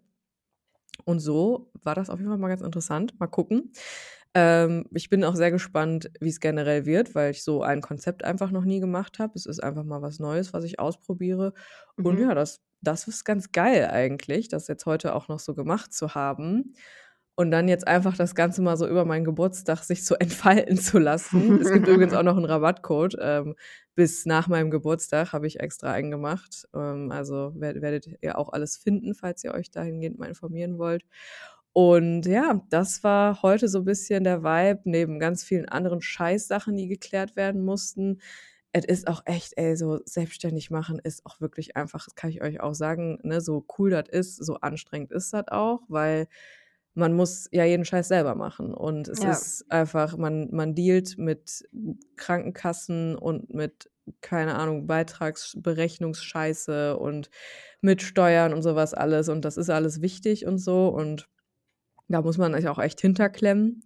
Und 1.04 1.20
so 1.20 1.70
war 1.82 1.94
das 1.94 2.10
auf 2.10 2.18
jeden 2.18 2.30
Fall 2.30 2.38
mal 2.38 2.48
ganz 2.48 2.60
interessant. 2.62 3.18
Mal 3.18 3.26
gucken. 3.26 3.72
Ähm, 4.34 4.86
ich 4.94 5.08
bin 5.10 5.24
auch 5.24 5.34
sehr 5.36 5.50
gespannt, 5.50 6.10
wie's 6.20 6.40
generell 6.40 6.86
wird, 6.86 7.14
weil 7.14 7.32
ich 7.32 7.42
so 7.44 7.62
ein 7.62 7.80
Konzept 7.82 8.24
einfach 8.24 8.50
noch 8.50 8.64
nie 8.64 8.80
gemacht 8.80 9.18
habe. 9.18 9.32
Es 9.36 9.46
ist 9.46 9.62
einfach 9.62 9.84
mal 9.84 10.02
was 10.02 10.18
Neues, 10.20 10.52
was 10.52 10.64
ich 10.64 10.78
ausprobiere. 10.78 11.54
Und 12.02 12.18
Mhm. 12.18 12.20
ja, 12.20 12.34
das 12.34 12.60
das 12.82 13.08
ist 13.08 13.24
ganz 13.24 13.52
geil 13.52 13.88
eigentlich, 13.90 14.48
das 14.48 14.68
jetzt 14.68 14.86
heute 14.86 15.14
auch 15.14 15.28
noch 15.28 15.40
so 15.40 15.54
gemacht 15.54 15.92
zu 15.94 16.14
haben 16.14 16.74
und 17.34 17.50
dann 17.50 17.68
jetzt 17.68 17.88
einfach 17.88 18.16
das 18.16 18.34
Ganze 18.34 18.60
mal 18.62 18.76
so 18.76 18.86
über 18.86 19.04
meinen 19.06 19.24
Geburtstag 19.24 19.78
sich 19.84 20.04
so 20.04 20.14
entfalten 20.20 20.76
zu 20.78 20.98
lassen. 20.98 21.60
Es 21.60 21.72
gibt 21.72 21.88
übrigens 21.88 22.14
auch 22.14 22.22
noch 22.22 22.36
'n 22.36 22.44
Rabattcode, 22.44 23.16
ähm, 23.20 23.54
bis 23.94 24.26
nach 24.26 24.48
meinem 24.48 24.70
Geburtstag 24.70 25.32
habe 25.32 25.46
ich 25.46 25.60
extra 25.60 25.92
einen 25.92 26.10
gemacht. 26.10 26.66
Ähm, 26.74 27.10
also, 27.12 27.52
wer 27.56 27.80
werdet 27.82 28.06
ihr 28.22 28.38
auch 28.38 28.52
alles 28.52 28.76
finden, 28.76 29.14
falls 29.14 29.44
ihr 29.44 29.54
euch 29.54 29.70
dahingehend 29.70 30.18
mal 30.18 30.28
informieren 30.28 30.78
wollt. 30.78 31.04
Und 31.74 32.26
ja, 32.26 32.60
das 32.70 33.02
war 33.02 33.40
heute 33.42 33.68
so 33.68 33.82
bisschen 33.84 34.24
der 34.24 34.42
Vibe 34.42 34.82
neben 34.84 35.18
ganz 35.18 35.42
vielen 35.44 35.66
anderen 35.68 36.02
Scheißsachen, 36.02 36.76
die 36.76 36.88
geklärt 36.88 37.34
werden 37.36 37.64
mussten. 37.64 38.20
Es 38.74 38.84
ist 38.86 39.06
auch 39.08 39.22
echt 39.26 39.52
ey, 39.58 39.76
so 39.76 40.00
selbstständig 40.06 40.70
machen 40.70 40.98
ist 40.98 41.26
auch 41.26 41.40
wirklich 41.40 41.76
einfach 41.76 42.04
das 42.06 42.14
kann 42.14 42.30
ich 42.30 42.40
euch 42.42 42.60
auch 42.60 42.74
sagen, 42.74 43.18
ne, 43.22 43.40
so 43.42 43.66
cool 43.78 43.90
das 43.90 44.08
ist, 44.08 44.36
so 44.36 44.56
anstrengend 44.56 45.12
ist 45.12 45.32
das 45.34 45.48
auch, 45.48 45.82
weil 45.88 46.26
man 46.94 47.12
muss 47.14 47.48
ja 47.52 47.64
jeden 47.64 47.84
Scheiß 47.84 48.08
selber 48.08 48.34
machen. 48.34 48.72
Und 48.74 49.08
es 49.08 49.22
Ja. 49.22 49.24
ist 49.24 49.66
einfach 49.70 50.16
man 50.16 50.48
man 50.52 50.74
dealt 50.74 51.18
mit 51.18 51.64
Krankenkassen 52.16 53.14
und 53.16 53.52
mit, 53.54 53.90
keine 54.22 54.54
Ahnung, 54.56 54.86
Beitragsberechnungsscheiße 54.86 56.96
und 56.98 57.28
mit 57.82 58.02
Steuern 58.02 58.52
und 58.54 58.62
so 58.62 58.74
was 58.76 58.94
alles. 58.94 59.28
Und 59.28 59.44
das 59.44 59.56
ist 59.58 59.68
alles 59.70 60.00
wichtig 60.02 60.46
und 60.46 60.56
so. 60.58 60.88
Und 60.88 61.28
da 62.08 62.22
muss 62.22 62.38
man 62.38 62.54
sich 62.54 62.68
auch 62.68 62.78
echt 62.78 63.00
hinterklemmen. 63.00 63.82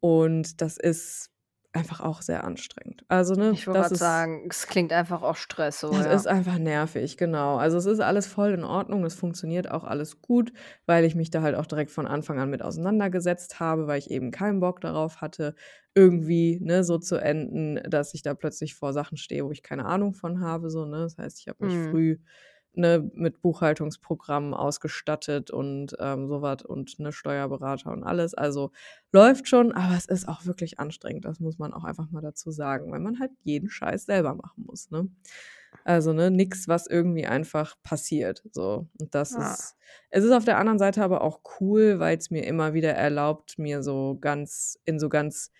Und 0.00 0.60
das 0.62 0.76
ist 0.78 1.29
einfach 1.72 2.00
auch 2.00 2.22
sehr 2.22 2.44
anstrengend. 2.44 3.04
Also, 3.08 3.34
ne, 3.34 3.58
Ich 3.58 3.66
wollte 3.68 3.94
sagen, 3.96 4.46
es 4.50 4.66
klingt 4.66 4.92
einfach 4.92 5.22
auch 5.22 5.36
Stress 5.36 5.80
so, 5.80 5.98
das 6.02 6.04
ja. 6.04 6.22
ist 6.22 6.26
einfach 6.28 6.58
nervig, 6.58 7.16
genau. 7.16 7.56
Also, 7.56 7.76
es 7.78 7.86
ist 7.86 7.98
alles 8.00 8.26
voll 8.28 8.52
in 8.52 8.62
Ordnung. 8.64 9.04
Es 9.04 9.14
funktioniert 9.16 9.70
auch 9.70 9.82
alles 9.84 10.20
gut, 10.20 10.52
weil 10.86 11.04
ich 11.04 11.14
mich 11.16 11.30
da 11.30 11.42
halt 11.42 11.56
auch 11.56 11.66
direkt 11.66 11.90
von 11.90 12.06
Anfang 12.06 12.38
an 12.38 12.48
mit 12.50 12.62
auseinandergesetzt 12.62 13.58
habe, 13.60 13.86
weil 13.88 13.98
ich 13.98 14.10
eben 14.10 14.30
keinen 14.30 14.60
Bock 14.60 14.80
darauf 14.80 15.20
hatte, 15.20 15.54
irgendwie, 15.94 16.60
ne, 16.62 16.84
so 16.84 16.98
zu 16.98 17.16
enden, 17.16 17.80
dass 17.90 18.14
ich 18.14 18.22
da 18.22 18.34
plötzlich 18.34 18.74
vor 18.76 18.92
Sachen 18.92 19.16
stehe, 19.16 19.44
wo 19.44 19.50
ich 19.50 19.62
keine 19.64 19.84
Ahnung 19.86 20.14
von 20.14 20.40
habe, 20.40 20.70
so, 20.70 20.84
ne? 20.86 20.98
Das 21.00 21.18
heißt, 21.18 21.40
ich 21.40 21.48
habe 21.48 21.58
mich 21.62 21.76
Mhm. 21.76 21.80
früh, 21.80 22.18
ne, 22.74 23.10
mit 23.14 23.40
Buchhaltungsprogrammen 23.42 24.54
ausgestattet 24.54 25.50
und, 25.50 25.96
ähm, 26.00 26.28
so 26.28 26.42
was 26.42 26.62
und, 26.62 26.98
ne, 27.00 27.12
Steuerberater 27.12 27.90
und 27.92 28.04
alles. 28.04 28.34
Also, 28.34 28.72
läuft 29.12 29.48
schon, 29.48 29.72
aber 29.72 29.96
es 29.96 30.06
ist 30.06 30.28
auch 30.28 30.46
wirklich 30.46 30.78
anstrengend. 30.78 31.24
Das 31.24 31.40
muss 31.40 31.58
man 31.58 31.72
auch 31.74 31.84
einfach 31.84 32.10
mal 32.10 32.22
dazu 32.22 32.50
sagen, 32.50 32.90
weil 32.92 33.00
man 33.00 33.18
halt 33.20 33.32
jeden 33.44 33.68
Scheiß 33.70 34.06
selber 34.06 34.34
machen 34.34 34.64
muss, 34.66 34.90
ne? 34.90 35.08
Also, 35.84 36.12
ne, 36.12 36.30
nix, 36.30 36.68
was 36.68 36.86
irgendwie 36.86 37.26
einfach 37.26 37.76
passiert, 37.82 38.44
so. 38.52 38.88
Und 39.00 39.14
das 39.14 39.34
Ja. 39.34 39.36
ist 39.36 39.76
es 40.10 40.24
ist 40.24 40.32
auf 40.32 40.44
der 40.44 40.58
anderen 40.58 40.78
Seite 40.78 41.02
aber 41.02 41.22
auch 41.22 41.40
cool, 41.60 41.98
weil's 42.00 42.30
mir 42.30 42.44
immer 42.46 42.74
wieder 42.74 42.92
erlaubt, 42.94 43.58
mir 43.58 43.82
so 43.82 44.18
ganz 44.20 44.78
in 44.84 44.98
so 45.00 45.08
ganz 45.08 45.50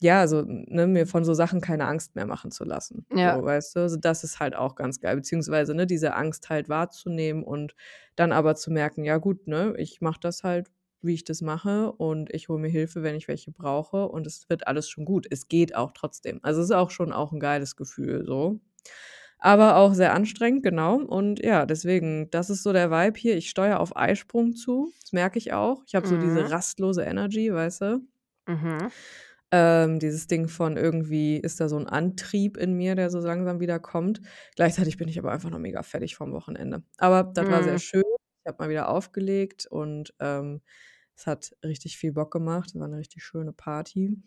ja, 0.00 0.26
so, 0.28 0.42
ne, 0.46 0.86
mir 0.86 1.06
von 1.06 1.24
so 1.24 1.34
Sachen 1.34 1.60
keine 1.60 1.86
Angst 1.86 2.14
mehr 2.16 2.26
machen 2.26 2.50
zu 2.50 2.64
lassen, 2.64 3.06
Ja. 3.10 3.38
so, 3.38 3.44
weißt 3.44 3.76
du? 3.76 3.80
Also, 3.80 3.96
das 3.96 4.24
ist 4.24 4.40
halt 4.40 4.54
auch 4.56 4.74
ganz 4.76 5.00
geil, 5.00 5.16
beziehungsweise, 5.16 5.74
ne, 5.74 5.86
diese 5.86 6.14
Angst 6.14 6.50
halt 6.50 6.68
wahrzunehmen 6.68 7.42
und 7.44 7.74
dann 8.16 8.32
aber 8.32 8.54
zu 8.56 8.70
merken: 8.72 9.04
„Ja 9.04 9.18
gut, 9.18 9.46
ne, 9.46 9.74
ich 9.78 10.00
mache 10.00 10.20
das 10.20 10.42
halt, 10.44 10.70
wie 11.02 11.14
ich 11.14 11.24
das 11.24 11.42
mache 11.42 11.92
und 11.92 12.32
ich 12.34 12.48
hole 12.48 12.60
mir 12.60 12.68
Hilfe, 12.68 13.02
wenn 13.02 13.14
ich 13.16 13.28
welche 13.28 13.52
brauche 13.52 14.08
und 14.08 14.26
es 14.26 14.48
wird 14.48 14.66
alles 14.66 14.88
schon 14.88 15.04
gut.“ 15.04 15.26
Es 15.30 15.48
geht 15.48 15.74
auch 15.76 15.92
trotzdem. 15.94 16.40
Also, 16.42 16.60
es 16.60 16.66
ist 16.70 16.76
auch 16.76 16.90
schon 16.90 17.12
auch 17.12 17.32
'n 17.32 17.40
geiles 17.40 17.76
Gefühl 17.76 18.24
so. 18.26 18.60
Aber 19.38 19.76
auch 19.76 19.94
sehr 19.94 20.14
anstrengend, 20.14 20.62
genau. 20.62 20.96
Und 20.96 21.40
ja, 21.44 21.66
deswegen, 21.66 22.30
das 22.30 22.50
ist 22.50 22.62
so 22.62 22.72
der 22.72 22.90
Vibe 22.90 23.18
hier. 23.18 23.36
Ich 23.36 23.50
steuere 23.50 23.80
auf 23.80 23.96
Eisprung 23.96 24.54
zu. 24.56 24.92
Das 25.02 25.12
merke 25.12 25.38
ich 25.38 25.52
auch. 25.52 25.82
Ich 25.86 25.94
habe 25.94 26.06
so 26.06 26.16
diese 26.16 26.40
Mhm. 26.40 26.50
rastlose 26.50 27.02
Energy, 27.04 27.52
weißt 27.52 27.80
du? 27.82 28.00
Mhm. 28.46 28.90
Ähm, 29.54 30.00
dieses 30.00 30.26
Ding 30.26 30.48
von 30.48 30.76
irgendwie 30.78 31.36
ist 31.38 31.60
da 31.60 31.68
so 31.68 31.76
'n 31.78 31.86
Antrieb 31.86 32.56
in 32.56 32.74
mir, 32.74 32.96
der 32.96 33.10
so 33.10 33.20
langsam 33.20 33.60
wieder 33.60 33.78
kommt. 33.78 34.20
Gleichzeitig 34.56 34.96
bin 34.96 35.08
ich 35.08 35.18
aber 35.18 35.32
einfach 35.32 35.50
noch 35.50 35.58
mega 35.60 35.82
fertig 35.84 36.16
vom 36.16 36.32
Wochenende. 36.32 36.82
Aber 36.98 37.24
das 37.24 37.48
war 37.50 37.62
sehr 37.62 37.76
Mhm. 37.76 37.80
schön. 37.80 38.02
Ich 38.44 38.48
habe 38.48 38.58
mal 38.64 38.70
wieder 38.70 38.88
aufgelegt 38.88 39.66
und, 39.66 40.14
ähm, 40.20 40.62
es 41.16 41.26
hat 41.28 41.52
richtig 41.64 41.98
viel 41.98 42.12
Bock 42.12 42.32
gemacht. 42.32 42.74
War 42.74 42.88
'ne 42.88 42.98
richtig 42.98 43.22
schöne 43.24 43.52
Party. 43.52 44.18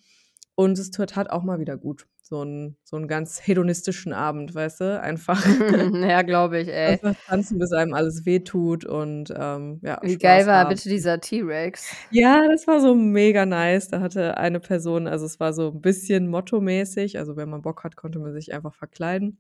Und 0.60 0.80
es 0.80 0.89
tut 0.89 1.15
hat 1.15 1.30
auch 1.30 1.43
mal 1.43 1.60
wieder 1.60 1.78
gut. 1.78 2.08
So 2.24 2.41
'n 2.41 2.78
so 2.84 2.98
'n 2.98 3.08
ganz 3.08 3.39
hedonistischen 3.46 4.12
Abend, 4.12 4.56
weißt 4.56 4.80
du? 4.82 5.00
Einfach 5.00 5.46
Ja, 6.10 6.22
glaube 6.24 6.60
ich, 6.60 6.67
ey. 6.70 7.00
einfach 7.02 7.13
tanzen, 7.28 7.60
bis 7.60 7.74
einem 7.74 7.93
alles 7.93 8.26
wehtut 8.26 8.86
und, 8.86 9.34
ähm, 9.38 9.80
ja, 9.84 10.02
Wie 10.04 10.17
geil 10.20 10.46
Spaß 10.46 10.46
war 10.46 10.63
haben. 10.63 10.67
bitte 10.67 10.89
dieser 10.89 11.20
T-Rex? 11.20 11.96
Ja, 12.12 12.48
das 12.48 12.67
war 12.67 12.80
so 12.80 12.96
mega 12.96 13.46
nice. 13.46 13.89
Da 13.89 14.00
hatte 14.00 14.38
eine 14.38 14.62
Person 14.62 15.08
also, 15.08 15.26
es 15.26 15.41
war 15.41 15.52
so 15.52 15.72
'n 15.72 15.82
bisschen 15.82 16.30
mottomäßig. 16.30 17.17
Also, 17.20 17.36
wenn 17.36 17.50
man 17.50 17.62
Bock 17.62 17.84
hat, 17.84 17.98
konnte 17.98 18.20
man 18.20 18.32
sich 18.34 18.54
einfach 18.54 18.74
verkleiden. 18.74 19.38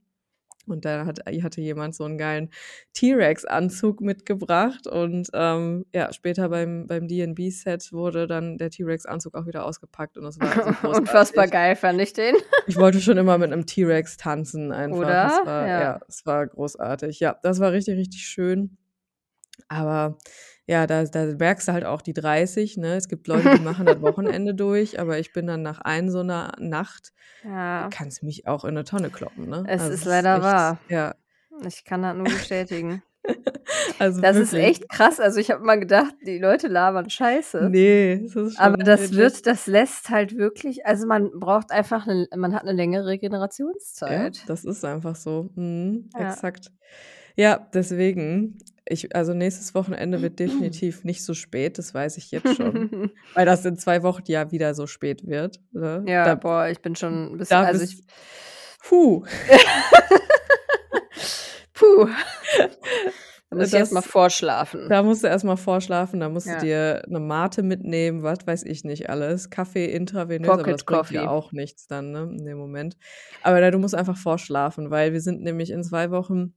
Und 0.69 0.85
da 0.85 1.05
hat 1.05 1.19
hatte 1.43 1.61
jemand 1.61 1.95
so 1.95 2.05
'n 2.05 2.17
geilen 2.17 2.49
T-Rex-Anzug 2.93 4.01
mitgebracht 4.01 4.87
und, 4.87 5.29
ähm, 5.33 5.85
ja, 5.93 6.11
später 6.13 6.49
beim 6.49 6.87
beim 6.87 7.07
D&B-Set 7.07 7.91
wurde 7.93 8.27
dann 8.27 8.57
der 8.57 8.69
T-Rex-Anzug 8.71 9.35
auch 9.35 9.45
wieder 9.47 9.65
ausgepackt 9.65 10.17
und 10.17 10.25
es 10.25 10.39
war 10.39 10.49
so 10.63 10.73
großartig. 10.73 10.99
Unfassbar 11.01 11.47
geil 11.47 11.75
fand 11.75 12.01
ich 12.01 12.13
den. 12.13 12.35
Ich 12.65 12.75
wollte 12.77 12.99
schon 13.01 13.17
immer 13.17 13.37
mit 13.37 13.49
'nem 13.51 13.65
T-Rex 13.65 14.17
tanzen 14.17 14.71
einfach. 14.71 14.97
Oder? 14.97 15.27
Es 15.27 15.45
war 15.45 15.67
Ja. 15.67 15.81
ja, 15.81 15.99
es 16.07 16.25
war 16.25 16.47
großartig. 16.47 17.19
Ja, 17.19 17.37
das 17.43 17.59
war 17.59 17.71
richtig, 17.71 17.97
richtig 17.97 18.21
schön. 18.27 18.77
Aber 19.69 20.17
ja, 20.67 20.87
da 20.87 21.05
da 21.05 21.25
merkst 21.25 21.67
du 21.69 21.73
halt 21.73 21.85
auch 21.85 22.01
die 22.01 22.13
30, 22.13 22.77
ne? 22.77 22.95
Es 22.97 23.07
gibt 23.09 23.27
Leute, 23.27 23.49
die 23.49 23.59
machen 23.59 23.87
das 23.87 24.01
Wochenende 24.01 24.53
durch, 24.55 24.99
aber 24.99 25.19
ich 25.19 25.33
bin 25.33 25.47
dann 25.47 25.61
nach 25.63 25.79
ein 25.81 26.11
so 26.11 26.23
'ner 26.23 26.53
Nacht 26.59 27.13
Ja. 27.43 27.91
kannst 27.91 28.23
mich 28.23 28.47
auch 28.47 28.65
in 28.65 28.75
'ne 28.75 28.83
Tonne 28.85 29.11
kloppen, 29.11 29.47
ne? 29.49 29.69
Es 29.69 29.89
Also, 29.89 30.05
ist 30.05 30.05
leider 30.05 30.41
echt 30.41 30.43
wahr. 30.43 30.81
ja. 30.89 31.15
Ich 31.65 31.83
kann 31.85 32.01
das 32.03 32.15
nur 32.17 32.29
bestätigen. 32.29 33.03
Also, 33.99 34.23
Das 34.23 34.39
ist 34.39 34.53
wirklich. 34.53 34.55
echt 34.55 34.89
krass. 34.89 35.19
Also, 35.19 35.39
ich 35.39 35.51
habe 35.51 35.61
immer 35.61 35.77
gedacht, 35.77 36.15
die 36.25 36.39
Leute 36.39 36.67
labern 36.67 37.09
Scheiße. 37.09 37.73
Ne, 37.73 38.21
es 38.23 38.35
ist 38.35 38.55
Aber 38.55 38.77
schon 38.77 38.85
das 38.85 39.11
wirklich 39.11 39.13
wird 39.13 39.47
das 39.47 39.67
lässt 39.67 40.09
halt 40.09 40.37
wirklich 40.37 40.85
also, 40.87 41.07
man 41.07 41.31
braucht 41.39 41.71
einfach 41.71 42.05
'ne 42.07 42.27
man 42.35 42.55
hat 42.55 42.65
'ne 42.65 42.73
längere 42.73 43.07
Ja, 44.05 44.29
Regenerationszeit. 44.29 44.39
das 44.45 44.63
ist 44.63 44.85
einfach 44.85 45.15
so. 45.15 45.49
Mhm, 45.55 46.09
Ja. 46.13 46.37
exakt. 46.37 46.71
Ja, 47.35 47.59
deswegen 47.73 48.59
ich 48.89 49.15
also, 49.15 49.33
nächstes 49.33 49.73
Wochenende 49.75 50.21
wird 50.21 50.39
definitiv 50.39 51.03
nicht 51.03 51.23
so 51.23 51.33
spät, 51.33 51.77
das 51.77 51.93
weiß 51.93 52.17
ich 52.17 52.31
jetzt 52.31 52.55
schon, 52.55 52.91
weil 53.33 53.45
das 53.45 53.65
in 53.65 53.77
2 53.77 54.03
Wochen 54.03 54.23
ja 54.27 54.51
wieder 54.51 54.73
so 54.75 54.87
spät 54.87 55.27
wird, 55.27 55.59
ne? 55.71 56.03
Ja, 56.07 56.23
Da 56.25 56.35
boah, 56.35 56.67
ich 56.67 56.81
bin 56.81 56.95
schon 56.95 57.33
'n 57.33 57.37
bisschen 57.37 57.57
da 57.59 57.63
also, 57.63 57.83
ich 57.83 58.01
puh. 58.83 59.25
Puh. 61.73 62.09
Da 63.49 63.55
muss 63.57 63.69
ich 63.69 63.75
erst 63.79 63.93
mal 63.93 64.01
Das 64.01 64.09
vorschlafen. 64.11 64.89
da 64.89 65.03
musst 65.03 65.23
du 65.23 65.27
erst 65.27 65.45
mal 65.45 65.55
vorschlafen, 65.57 66.19
da 66.19 66.27
musst 66.29 66.47
du 66.47 66.51
Ja. 66.53 66.57
dir 66.57 67.03
'ne 67.07 67.19
Mate 67.21 67.63
mitnehmen, 67.63 68.21
was 68.23 68.45
weiß 68.47 68.63
ich 68.63 68.83
nicht 68.83 69.09
alles, 69.09 69.49
Kaffee 69.49 69.85
intravenös, 69.85 70.49
aber 70.49 70.57
Pocket 70.57 70.73
das 70.73 70.83
bringt 70.85 71.09
ja 71.11 71.27
auch 71.27 71.51
nichts 71.53 71.87
dann, 71.87 72.11
ne, 72.11 72.23
in 72.37 72.45
dem 72.45 72.57
Moment. 72.57 72.97
Aber 73.41 73.61
ja, 73.61 73.71
du 73.71 73.77
musst 73.79 73.95
einfach 73.95 74.17
vorschlafen, 74.17 74.89
weil 74.91 75.13
wir 75.13 75.21
sind 75.21 75.41
nämlich 75.43 75.71
in 75.71 75.83
2 75.83 76.11
Wochen 76.11 76.53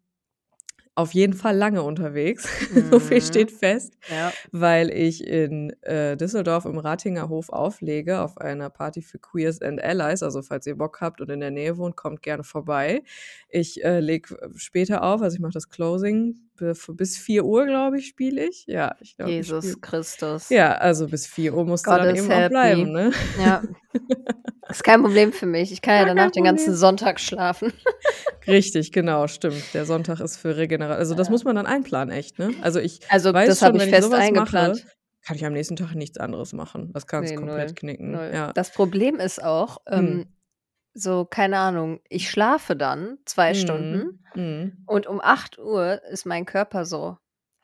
auf 1.01 1.13
jeden 1.15 1.33
Fall 1.35 1.57
lange 1.57 1.83
unterwegs. 1.83 2.47
So 2.91 3.01
viel 3.01 3.19
Mhm. 3.19 3.23
steht 3.23 3.51
fest, 3.51 3.95
Ja. 4.11 4.33
weil 4.53 4.91
ich 4.91 5.27
in, 5.27 5.71
äh, 5.83 6.17
Düsseldorf 6.17 6.65
im 6.65 6.79
Ratinger 6.79 7.29
Hof 7.29 7.49
auflege 7.51 8.21
auf 8.21 8.39
einer 8.39 8.71
Party 8.71 9.03
für 9.03 9.19
Queers 9.19 9.61
and 9.63 9.83
Allies. 9.83 10.23
Also, 10.23 10.43
falls 10.43 10.67
ihr 10.67 10.77
Bock 10.77 11.01
habt 11.01 11.21
und 11.21 11.31
in 11.31 11.41
der 11.41 11.51
Nähe 11.51 11.77
wohnt, 11.79 11.97
kommt 11.97 12.23
gerne 12.23 12.45
vorbei. 12.45 13.03
Ich, 13.49 13.83
äh, 13.85 14.01
lege 14.01 14.37
später 14.57 15.03
auf, 15.03 15.23
also, 15.23 15.35
ich 15.35 15.41
mache 15.41 15.53
das 15.53 15.69
Closing 15.69 16.37
bis 16.94 17.16
4:00, 17.18 17.66
glaube 17.66 17.99
ich, 17.99 18.07
spiele 18.09 18.46
ich. 18.49 18.64
Ja, 18.66 18.96
ich 19.01 19.16
glaube, 19.16 19.31
ich 19.33 19.37
Jesus 19.38 19.81
Christus. 19.81 20.49
ja, 20.51 20.75
also, 20.77 21.09
bis 21.09 21.27
4:00 21.27 21.64
musst 21.64 21.87
du 21.87 21.90
God 21.90 22.01
dann 22.01 22.14
is 22.14 22.23
eben 22.25 22.33
auch 22.33 22.49
bleiben, 22.49 22.92
ne? 22.92 23.11
Ja. 23.38 23.62
Ist 24.70 24.85
kein 24.85 25.03
Problem 25.03 25.33
für 25.33 25.46
mich. 25.46 25.73
Ich 25.73 25.83
kann 25.83 25.94
ja 25.94 26.05
Gar 26.05 26.14
danach 26.14 26.31
den 26.31 26.44
ganzen. 26.44 26.77
Sonntag 26.77 27.18
schlafen. 27.18 27.73
Richtig, 28.46 28.92
genau, 28.92 29.27
stimmt. 29.27 29.62
Der 29.75 29.85
Sonntag 29.85 30.20
ist 30.20 30.37
für 30.37 30.57
Regenera 30.57 30.94
also, 30.94 31.14
das 31.14 31.27
Ja. 31.29 31.33
muss 31.33 31.44
man 31.44 31.57
dann 31.57 31.66
einplanen, 31.66 32.14
echt, 32.14 32.38
ne? 32.38 32.55
Also, 32.62 32.79
ich 32.79 33.01
Also, 33.09 33.33
weiß 33.35 33.49
das 33.49 33.62
habe 33.62 33.77
ich 33.79 33.83
wenn 33.83 33.88
ich 33.88 33.94
fest 33.96 34.09
so 34.09 34.12
was 34.12 34.18
mache, 34.31 34.59
eingeplant. 34.59 34.87
kann 35.27 35.37
ich 35.37 35.44
am 35.44 35.53
nächsten 35.53 35.77
Tag 35.77 35.94
nichts 35.94 36.18
anderes 36.18 36.53
machen. 36.53 36.92
Das 36.92 37.07
kannst 37.07 37.33
Ne, 37.33 37.37
komplett 37.40 37.68
0, 37.70 37.75
knicken, 37.75 38.12
0. 38.12 38.31
ja. 38.33 38.53
Das 38.53 38.73
Problem 38.73 39.16
ist 39.16 39.42
auch, 39.42 39.79
ähm, 39.88 40.05
Mhm. 40.18 40.27
So, 40.94 41.24
keine 41.24 41.59
Ahnung, 41.59 42.00
ich 42.09 42.31
schlafe 42.31 42.76
dann 42.76 43.18
2 43.26 43.53
Mhm, 43.53 43.55
Stunden 43.55 44.12
mhm. 44.35 44.87
und 44.87 45.07
um 45.09 45.20
8:00 45.22 46.03
ist 46.11 46.26
mein 46.26 46.46
Körper 46.46 46.85
so: 46.87 47.18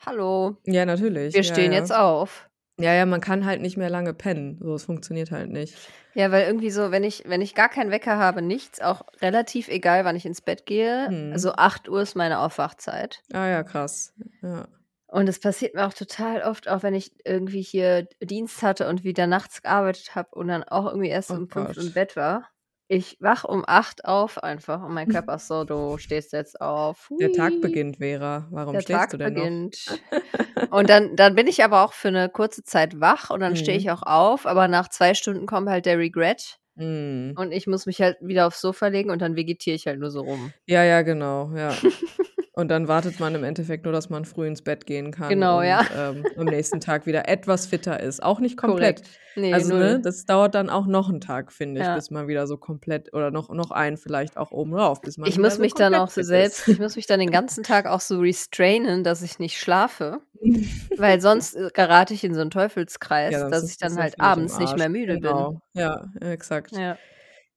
„Hallo, 0.06 0.58
Ja, 0.64 0.84
natürlich. 0.84 1.38
wir 1.38 1.42
Ja, 1.42 1.44
stehen 1.44 1.72
ja. 1.72 1.72
jetzt 1.72 1.92
auf.“ 1.92 2.48
Ja, 2.78 2.94
ja, 2.94 3.06
man 3.06 3.20
kann 3.22 3.46
halt 3.46 3.62
nicht 3.62 3.76
mehr 3.78 3.90
lange 3.90 4.14
pennen. 4.14 4.58
So, 4.62 4.74
es 4.74 4.84
funktioniert 4.84 5.30
halt 5.32 5.50
nicht. 5.50 5.80
Ja, 6.14 6.30
weil 6.32 6.46
irgendwie 6.46 6.70
so, 6.70 6.90
wenn 6.90 7.04
ich 7.04 7.24
wenn 7.26 7.42
ich 7.42 7.54
gar 7.54 7.68
keinen 7.68 7.90
Wecker 7.90 8.16
habe, 8.16 8.40
nichts, 8.40 8.80
auch 8.80 9.02
relativ 9.20 9.68
egal, 9.68 10.04
wann 10.06 10.16
ich 10.16 10.24
ins 10.24 10.40
Bett 10.40 10.64
gehe. 10.64 11.10
Mhm. 11.10 11.26
Also, 11.28 11.52
8:00 11.52 12.00
ist 12.00 12.14
meine 12.16 12.38
Aufwachzeit. 12.40 13.22
Ah 13.34 13.48
ja, 13.48 13.62
krass. 13.64 14.12
Ja. 14.42 14.68
Und 15.08 15.28
es 15.28 15.38
passiert 15.38 15.74
mir 15.74 15.86
auch 15.86 15.92
total 15.94 16.42
oft, 16.42 16.68
auch 16.68 16.82
wenn 16.82 16.94
ich 16.94 17.12
irgendwie 17.24 17.62
hier 17.62 18.08
Dienst 18.20 18.62
hatte 18.62 18.88
und 18.88 19.04
wieder 19.04 19.26
nachts 19.28 19.62
gearbeitet 19.62 20.14
habe 20.16 20.30
und 20.34 20.48
dann 20.48 20.64
auch 20.64 20.86
irgendwie 20.86 21.08
erst 21.10 21.30
Oh 21.30 21.36
um 21.36 21.48
5 21.48 21.76
im 21.76 21.92
Gott. 21.92 21.92
Bett 21.92 22.16
war. 22.16 22.48
Ich 22.90 23.16
wache 23.20 23.48
um 23.48 23.64
8 23.66 24.04
auf 24.04 24.38
einfach 24.44 24.80
und 24.82 24.94
mein 24.94 25.08
Körper 25.08 25.34
ist 25.36 25.48
so: 25.48 25.64
„Du 25.64 25.98
stehst 25.98 26.32
jetzt 26.32 26.60
auf. 26.60 27.08
Der 27.18 27.32
Tag 27.32 27.60
Hui, 27.60 27.62
beginnt, 27.62 27.96
Vera. 27.96 28.46
Warum 28.50 28.78
der 28.78 28.84
schläfst 28.84 29.10
Tag 29.10 29.14
du 29.14 29.16
denn 29.18 29.32
noch? 29.34 29.50
beginnt.“ 29.56 30.02
Und 30.70 30.90
dann 30.90 31.16
dann 31.16 31.34
bin 31.36 31.46
ich 31.48 31.64
aber 31.64 31.84
auch 31.84 31.92
für 31.94 32.10
'ne 32.12 32.28
kurze 32.30 32.64
Zeit 32.64 33.00
wach 33.00 33.30
und 33.30 33.40
dann 33.40 33.56
stehe 33.56 33.76
Mhm. 33.76 33.78
ich 33.78 33.90
auch 33.92 34.02
auf, 34.02 34.46
aber 34.46 34.68
nach 34.68 34.88
2 34.90 35.14
Stunden 35.14 35.46
kommt 35.46 35.68
halt 35.70 35.86
der 35.86 35.98
Regret 35.98 36.58
Mhm. 36.76 37.38
und 37.38 37.52
ich 37.52 37.66
muss 37.68 37.86
mich 37.86 38.00
halt 38.02 38.18
wieder 38.22 38.46
aufs 38.48 38.60
Sofa 38.62 38.88
legen 38.88 39.10
und 39.10 39.22
dann 39.22 39.36
vegetiere 39.36 39.76
ich 39.76 39.86
halt 39.88 40.00
nur 40.00 40.10
so 40.12 40.22
rum. 40.22 40.54
Ja, 40.68 40.82
ja, 40.84 41.02
genau, 41.02 41.54
ja. 41.56 41.80
Und 42.58 42.68
dann 42.70 42.88
wartet 42.88 43.18
man 43.20 43.34
im 43.34 43.44
Endeffekt 43.44 43.84
nur, 43.84 43.92
dass 43.92 44.08
man 44.08 44.24
früh 44.24 44.46
ins 44.46 44.62
Bett 44.62 44.86
gehen 44.86 45.10
kann 45.10 45.44
Genau, 45.44 45.60
und, 45.60 45.62
ja. 45.62 45.86
ähm, 45.90 46.26
am 46.36 46.48
nächsten 46.48 46.80
Tag 46.80 47.04
wieder 47.04 47.28
etwas 47.28 47.66
fitter 47.66 48.00
ist. 48.00 48.22
Auch 48.22 48.40
nicht 48.40 48.56
komplett. 48.56 49.02
Korrekt. 49.02 49.20
Ne, 49.36 49.50
Also, 49.50 49.74
ne, 49.74 50.00
0. 50.00 50.02
das 50.02 50.24
dauert 50.24 50.54
dann 50.54 50.70
auch 50.70 50.86
noch 50.86 51.10
'n 51.10 51.20
Tag, 51.20 51.52
finde 51.52 51.82
ich, 51.82 51.92
Ja. 51.92 51.92
bis 51.92 52.10
man 52.10 52.28
wieder 52.28 52.46
so 52.46 52.56
komplett 52.56 53.12
oder 53.12 53.30
noch 53.30 53.50
noch 53.50 53.70
einen 53.72 53.98
vielleicht 53.98 54.38
auch 54.38 54.52
oben 54.52 54.72
drauf, 54.72 55.02
bis 55.04 55.18
man 55.18 55.28
Ich 55.28 55.38
muss 55.38 55.58
so 55.58 55.58
mich 55.58 55.74
dann 55.74 55.94
auch 55.94 56.08
so 56.10 56.22
selbst 56.22 56.68
ich 56.68 56.78
muss 56.78 56.96
mich 56.96 57.06
dann 57.06 57.20
den 57.20 57.30
ganzen 57.30 57.64
Tag 57.64 57.86
auch 57.86 58.00
so 58.00 58.20
restrainen, 58.20 59.02
dass 59.04 59.22
ich 59.22 59.38
nicht 59.38 59.58
schlafe, 59.58 60.20
weil 60.96 61.20
sonst, 61.20 61.56
äh, 61.56 61.70
gerate 61.74 62.14
ich 62.14 62.24
in 62.24 62.34
so 62.34 62.40
'n 62.42 62.50
Teufelskreis, 62.50 63.46
Ja, 63.46 63.48
dass 63.48 63.68
ich 63.70 63.78
dann 63.78 63.98
halt 63.98 64.20
abends 64.20 64.58
nicht 64.58 64.76
mehr 64.76 64.88
müde 64.90 65.18
bin. 65.18 65.48
Genau, 65.48 65.60
ja, 65.74 66.12
exakt. 66.20 66.72
Ja. 66.72 66.98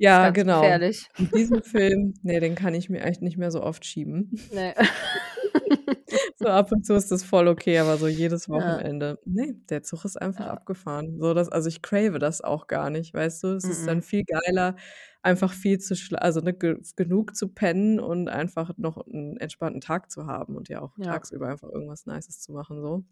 Ja, 0.01 0.29
genau. 0.29 0.79
gefährlich. 0.79 1.09
Und 1.17 1.33
diesen 1.35 1.61
Film, 1.61 2.13
ne, 2.23 2.39
den 2.39 2.55
kann 2.55 2.73
ich 2.73 2.89
mir 2.89 3.01
echt 3.01 3.21
nicht 3.21 3.37
mehr 3.37 3.51
so 3.51 3.61
oft 3.61 3.83
schieben. 3.85 4.31
Ne. 4.51 4.73
So 6.37 6.47
ab 6.47 6.71
und 6.71 6.85
zu 6.85 6.93
ist 6.95 7.11
das 7.11 7.23
voll 7.23 7.47
okay, 7.49 7.79
aber 7.79 7.97
so 7.97 8.07
jedes 8.07 8.49
Ja. 8.51 8.89
Wochenende, 8.89 9.19
ne, 9.25 9.55
der 9.69 9.83
Zug 9.83 10.05
ist 10.05 10.21
einfach 10.21 10.45
Ja. 10.45 10.47
abgefahren. 10.47 11.19
So, 11.19 11.33
dass 11.33 11.49
also, 11.49 11.67
ich 11.69 11.81
crave 11.81 12.19
das 12.19 12.41
auch 12.41 12.67
gar 12.67 12.89
nicht, 12.89 13.13
weißt 13.13 13.43
du? 13.43 13.47
Es 13.55 13.69
ist 13.69 13.87
dann 13.87 14.01
Mm-mm. 14.01 14.03
viel 14.03 14.23
geiler, 14.25 14.75
einfach 15.21 15.53
viel 15.53 15.79
zu 15.79 15.95
schla 15.95 16.19
also, 16.19 16.41
ne, 16.41 16.53
ge 16.53 16.77
genug 16.95 17.35
zu 17.35 17.49
pennen 17.49 17.99
und 17.99 18.29
einfach 18.29 18.71
noch 18.77 18.97
'n 19.07 19.37
entspannten 19.37 19.81
Tag 19.81 20.11
zu 20.11 20.27
haben 20.27 20.55
und 20.57 20.69
ja 20.69 20.81
auch 20.81 20.97
Ja. 20.97 21.19
tagsüber 21.19 21.47
einfach 21.49 21.69
irgendwas 21.69 22.05
Nices 22.05 22.41
zu 22.41 22.53
machen 22.53 22.81
so. 22.81 23.05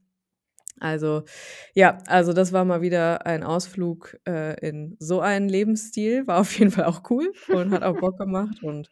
Also, 0.80 1.24
ja, 1.74 2.00
also, 2.08 2.34
das 2.34 2.54
war 2.54 2.66
mal 2.66 2.82
wieder 2.82 3.26
ein 3.26 3.44
Ausflug, 3.44 4.18
äh, 4.28 4.56
in 4.68 4.96
so 5.00 5.22
einen 5.22 5.50
Lebensstil. 5.50 6.28
War 6.28 6.40
auf 6.42 6.58
jeden 6.60 6.72
Fall 6.72 6.86
auch 6.86 7.04
cool 7.10 7.34
und 7.48 7.72
hat 7.72 7.84
auch 7.84 7.98
Bock 8.00 8.18
gemacht 8.20 8.62
und, 8.62 8.90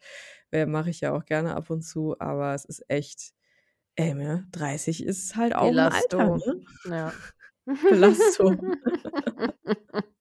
äh, 0.52 0.66
mache 0.66 0.90
ich 0.92 1.02
ja 1.02 1.14
auch 1.14 1.26
gerne 1.26 1.56
ab 1.56 1.70
und 1.70 1.84
zu, 1.84 2.16
aber 2.20 2.54
es 2.56 2.66
ist 2.66 2.84
echt 2.90 3.34
ey, 3.98 4.14
ne, 4.16 4.48
30 4.52 5.04
ist 5.06 5.36
halt 5.38 5.56
auch 5.56 5.78
'n 5.78 5.88
Alter, 5.90 6.30
Belasto. 6.30 6.40
ne? 6.46 6.56
Ja. 6.86 7.16
Belastung. 7.88 8.64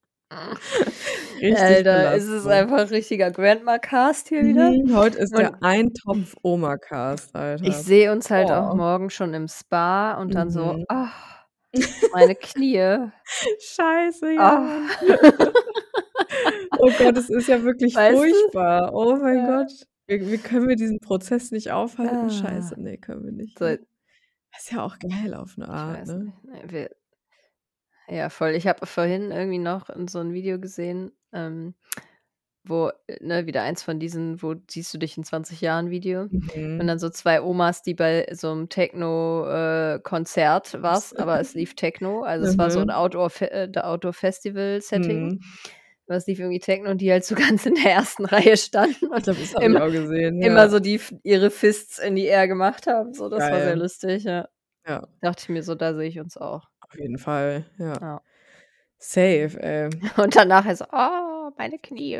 Richtig 1.42 1.88
Alter, 1.90 2.12
es 2.14 2.24
ist 2.26 2.46
Belastung. 2.46 2.48
einfach 2.48 2.90
richtiger 2.90 3.30
Grandma-Cast 3.30 4.28
hier 4.28 4.44
wieder. 4.46 4.76
Mhm, 4.76 4.92
heute 4.96 5.18
ist 5.18 5.36
Und 5.36 5.38
der 5.38 5.62
Eintopf-Oma-Cast, 5.62 7.34
Alter. 7.36 7.66
ich 7.66 7.82
sehe 7.82 8.12
uns 8.12 8.30
halt 8.30 8.50
auch 8.52 8.72
Oh. 8.72 8.74
morgen 8.74 9.10
schon 9.10 9.32
im 9.34 9.48
Spa 9.48 10.14
und 10.20 10.34
dann 10.34 10.50
so: 10.50 10.74
Mhm. 10.74 10.84
„Ah, 11.82 11.88
meine 12.12 12.34
Knie.“ 12.36 13.10
Scheiße, 13.58 14.32
ja. 14.32 14.60
Mann. 14.60 15.54
Oh 16.78 16.92
Gott, 16.92 17.16
es 17.18 17.30
ist 17.30 17.48
ja 17.48 17.62
wirklich 17.62 17.94
Weißt 17.94 18.30
du? 18.32 18.36
furchtbar. 18.36 18.92
Oh 18.94 19.16
mein 19.16 19.36
Ja. 19.36 19.44
Gott. 19.44 19.86
Wie 20.06 20.30
wie 20.30 20.38
können 20.38 20.68
wir 20.68 20.76
diesen 20.76 21.00
Prozess 21.00 21.50
nicht 21.50 21.70
aufhalten? 21.72 22.28
Ah. 22.28 22.30
Scheiße, 22.30 22.80
ne, 22.80 22.98
können 22.98 23.24
wir 23.24 23.32
nicht, 23.32 23.58
So 23.58 23.64
ne? 23.64 23.78
Ist 24.56 24.72
ja 24.72 24.84
auch 24.84 24.98
geil 24.98 25.34
auf 25.34 25.56
'ne 25.58 25.68
Ich 25.68 25.70
Art, 25.70 26.06
ne? 26.06 26.32
ne, 26.42 26.62
wir 26.66 26.90
ja, 28.08 28.28
voll. 28.28 28.50
Ich 28.50 28.66
habe 28.66 28.86
vorhin 28.86 29.30
irgendwie 29.30 29.58
noch 29.58 29.88
in 29.90 30.08
so 30.08 30.18
'n 30.20 30.32
Video 30.34 30.58
gesehen, 30.60 31.12
ähm, 31.32 31.74
wo, 32.64 32.90
äh, 33.08 33.18
ne, 33.20 33.46
wieder 33.46 33.62
eins 33.62 33.82
von 33.82 33.98
diesen 34.00 34.42
„Wo 34.42 34.54
siehst 34.70 34.92
du 34.94 34.98
dich 34.98 35.16
in 35.18 35.24
20 35.24 35.60
Jahren“ 35.60 35.90
Video 35.90 36.30
und 36.78 36.86
Mhm. 36.86 36.86
dann 36.86 36.98
so 36.98 37.10
2 37.10 37.42
Omas, 37.42 37.82
die 37.82 37.94
bei 37.94 38.26
so 38.32 38.54
'nem 38.54 38.68
Techno 38.68 39.46
äh, 39.48 40.00
war's, 40.02 41.14
aber 41.14 41.40
es 41.40 41.54
lief 41.54 41.74
Techno. 41.76 42.22
Also, 42.22 42.44
es 42.44 42.58
war 42.58 42.70
so 42.70 42.80
Mhm. 42.80 42.90
Outdoor 42.90 43.30
Fe 43.30 43.50
äh, 43.52 43.70
Outdoor-Festival-Setting. 43.78 45.32
Mhm. 45.32 45.40
was 46.08 46.26
lief 46.26 46.38
irgendwie 46.40 46.60
Techno 46.60 46.90
und 46.90 47.00
die 47.00 47.10
halt 47.12 47.24
so 47.24 47.34
ganz 47.36 47.66
in 47.66 47.74
der 47.76 47.92
ersten 47.94 48.26
Reihe 48.26 48.56
standen 48.58 49.08
und 49.08 49.26
das 49.26 49.38
immer 49.58 49.80
auch 49.82 49.90
gesehen, 49.90 50.40
immer 50.40 50.68
ja. 50.68 50.70
so 50.70 50.80
die 50.80 51.00
ihre 51.24 51.50
Fists 51.50 51.98
in 51.98 52.16
die 52.16 52.26
Air 52.26 52.48
gemacht 52.48 52.86
haben, 52.88 53.14
so. 53.14 53.28
Das 53.30 53.50
war 53.50 53.62
sehr 53.62 53.76
Geil. 53.76 53.78
lustig, 53.78 54.24
ja. 54.24 54.48
Ja. 54.86 55.08
Dachte 55.22 55.42
ich 55.44 55.48
mir 55.50 55.62
so, 55.64 55.74
da 55.76 55.94
sehe 55.94 56.08
ich 56.08 56.20
uns 56.20 56.36
auch. 56.38 56.68
Auf 56.82 56.94
jeden 56.98 57.18
Fall, 57.18 57.64
ja. 57.78 58.00
Ja. 58.00 58.20
Safe, 59.12 59.56
ey. 59.60 59.90
Und 60.18 60.36
danach 60.36 60.64
so: 60.76 60.84
„Oh, 60.92 61.50
meine 61.56 61.78
Knie.“ 61.78 62.18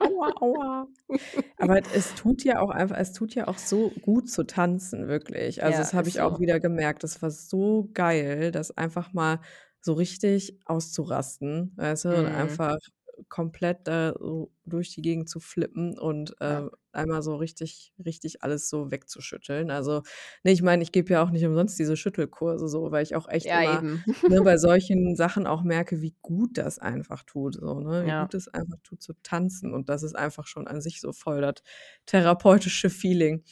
Aua, 0.00 0.32
aua. 0.40 0.86
Aber 1.58 1.80
es 1.90 2.14
tut 2.14 2.44
ja 2.44 2.60
auch 2.60 2.70
einfach 2.70 2.96
es 2.98 3.12
tut 3.12 3.34
ja 3.34 3.48
auch 3.48 3.58
so 3.58 3.90
gut 3.92 4.30
zu 4.30 4.44
tanzen, 4.44 5.08
wirklich. 5.08 5.62
Also, 5.64 5.78
Ja, 5.78 5.82
das 5.82 5.92
habe 5.94 6.08
ist 6.08 6.10
ich 6.10 6.20
auch 6.20 6.38
so. 6.38 6.40
wieder 6.40 6.60
gemerkt. 6.60 7.02
Das 7.04 7.22
war 7.22 7.30
so 7.30 7.90
geil, 7.94 8.52
das 8.52 8.70
einfach 8.76 9.12
mal 9.12 9.40
so 9.80 9.94
richtig 9.94 10.60
auszurasten, 10.66 11.72
weißt 11.76 12.06
du? 12.06 12.18
Und 12.18 12.26
Mhm. 12.26 12.28
einfach 12.28 12.76
komplett 13.28 13.86
da 13.88 14.14
so 14.18 14.52
durch 14.64 14.90
die 14.94 15.02
Gegend 15.02 15.28
zu 15.28 15.40
flippen 15.40 15.98
und, 15.98 16.34
Ja. 16.46 16.62
äh, 16.62 16.68
einmal 16.92 17.22
so 17.22 17.36
richtig 17.36 17.92
richtig 18.04 18.42
alles 18.42 18.68
so 18.68 18.90
wegzuschütteln. 18.90 19.70
Also, 19.70 20.02
ne, 20.44 20.52
ich 20.52 20.62
meine, 20.62 20.82
ich 20.82 20.92
gebe 20.92 21.12
ja 21.12 21.22
auch 21.22 21.30
nicht 21.30 21.44
umsonst 21.46 21.78
diese 21.78 21.96
Schüttelkurse 21.96 22.68
so, 22.68 22.90
weil 22.90 23.02
ich 23.04 23.14
auch 23.16 23.28
echt 23.28 23.50
Ja, 23.50 23.54
immer, 23.54 23.84
ne, 24.26 24.40
bei 24.42 24.56
solchen 24.58 25.16
Sachen 25.16 25.46
auch 25.46 25.62
merke, 25.62 26.00
wie 26.02 26.16
gut 26.22 26.58
das 26.58 26.78
einfach 26.78 27.22
tut 27.24 27.54
so, 27.56 27.80
ne? 27.80 28.04
Wie 28.06 28.12
Ja. 28.12 28.14
gut 28.14 28.34
es 28.34 28.48
einfach 28.48 28.78
tut 28.82 29.02
zu 29.02 29.14
tanzen 29.22 29.72
und 29.74 29.88
das 29.88 30.02
ist 30.02 30.14
einfach 30.16 30.46
schon 30.46 30.66
an 30.68 30.80
sich 30.80 31.00
so 31.00 31.12
voll 31.12 31.40
das 31.40 31.56
therapeutische 32.06 32.90
Feeling. 32.90 33.44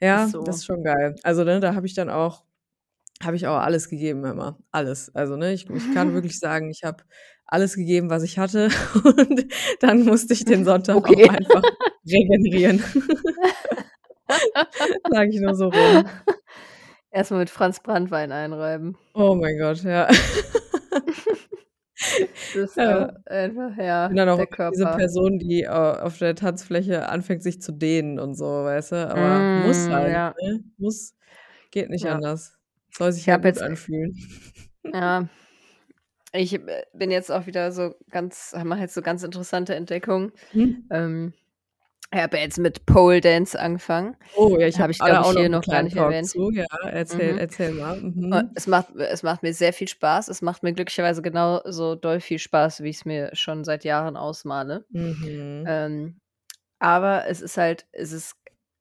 Ja, 0.00 0.28
Ist 0.28 0.32
das 0.40 0.56
so. 0.56 0.58
ist 0.58 0.64
schon 0.66 0.82
geil. 0.84 1.14
Also, 1.22 1.44
ne, 1.44 1.60
da 1.60 1.74
habe 1.74 1.86
ich 1.86 1.94
dann 1.94 2.10
auch 2.10 2.44
habe 3.22 3.36
ich 3.36 3.46
auch 3.46 3.58
alles 3.58 3.88
gegeben 3.88 4.24
immer, 4.24 4.58
alles. 4.72 5.14
Also, 5.14 5.36
ne, 5.36 5.52
ich 5.52 5.68
ich 5.70 5.90
kann 5.90 6.12
wirklich 6.14 6.38
sagen, 6.38 6.70
ich 6.70 6.82
habe 6.84 7.04
alles 7.46 7.74
gegeben, 7.76 8.10
was 8.10 8.22
ich 8.22 8.38
hatte 8.38 8.68
und 9.04 9.46
dann 9.80 10.04
musste 10.04 10.32
ich 10.34 10.44
den 10.44 10.64
Sonntag 10.64 10.96
Okay. 10.96 11.04
auch 11.04 11.28
einfach 11.28 11.64
regenerieren. 12.06 12.82
Sage 15.08 15.30
ich 15.30 15.40
nur 15.40 15.54
so 15.54 15.68
rum. 15.68 16.06
Erst 17.10 17.30
mal 17.32 17.38
mit 17.38 17.50
Franz 17.50 17.80
Branntwein 17.80 18.30
einreiben. 18.32 18.96
Oh 19.14 19.34
mein 19.34 19.58
Gott, 19.58 19.82
ja. 19.82 20.08
Das 22.52 22.76
Ja. 22.76 22.80
war 22.80 23.12
einfach 23.26 23.76
ja, 23.78 24.08
bin 24.08 24.16
dann 24.16 24.28
auch 24.28 24.44
diese. 24.70 24.86
Person, 24.88 25.38
die, 25.38 25.62
äh, 25.62 25.68
auf 25.68 26.18
der 26.18 26.34
Tanzfläche 26.34 27.08
anfängt, 27.08 27.42
sich 27.42 27.60
zu 27.62 27.72
dehnen 27.72 28.18
und 28.18 28.34
so, 28.34 28.44
weißt 28.46 28.92
du? 28.92 29.10
Aber 29.10 29.50
muss 29.54 29.86
Mm, 29.86 29.90
halt, 29.90 30.10
ja. 30.10 30.34
ne? 30.40 30.64
Muss. 30.78 31.14
Geht 31.70 31.90
nicht 31.90 32.04
Ja. 32.04 32.08
anders. 32.08 32.56
Soll 32.92 33.12
sich 33.12 33.22
Ich 33.22 33.26
ja 33.26 33.36
gut 33.36 33.44
jetzt 33.46 33.62
anfühlen. 33.62 34.16
ja, 34.84 35.28
ich, 36.32 36.54
äh, 36.54 36.82
bin 36.94 37.10
jetzt 37.10 37.30
auch 37.30 37.46
wieder 37.46 37.72
so 37.72 37.94
ganz 38.10 38.54
mache 38.64 38.80
jetzt 38.80 38.94
so 38.94 39.02
ganz 39.02 39.22
interessante 39.22 39.74
Entdeckungen. 39.74 40.32
Mhm. 40.52 40.86
Ähm, 40.90 41.32
ich 42.12 42.18
habe 42.20 42.38
jetzt 42.38 42.58
mit 42.58 42.86
Pole 42.86 43.20
Dance 43.20 43.58
angefangen. 43.58 44.16
Oh 44.36 44.56
ja, 44.58 44.66
ich 44.66 44.80
Habe 44.80 44.90
ich, 44.90 44.98
glaube 44.98 45.28
ich, 45.32 45.38
hier 45.38 45.48
noch 45.48 45.62
gar 45.64 45.82
nicht 45.84 45.94
Talk 45.94 46.06
erwähnt. 46.06 46.26
zu. 46.28 46.50
Ja, 46.50 46.64
erzähl 46.90 47.34
Mhm. 47.34 47.38
erzähl 47.38 47.70
mal. 47.72 48.00
Mhm. 48.00 48.50
es 48.56 48.66
macht 48.66 48.96
es 48.96 49.22
macht 49.22 49.42
mir 49.44 49.54
sehr 49.54 49.72
viel 49.72 49.86
Spaß. 49.86 50.28
Es 50.28 50.42
macht 50.42 50.64
mir 50.64 50.72
glücklicherweise 50.72 51.22
genauso 51.22 51.94
doll 51.94 52.18
viel 52.20 52.40
Spaß, 52.40 52.82
wie 52.82 52.88
ich's 52.90 53.04
mir 53.04 53.30
schon 53.34 53.62
seit 53.62 53.84
Jahren 53.84 54.16
ausmale. 54.16 54.84
Mhm. 54.90 55.64
Ähm, 55.68 56.20
aber 56.80 57.26
es 57.28 57.40
ist 57.42 57.56
halt 57.56 57.86
es 57.92 58.10
ist 58.10 58.34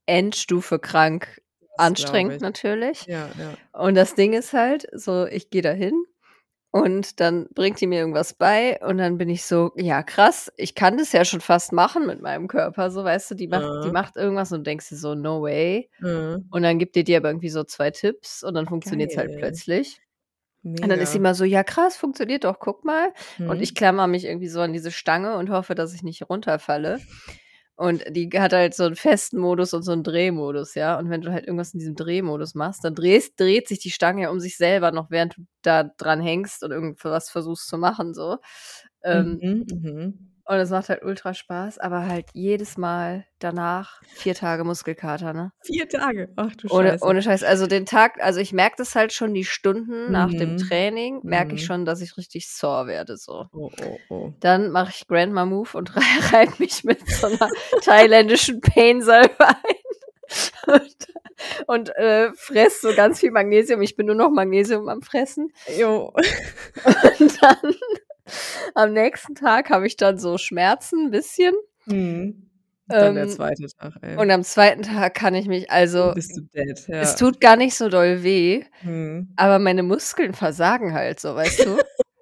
Endstufe 0.07 0.79
krank 0.79 1.39
anstrengend 1.79 2.35
ich. 2.35 2.41
natürlich. 2.41 3.07
Ja, 3.07 3.33
ja. 3.37 3.57
Und 3.73 3.95
das 3.95 4.15
Ding 4.15 4.33
ist 4.33 4.53
halt 4.53 4.87
so, 4.93 5.25
ich 5.27 5.49
gehe 5.51 5.61
da 5.63 5.71
hin 5.71 6.03
und 6.71 7.19
dann 7.21 7.47
bringt 7.55 7.81
die 7.81 7.87
mir 7.87 7.99
irgendwas 8.01 8.33
bei 8.35 8.79
und 8.81 8.97
dann 8.99 9.17
bin 9.17 9.29
ich 9.29 9.45
so: 9.45 9.71
„Ja, 9.77 10.03
krass, 10.03 10.51
ich 10.57 10.75
kann 10.75 10.97
das 10.97 11.11
ja 11.13 11.25
schon 11.25 11.41
fast 11.41 11.73
machen 11.73 12.05
mit 12.07 12.21
meinem 12.21 12.47
Körper“, 12.49 12.91
so, 12.91 13.03
weißt 13.03 13.31
du? 13.31 13.35
Die 13.35 13.47
macht 13.47 13.71
die 13.83 13.91
Mhm. 13.91 13.93
macht 13.93 14.17
irgendwas 14.17 14.51
und 14.53 14.67
denkst 14.67 14.89
dir 14.89 14.97
so: 14.97 15.15
„No 15.15 15.41
way.“ 15.43 15.89
Mhm. 15.99 16.49
Und 16.51 16.63
dann 16.63 16.79
gibt 16.79 16.95
die 16.95 17.03
dir 17.05 17.17
aber 17.19 17.29
irgendwie 17.29 17.49
so 17.49 17.63
2 17.65 17.91
Tipps 17.91 18.43
und 18.43 18.55
dann 18.55 18.67
funktioniert's 18.69 19.17
halt 19.17 19.33
Geil. 19.33 19.37
plötzlich. 19.37 20.01
Und 20.81 20.89
dann 20.89 20.99
ist 21.01 21.11
sie 21.13 21.17
Mega. 21.17 21.19
immer 21.19 21.35
so: 21.35 21.45
„Ja, 21.45 21.63
krass, 21.63 21.97
funktioniert 21.97 22.43
doch, 22.45 22.59
guck 22.59 22.85
mal.“ 22.85 23.13
Und 23.45 23.61
ich 23.61 23.73
Mhm. 23.73 23.75
klammer 23.75 24.07
mich 24.07 24.25
irgendwie 24.25 24.47
so 24.49 24.61
an 24.61 24.73
diese 24.73 24.91
Stange 24.91 25.37
und 25.37 25.49
hoffe, 25.51 25.75
dass 25.75 25.93
ich 25.93 26.03
nicht 26.03 26.29
runterfalle. 26.29 27.03
Und 27.79 28.03
die 28.09 28.29
hat 28.37 28.51
halt 28.51 28.73
so 28.75 28.83
'n 28.83 28.95
festen 28.97 29.37
Modus 29.39 29.73
und 29.73 29.83
so 29.83 29.93
'n 29.93 30.03
Drehmodus, 30.03 30.75
ja? 30.75 30.99
Und 30.99 31.09
wenn 31.09 31.21
du 31.21 31.31
halt 31.31 31.45
irgendwas 31.47 31.73
in 31.73 31.79
diesem 31.79 31.95
Drehmodus 31.95 32.53
machst, 32.53 32.83
dann 32.83 32.93
drehst 32.93 33.39
dreht 33.39 33.69
sich 33.69 33.79
die 33.79 33.89
Stange 33.91 34.31
um 34.31 34.41
sich 34.41 34.57
selber 34.57 34.91
noch, 34.91 35.09
während 35.11 35.37
du 35.37 35.43
da 35.61 35.83
dran 35.85 36.19
hängst 36.19 36.61
und 36.63 36.71
irgendwas 36.71 37.29
versuchst 37.29 37.69
zu 37.69 37.77
machen 37.77 38.13
so. 38.13 38.37
Ähm, 39.03 39.41
Mhm, 39.41 39.65
mhm. 39.83 40.28
Und 40.49 40.57
es 40.57 40.69
macht 40.71 40.89
halt 40.89 41.03
ultra 41.03 41.33
Spaß, 41.33 41.77
aber 41.79 42.05
halt 42.07 42.25
jedes 42.33 42.77
Mal 42.77 43.25
danach 43.39 44.01
4 44.15 44.35
Tage 44.35 44.63
Muskelkater, 44.63 45.31
ne? 45.33 45.51
4 45.63 45.87
Tage? 45.87 46.29
Ach 46.35 46.53
du 46.55 46.67
Ohne 46.69 46.89
Scheiße. 46.91 47.05
ohne 47.05 47.21
Scheiß. 47.21 47.43
Also, 47.43 47.67
den 47.67 47.85
Tag 47.85 48.21
also, 48.21 48.39
ich 48.39 48.51
merke 48.51 48.75
das 48.77 48.95
halt 48.95 49.13
schon 49.13 49.33
die 49.33 49.45
Stunden 49.45 50.11
nach 50.11 50.33
dem 50.33 50.53
Mhm. 50.53 50.57
Training 50.57 51.19
merke 51.23 51.55
ich 51.55 51.61
Mhm. 51.61 51.65
schon, 51.65 51.85
dass 51.85 52.01
ich 52.01 52.17
richtig 52.17 52.49
sore 52.49 52.87
werde 52.87 53.15
so. 53.17 53.45
Oh, 53.53 53.69
oh, 53.85 53.97
oh. 54.09 54.33
Dann 54.41 54.71
mache 54.71 54.91
ich 54.93 55.07
Grandma 55.07 55.45
Move 55.45 55.69
und 55.77 55.95
rei 55.95 56.01
reibe 56.31 56.53
mich 56.59 56.83
mit 56.83 57.07
so 57.09 57.27
'ner 57.27 57.49
thailändischen 57.81 58.59
Pain-Salbe 58.61 59.47
ein 59.47 60.73
und 60.73 61.07
und, 61.67 61.89
äh, 61.95 62.31
fresse 62.35 62.89
so 62.89 62.95
ganz 62.95 63.19
viel 63.21 63.31
Magnesium. 63.31 63.81
Ich 63.81 63.95
bin 63.95 64.07
nur 64.07 64.15
noch 64.15 64.29
Magnesium 64.29 64.89
am 64.89 65.01
Fressen. 65.01 65.53
Jo. 65.77 66.13
Und 67.19 67.41
dann 67.41 67.73
am 68.75 68.93
nächsten 68.93 69.35
Tag 69.35 69.69
habe 69.69 69.87
ich 69.87 69.97
dann 69.97 70.17
so 70.17 70.37
Schmerzen 70.37 71.07
'n 71.07 71.11
bisschen. 71.11 71.53
Mhm. 71.85 72.49
Dann 72.87 73.13
der 73.15 73.23
Ähm, 73.25 73.29
2. 73.29 73.67
Tag, 73.79 73.93
ey. 74.01 74.17
und 74.17 74.31
am 74.31 74.43
2. 74.43 74.81
Tag 74.81 75.13
kann 75.13 75.35
ich 75.35 75.47
mich 75.47 75.69
also 75.69 76.11
bist 76.15 76.35
du 76.35 76.41
dead, 76.41 76.69
es 76.71 76.87
ja. 76.87 77.13
tut 77.15 77.39
gar 77.39 77.55
nicht 77.55 77.75
so 77.75 77.87
doll 77.89 78.23
weh, 78.23 78.63
Mhm. 78.83 79.33
aber 79.35 79.59
meine 79.59 79.83
Muskeln 79.83 80.33
versagen 80.33 80.93
halt 80.93 81.19
so, 81.19 81.35
weißt 81.35 81.65
du? 81.65 81.77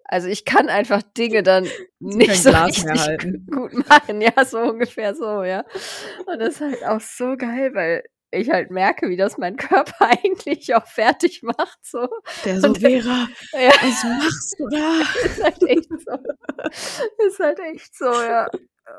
Also, 0.09 0.27
ich 0.29 0.45
kann 0.45 0.69
einfach 0.69 1.01
Dinge 1.17 1.43
dann 1.43 1.67
nicht 1.99 2.41
so 2.43 2.49
Glas 2.51 2.67
richtig 2.85 3.17
gut 3.51 3.73
machen. 3.89 4.21
Ja, 4.21 4.45
so 4.45 4.59
ungefähr 4.59 5.13
so, 5.15 5.43
ja. 5.43 5.65
Und 6.25 6.39
das 6.39 6.55
ist 6.55 6.61
halt 6.61 6.83
auch 6.85 7.01
so 7.01 7.35
geil, 7.37 7.71
weil 7.73 8.03
ich 8.31 8.49
halt 8.49 8.71
merke, 8.71 9.09
wie 9.09 9.17
das 9.17 9.37
meinen 9.37 9.57
Körper 9.57 9.95
eigentlich 10.23 10.73
auch 10.75 10.87
fertig 10.87 11.43
macht 11.43 11.79
so. 11.83 12.07
Der 12.45 12.59
so: 12.61 12.73
„Vera, 12.73 13.27
ja. 13.53 13.69
was 13.69 14.03
machst 14.03 14.55
du 14.59 14.67
da?“ 14.69 15.01
Ist 15.25 15.43
halt 15.43 15.63
echt 15.63 15.89
so. 15.89 17.25
Ist 17.27 17.39
halt 17.39 17.59
echt 17.59 17.95
so, 17.95 18.05
ja. 18.05 18.47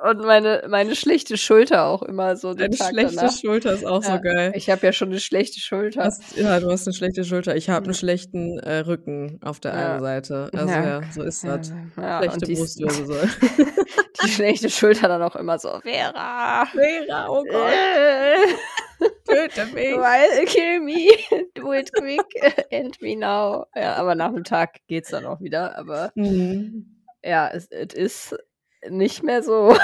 Und 0.04 0.18
meine 0.20 0.64
meine 0.68 0.94
schlechte 0.94 1.36
Schulter 1.38 1.86
auch 1.86 2.02
immer 2.02 2.36
so 2.36 2.54
Deine 2.56 2.76
Tag 2.76 2.98
schlechte 2.98 3.00
danach. 3.00 3.30
Schulter 3.30 3.72
ist 3.74 3.84
auch 3.84 4.02
so 4.02 4.18
Ja, 4.18 4.20
geil. 4.20 4.54
ich 4.54 4.70
habe 4.70 4.86
ja 4.86 4.92
schon 4.92 5.10
'ne 5.10 5.20
schlechte 5.20 5.60
Schulter. 5.60 6.04
Hast 6.04 6.32
ja, 6.36 6.60
du 6.60 6.70
hast 6.70 6.86
'ne 6.86 6.92
schlechte 6.94 7.24
Schulter. 7.24 7.56
Ich 7.56 7.68
habe 7.70 7.90
'n 7.90 7.94
Ja. 7.94 7.94
schlechten, 7.94 8.58
äh, 8.60 8.78
Rücken 8.80 9.38
auf 9.42 9.58
der 9.58 9.74
einen 9.74 9.98
Ja. 9.98 10.00
Seite. 10.00 10.50
Also, 10.54 10.78
Ja, 10.78 10.82
ja, 10.82 11.06
so 11.10 11.22
ist 11.22 11.44
das. 11.46 11.74
Schlechte 12.16 12.46
die 12.46 12.52
s 12.54 12.80
Brustwirbelsäule. 12.86 13.28
die 14.22 14.28
schlechte 14.28 14.70
Schulter 14.70 15.08
dann 15.08 15.22
auch 15.22 15.36
immer 15.36 15.58
so: 15.58 15.80
„Vera, 15.82 16.66
Vera, 16.74 17.28
oh 17.30 17.46
Gott. 17.46 17.80
äh, 17.94 18.36
Töte 19.24 19.66
mich. 19.66 20.04
Why 20.04 20.44
kill 20.46 20.80
me, 20.80 21.08
do 21.54 21.72
it 21.72 21.92
quick, 21.94 22.34
end 22.70 23.00
me 23.02 23.16
now.“ 23.16 23.66
Ja, 23.76 23.96
aber 23.96 24.14
nach 24.14 24.32
'nem 24.32 24.44
Tag 24.44 24.78
geht's 24.88 25.10
dann 25.10 25.26
auch 25.26 25.40
wieder, 25.40 25.76
aber 25.78 26.12
Mhm. 26.16 26.98
ja, 27.24 27.48
es 27.48 27.66
ist 27.66 28.36
nicht 28.88 29.22
mehr 29.22 29.42
so. 29.42 29.76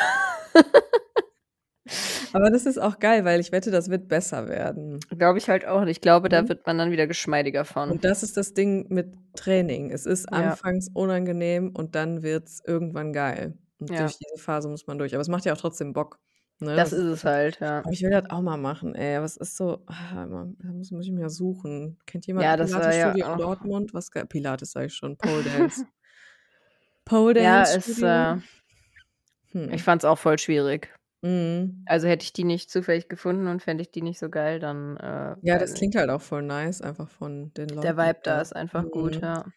Aber 2.33 2.51
das 2.51 2.65
ist 2.67 2.79
auch 2.79 2.99
geil, 2.99 3.25
weil 3.25 3.39
ich 3.41 3.53
wette, 3.53 3.71
das 3.71 3.91
wird 3.91 4.09
besser 4.09 4.49
werden. 4.49 4.99
Glaube 5.11 5.39
ich 5.39 5.49
halt 5.49 5.67
auch 5.67 5.83
und 5.83 5.89
ich 5.89 6.01
glaube, 6.01 6.29
da 6.29 6.43
Mhm. 6.43 6.49
wird 6.49 6.67
man 6.67 6.79
dann 6.79 6.91
wieder 6.91 7.07
geschmeidiger 7.07 7.65
von. 7.65 7.91
Und 7.91 8.05
das 8.05 8.23
ist 8.23 8.37
das 8.37 8.55
Ding 8.55 8.87
mit 8.89 9.15
Training. 9.37 9.91
Es 9.93 10.07
ist 10.07 10.27
Ja. 10.33 10.39
anfangs 10.51 10.89
unangenehm 10.95 11.71
und 11.75 11.95
dann 11.95 12.23
wird's 12.23 12.61
irgendwann 12.67 13.13
geil. 13.13 13.59
Und 13.79 13.91
Ja. 13.91 13.99
durch 13.99 14.17
diese 14.19 14.43
Phase 14.43 14.69
muss 14.69 14.87
man 14.87 14.99
durch. 14.99 15.15
Aber 15.15 15.21
es 15.21 15.29
macht 15.29 15.45
ja 15.45 15.53
auch 15.53 15.59
trotzdem 15.59 15.93
Bock, 15.93 16.19
ne? 16.59 16.75
Das 16.75 16.91
Das 16.91 16.99
ist 16.99 17.05
es 17.05 17.25
halt, 17.25 17.61
ja. 17.61 17.81
aber 17.81 17.93
ich 17.93 18.03
will 18.03 18.11
das 18.11 18.31
auch 18.31 18.41
mal 18.41 18.57
machen, 18.57 18.95
ey. 18.95 19.17
Aber 19.17 19.27
es 19.27 19.37
ist 19.37 19.57
so 19.57 19.85
ah, 19.87 20.27
man 20.27 20.57
da 20.59 20.69
muss 20.73 20.91
muss 20.91 21.05
ich 21.07 21.13
mal 21.13 21.29
suchen. 21.29 21.99
Kennt 22.07 22.27
jemand 22.27 22.45
Ja, 22.45 22.57
das 22.57 22.73
war 22.73 22.81
ja 22.95 23.11
Pilates-Studio 23.11 23.33
in 23.33 23.39
Dortmund? 23.39 23.95
Was 23.95 24.11
Pilates 24.11 24.73
sage 24.73 24.87
ich 24.87 24.95
schon, 24.95 25.17
Pole 25.19 25.43
Dance. 25.45 25.85
Pole 27.05 27.43
Ja, 27.43 27.57
Dance 27.63 27.77
es, 27.79 27.85
Studio? 27.93 28.09
äh 28.09 28.37
Hm. 29.55 29.75
ich 29.75 29.83
fand's 29.83 30.05
auch 30.05 30.19
voll 30.19 30.39
schwierig. 30.39 30.93
Mhm. 31.23 31.87
Also, 31.87 32.09
hätte 32.09 32.25
ich 32.25 32.33
die 32.33 32.45
nicht 32.45 32.71
zufällig 32.71 33.09
gefunden 33.09 33.47
und 33.49 33.63
fände 33.63 33.83
ich 33.83 33.91
die 33.91 34.03
nicht 34.03 34.19
so 34.19 34.31
geil, 34.31 34.61
dann, 34.61 34.97
äh, 34.99 35.37
Ja, 35.43 35.59
das 35.59 35.75
klingt 35.75 35.95
halt 35.97 36.11
auch 36.11 36.23
voll 36.23 36.43
nice, 36.43 36.81
einfach 36.81 37.09
von 37.11 37.53
den 37.55 37.73
Der 37.83 37.97
Leuten 37.97 37.97
Vibe 37.97 38.21
da 38.23 38.41
ist 38.41 38.55
einfach 38.55 38.91
gut, 38.91 39.21
Mhm. 39.21 39.21
ja. 39.21 39.53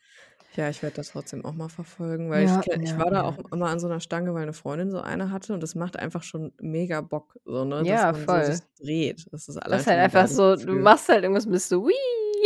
Ja, 0.56 0.70
ich 0.70 0.84
werde 0.84 0.96
das 0.96 1.10
trotzdem 1.10 1.46
auch 1.46 1.54
mal 1.54 1.70
verfolgen, 1.70 2.30
weil 2.32 2.46
ich 2.46 2.52
Ja, 2.52 2.62
ke 2.62 2.78
ich 2.82 2.98
ja, 2.98 2.98
war 2.98 3.12
da 3.12 3.24
auch 3.24 3.40
immer 3.52 3.68
an 3.70 3.80
so 3.80 3.88
'ner 3.90 4.02
Stange, 4.02 4.34
weil 4.36 4.46
'ne 4.48 4.54
Freundin 4.54 4.92
so 4.92 5.02
eine 5.02 5.32
hatte 5.32 5.54
und 5.54 5.62
das 5.64 5.76
macht 5.76 5.98
einfach 6.00 6.24
schon 6.24 6.54
mega 6.62 7.02
Bock, 7.02 7.38
so, 7.46 7.66
ne, 7.66 7.86
dass 7.86 8.06
Ja, 8.06 8.12
man 8.12 8.28
so 8.28 8.42
voll. 8.42 8.44
sich 8.44 8.62
dreht. 8.80 9.28
Das 9.32 9.48
ist 9.50 9.58
Das 9.66 9.82
ist 9.84 9.88
halt 9.88 10.00
einfach 10.00 10.28
so 10.28 10.56
du 10.58 10.76
Gefühl. 10.76 10.80
machst 10.80 11.10
halt 11.10 11.24
irgendwas 11.24 11.48
bist 11.50 11.70
so: 11.70 11.84
„Ui.“ 11.84 11.94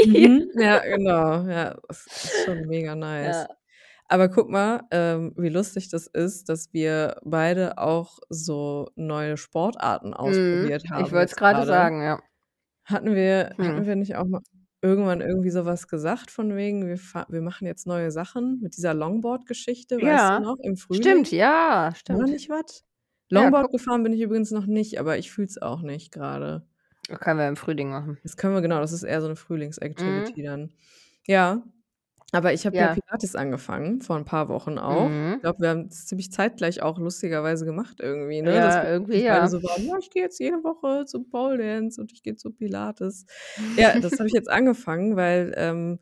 Mhm. 0.04 0.50
Ja, 0.56 0.80
genau. 0.80 1.44
Ja, 1.48 1.76
das 1.88 2.08
ist 2.08 2.42
schon 2.44 2.66
mega 2.66 2.96
nice. 2.96 3.48
Ja. 3.48 3.61
Aber 4.12 4.28
guck 4.28 4.50
mal, 4.50 4.84
ähm, 4.92 5.34
wie 5.38 5.48
lustig 5.48 5.88
das 5.88 6.06
ist, 6.06 6.50
dass 6.50 6.74
wir 6.74 7.16
beide 7.24 7.78
auch 7.78 8.20
so 8.28 8.90
neue 8.98 9.38
Sportarten 9.38 10.14
Mhm. 10.24 10.70
ausprobiert 10.70 10.90
haben 10.90 10.92
Ich 10.94 11.12
wollte 11.12 11.32
es 11.32 11.36
grade. 11.36 11.66
sagen, 11.66 12.02
ja. 12.04 12.22
Hatten 12.86 13.16
wir 13.16 13.56
hatten 13.60 13.86
Mhm. 13.86 13.86
wir 13.86 13.96
nicht 13.96 14.16
auch 14.18 14.26
mal 14.28 14.42
irgendwann 14.82 15.22
irgendwie 15.22 15.52
so 15.52 15.66
was 15.66 15.88
gesagt 15.88 16.32
von 16.32 16.56
wegen, 16.56 16.88
wir 16.88 16.98
wir 17.30 17.42
machen 17.42 17.68
jetzt 17.68 17.88
neue 17.88 18.12
Sachen 18.12 18.60
mit 18.62 18.78
dieser 18.78 18.94
Longboard-Geschichte, 18.96 20.02
weißt 20.02 20.32
du 20.36 20.40
Ja, 20.40 20.44
noch, 20.44 20.58
im 20.64 20.78
Frühling? 20.78 21.20
stimmt, 21.20 21.32
ja, 21.32 21.94
War 22.08 22.28
stimmt. 22.28 22.30
nicht 22.30 22.50
was? 22.50 22.86
Ja, 23.36 23.52
Longboard 23.52 23.72
guck. 23.72 23.72
gefahren 23.72 24.04
bin 24.04 24.14
ich 24.14 24.22
übrigens 24.22 24.52
noch 24.52 24.68
nicht, 24.68 25.00
aber 25.00 25.18
ich 25.20 25.32
fühle 25.32 25.48
es 25.48 25.62
auch 25.62 25.82
nicht 25.84 26.12
grade. 26.14 26.68
Können 27.20 27.40
wir 27.40 27.48
im 27.48 27.56
Frühling 27.58 27.90
machen. 27.90 28.18
Das 28.24 28.38
können 28.38 28.54
wir 28.54 28.62
genau, 28.62 28.80
das 28.80 28.92
ist 28.92 29.04
eher 29.04 29.22
so 29.22 29.28
'ne 29.28 29.36
Mhm. 29.98 30.32
Frühlings-Activity 30.32 30.44
dann. 30.44 30.74
Ja, 31.28 31.64
aber 32.32 32.54
ich 32.54 32.66
habe 32.66 32.78
ja 32.82 32.88
Ja. 32.88 32.90
Pilates 32.90 33.36
angefangen 33.36 34.02
vor 34.02 34.18
'n 34.18 34.26
paar 34.26 34.50
Wochen 34.50 34.78
auch. 34.80 35.12
Ich 35.36 35.40
Mhm. 35.40 35.42
glaube, 35.42 35.60
wir 35.62 35.70
haben 35.70 35.88
es 35.90 36.06
ziemlich 36.08 36.32
zeitgleich 36.32 36.82
auch 36.82 37.00
lustigerweise 37.00 37.66
gemacht 37.66 37.98
irgendwie, 38.02 38.42
ne? 38.42 38.62
Dass 38.62 38.80
Ja, 38.80 38.82
wir 38.82 38.90
irgendwie 38.90 39.24
ja. 39.24 39.48
so 39.48 39.58
waren: 39.64 39.86
„Ja, 39.88 39.98
ich 40.00 40.10
gehe 40.10 40.24
jetzt 40.24 40.40
jede 40.40 40.64
Woche 40.64 41.06
zum 41.06 41.30
Pole 41.30 41.58
Dance 41.58 42.00
und 42.02 42.12
ich 42.14 42.24
gehe 42.24 42.36
zu 42.36 42.52
Pilates.“ 42.52 43.26
Ja, 43.78 43.98
das 44.00 44.20
habe 44.20 44.28
ich 44.28 44.34
jetzt 44.34 44.50
angefangen, 44.50 45.16
weil, 45.16 45.54
ähm, 45.58 46.00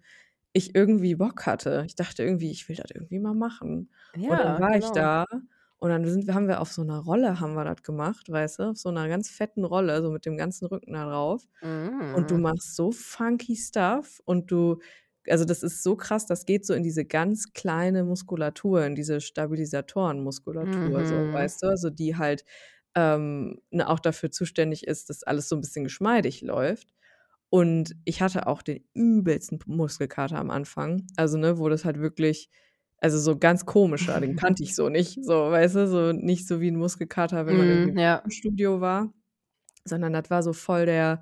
ich 0.54 0.76
irgendwie 0.76 1.15
Bock 1.15 1.46
hatte. 1.46 1.84
Ich 1.88 1.96
dachte 1.96 2.24
irgendwie, 2.24 2.52
ich 2.52 2.68
will 2.70 2.76
das 2.78 2.92
irgendwie 2.92 3.20
mal 3.20 3.36
machen. 3.36 3.92
Und 4.26 4.39
dann 4.42 4.54
Ja, 4.54 4.60
war 4.60 4.76
ich 4.78 4.92
genau. 4.92 4.94
da 4.94 5.26
und 5.80 5.89
dann 5.92 6.06
sind 6.08 6.28
wir 6.28 6.34
haben 6.36 6.48
wir 6.48 6.62
auf 6.62 6.72
so 6.74 6.84
'ner 6.84 7.00
Rolle 7.00 7.39
haben 7.39 7.54
wir 7.56 7.63
das 7.65 7.84
gemacht, 7.84 8.30
weißt 8.32 8.60
du, 8.60 8.63
auf 8.72 8.78
so 8.78 8.89
'ner 8.92 9.08
ganz 9.10 9.30
fetten 9.30 9.63
Rolle, 9.65 10.02
so 10.04 10.12
mit 10.12 10.26
dem 10.26 10.38
ganzen 10.38 10.65
Rücken 10.68 10.94
da 10.94 11.06
drauf. 11.06 11.48
Und 12.12 12.32
du 12.32 12.38
Mhm. 12.38 12.39
machst 12.39 12.76
so 12.76 12.92
funky 12.92 13.56
Stuff 13.56 14.20
und 14.26 14.52
du 14.52 14.80
also, 15.32 15.46
das 15.46 15.63
ist 15.63 15.84
so 15.84 15.96
krass, 15.96 16.26
das 16.28 16.46
geht 16.46 16.65
so 16.65 16.74
in 16.74 16.84
diese 16.84 17.06
ganz 17.06 17.54
kleine 17.54 18.04
Muskulatur, 18.04 18.86
in 18.86 18.96
diese 18.96 19.22
Stabilisatorenmuskulatur 19.22 21.06
so, 21.06 21.15
Mhm. 21.15 21.32
weißt 21.32 21.63
du? 21.63 21.68
Also, 21.68 21.89
die 21.89 22.18
halt, 22.18 22.46
ähm, 22.96 23.62
ne, 23.72 23.88
auch 23.89 24.00
dafür 24.00 24.32
zuständig 24.32 24.88
ist, 24.88 25.10
dass 25.10 25.24
alles 25.24 25.50
so 25.50 25.56
'n 25.56 25.62
bisschen 25.62 25.84
geschmeidig 25.86 26.42
läuft. 26.42 26.89
Und 27.50 27.96
ich 28.06 28.22
hatte 28.22 28.48
auch 28.48 28.62
den 28.63 28.86
übelsten 28.94 29.60
Muskelkater 29.68 30.38
am 30.39 30.52
Anfang. 30.52 31.08
Also, 31.18 31.38
ne, 31.38 31.58
wo 31.60 31.70
das 31.70 31.86
halt 31.86 32.00
wirklich 32.00 32.50
also, 33.02 33.18
so 33.20 33.38
ganz 33.39 33.65
komischer, 33.65 34.20
den 34.22 34.36
kannte 34.36 34.63
ich 34.63 34.76
so 34.76 34.89
nicht, 34.89 35.24
so, 35.24 35.52
weißt 35.52 35.76
du? 35.76 35.88
So 35.88 36.12
nicht 36.13 36.48
so 36.48 36.62
wie 36.62 36.68
'n 36.70 36.78
Muskelkater, 36.78 37.46
wenn 37.48 37.56
man 37.58 37.70
irgendwie 37.70 37.89
Mhm, 37.89 37.92
im 37.92 37.98
ja. 37.98 38.24
Fitnessstudio 38.24 38.82
war, 38.82 39.13
sondern 39.86 40.13
das 40.13 40.30
war 40.32 40.44
so 40.44 40.54
voll 40.54 40.86
der 40.88 41.22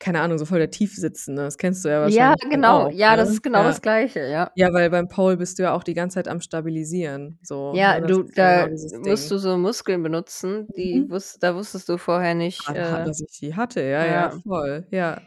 keine 0.00 0.20
Ahnung, 0.22 0.38
so 0.38 0.46
voll 0.46 0.58
der 0.60 0.70
Tiefsitzende. 0.70 1.42
Das 1.44 1.58
kennst 1.58 1.84
du 1.84 1.88
ja 1.90 2.00
Ja, 2.02 2.34
wahrscheinlich 2.34 2.48
dann 2.50 2.64
genau. 2.64 2.88
auch, 2.88 2.90
Ja, 2.90 3.16
das 3.16 3.28
ne? 3.28 3.30
ist 3.30 3.42
genau 3.42 3.62
Ja. 3.62 3.64
das 3.64 3.82
Gleiche, 3.82 4.20
ja. 4.26 4.52
Ja, 4.54 4.72
weil 4.72 4.90
beim 4.90 5.08
Pole 5.08 5.36
bist 5.38 5.58
du 5.58 5.64
ja 5.64 5.74
auch 5.74 5.84
die 5.84 5.94
ganze 5.94 6.16
Zeit 6.16 6.28
am 6.28 6.40
Stabilisieren, 6.40 7.38
so, 7.42 7.76
Ja, 7.76 7.94
ne? 7.94 8.00
Das 8.02 8.18
du 8.18 8.24
ja 8.36 8.66
da 8.66 8.66
genau 8.66 8.76
musst 8.98 9.30
du 9.30 9.38
so 9.38 9.56
Muskeln 9.56 10.02
benutzen, 10.02 10.72
die 10.74 11.04
Mhm. 11.04 11.08
wus 11.08 11.38
da 11.38 11.54
wusstest 11.54 11.88
du 11.88 11.98
vorher 11.98 12.34
nicht, 12.34 12.74
ha 12.84 13.00
äh 13.00 13.04
dass 13.04 13.20
ich 13.20 13.38
die 13.40 13.54
hatte, 13.54 13.80
ja, 13.82 14.04
ja, 14.06 14.30
ja. 14.30 14.42
voll, 14.42 14.86
ja. 14.90 15.22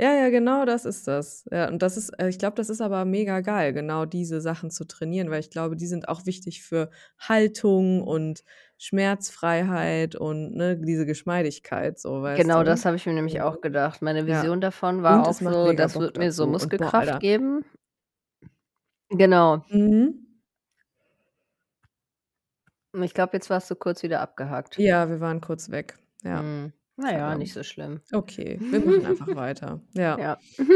Ja, 0.00 0.14
ja, 0.14 0.28
genau 0.30 0.64
das 0.64 0.84
ist 0.84 1.08
das. 1.08 1.44
Ja, 1.50 1.66
und 1.68 1.82
das 1.82 1.96
ist 1.96 2.10
äh, 2.20 2.28
ich 2.28 2.38
glaube, 2.38 2.54
das 2.54 2.70
ist 2.70 2.80
aber 2.80 3.04
mega 3.04 3.40
geil, 3.40 3.72
genau 3.72 4.04
diese 4.04 4.40
Sachen 4.40 4.70
zu 4.70 4.84
trainieren, 4.84 5.28
weil 5.28 5.40
ich 5.40 5.50
glaube, 5.50 5.74
die 5.74 5.88
sind 5.88 6.08
auch 6.08 6.24
wichtig 6.24 6.62
für 6.62 6.90
Haltung 7.18 8.02
und 8.02 8.44
Schmerzfreiheit 8.76 10.14
und, 10.14 10.54
ne, 10.54 10.76
diese 10.76 11.04
Geschmeidigkeit 11.04 11.98
so, 11.98 12.22
weißt 12.22 12.40
Genau, 12.40 12.60
du? 12.60 12.66
das 12.66 12.84
habe 12.84 12.94
ich 12.94 13.06
mir 13.06 13.12
nämlich 13.12 13.40
auch 13.40 13.60
gedacht. 13.60 14.00
Meine 14.00 14.20
Ja. 14.20 14.26
Vision 14.40 14.60
davon 14.60 15.02
war 15.02 15.26
auch 15.26 15.32
so, 15.32 15.72
das 15.72 15.94
Bock 15.94 16.02
wird 16.02 16.18
mir 16.18 16.30
so 16.30 16.44
boah, 16.44 16.52
Muskelkraft 16.52 16.94
Alter 16.94 17.18
geben. 17.18 17.64
Genau. 19.10 19.64
Mhm. 19.70 20.26
Ich 23.02 23.14
glaube, 23.14 23.32
jetzt 23.34 23.50
warst 23.50 23.70
du 23.70 23.74
kurz 23.74 24.02
wieder 24.02 24.20
abgehakt. 24.20 24.78
Ja, 24.78 25.08
wir 25.08 25.20
waren 25.20 25.40
kurz 25.40 25.70
weg. 25.70 25.98
Ja. 26.22 26.42
Mhm. 26.42 26.72
Na 27.00 27.12
ja, 27.12 27.34
nicht 27.36 27.52
so 27.54 27.62
schlimm. 27.62 28.00
Okay, 28.12 28.58
wir 28.60 28.80
machen 28.80 29.06
einfach 29.06 29.34
weiter. 29.36 29.80
Ja. 29.94 30.18
Ja. 30.18 30.38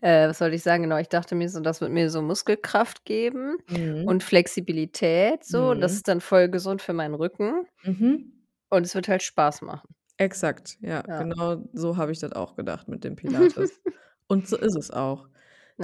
Äh, 0.00 0.28
was 0.28 0.40
wollte 0.40 0.56
ich 0.56 0.62
sagen? 0.62 0.82
Genau, 0.82 0.98
ich 0.98 1.08
dachte 1.08 1.34
mir 1.34 1.48
so, 1.48 1.60
das 1.60 1.80
wird 1.80 1.90
mir 1.92 2.10
so 2.10 2.20
Muskelkraft 2.20 3.04
geben 3.04 3.56
Mhm. 3.70 4.04
und 4.06 4.22
Flexibilität 4.22 5.44
so. 5.44 5.74
Das 5.74 5.92
Mhm. 5.92 5.96
ist 5.96 6.08
dann 6.08 6.20
voll 6.20 6.48
gesund 6.48 6.82
für 6.82 6.92
meinen 6.92 7.14
Rücken 7.14 7.66
Mhm. 7.84 8.32
und 8.68 8.84
es 8.84 8.94
wird 8.94 9.08
halt 9.08 9.22
Spaß 9.22 9.62
machen. 9.62 9.88
Exakt, 10.18 10.76
ja, 10.80 11.02
Ja. 11.06 11.22
genau 11.22 11.62
so 11.72 11.96
habe 11.96 12.12
ich 12.12 12.18
das 12.18 12.32
auch 12.32 12.56
gedacht 12.56 12.88
mit 12.88 13.04
dem 13.04 13.16
Pilates. 13.60 13.80
Und 14.28 14.48
so 14.48 14.56
ist 14.56 14.76
es 14.76 14.90
auch. 14.90 15.28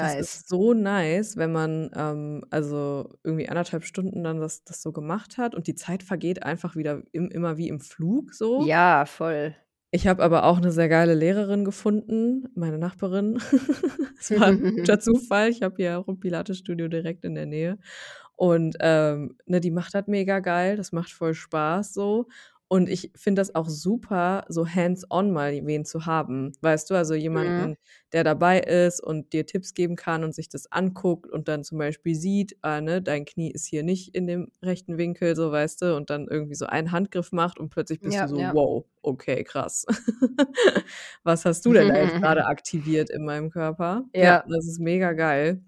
Das 0.00 0.14
Nice. 0.14 0.42
ist 0.42 0.48
so 0.48 0.72
nice, 0.72 1.36
wenn 1.36 1.52
man, 1.52 1.90
ähm, 1.94 2.44
also, 2.50 3.10
irgendwie 3.24 3.48
1,5 3.48 3.84
Stunden 3.84 4.24
dann 4.24 4.40
das 4.40 4.64
das 4.64 4.82
so 4.82 4.92
gemacht 4.92 5.38
hat 5.38 5.54
und 5.54 5.66
die 5.66 5.74
Zeit 5.74 6.02
vergeht 6.02 6.42
einfach 6.42 6.76
wieder 6.76 7.02
im 7.12 7.28
immer 7.30 7.56
wie 7.56 7.68
im 7.68 7.80
Flug 7.80 8.32
so. 8.34 8.68
Ja, 8.68 9.06
voll. 9.06 9.54
Ich 9.94 10.06
habe 10.06 10.22
aber 10.22 10.44
auch 10.44 10.58
'ne 10.58 10.72
sehr 10.72 10.88
geile 10.88 11.12
Lehrerin 11.12 11.66
gefunden, 11.66 12.48
meine 12.54 12.78
Nachbarin. 12.78 13.34
Es 14.18 14.30
war 14.32 14.48
'n 14.48 14.62
guter 14.74 14.98
Zufall. 15.00 15.50
Ich 15.50 15.62
habe 15.62 15.74
hier 15.76 15.98
auch 15.98 16.08
'n 16.08 16.18
Pilatesstudio 16.18 16.88
direkt 16.88 17.24
in 17.26 17.34
der 17.34 17.44
Nähe. 17.44 17.78
Und, 18.36 18.76
ähm, 18.80 19.36
ne, 19.46 19.60
die 19.60 19.70
macht 19.70 19.94
das 19.94 20.06
mega 20.06 20.40
geil. 20.40 20.76
Das 20.78 20.92
macht 20.92 21.10
voll 21.12 21.34
Spaß 21.34 21.92
so. 21.92 22.28
Und 22.72 22.88
ich 22.88 23.12
finde 23.14 23.40
das 23.40 23.54
auch 23.54 23.68
super, 23.68 24.46
so 24.48 24.66
hands 24.66 25.04
on 25.10 25.30
mal 25.30 25.52
wen 25.66 25.84
zu 25.84 26.06
haben. 26.06 26.52
Weißt 26.62 26.88
du, 26.88 26.94
also 26.94 27.12
Mhm. 27.32 27.68
jemanden, 27.68 27.76
der 28.14 28.24
dabei 28.24 28.60
ist 28.60 29.02
und 29.02 29.34
dir 29.34 29.44
Tipps 29.44 29.74
geben 29.74 29.94
kann 29.94 30.24
und 30.24 30.34
sich 30.34 30.48
das 30.48 30.72
anguckt 30.72 31.30
und 31.30 31.48
dann 31.48 31.64
zum 31.64 31.76
Beispiel 31.76 32.14
sieht, 32.14 32.56
ah, 32.62 32.80
ne, 32.80 33.02
dein 33.02 33.26
Knie 33.26 33.50
ist 33.52 33.66
hier 33.66 33.82
nicht 33.82 34.14
in 34.14 34.26
dem 34.26 34.48
rechten 34.62 34.96
Winkel, 34.96 35.36
so, 35.36 35.52
weißt 35.52 35.82
du, 35.82 35.94
und 35.96 36.08
dann 36.08 36.28
irgendwie 36.30 36.54
so 36.54 36.64
einen 36.64 36.92
Handgriff 36.92 37.30
macht 37.32 37.60
und 37.60 37.68
plötzlich 37.68 38.00
bist 38.02 38.22
Ja, 38.22 38.22
du 38.22 38.26
so: 38.28 38.38
ja. 38.38 38.52
„Wow, 38.52 38.86
okay, 39.02 39.44
krass. 39.44 39.84
Was 41.24 41.44
hast 41.44 41.66
du 41.66 41.74
denn 41.74 41.88
da 41.88 41.98
jetzt 42.00 42.16
grade 42.22 42.46
aktiviert 42.46 43.10
in 43.10 43.24
meinem 43.26 43.50
Körper?“ 43.50 44.06
Ja, 44.14 44.32
Ja. 44.32 44.44
das 44.48 44.66
ist 44.66 44.80
mega 44.80 45.12
geil. 45.12 45.62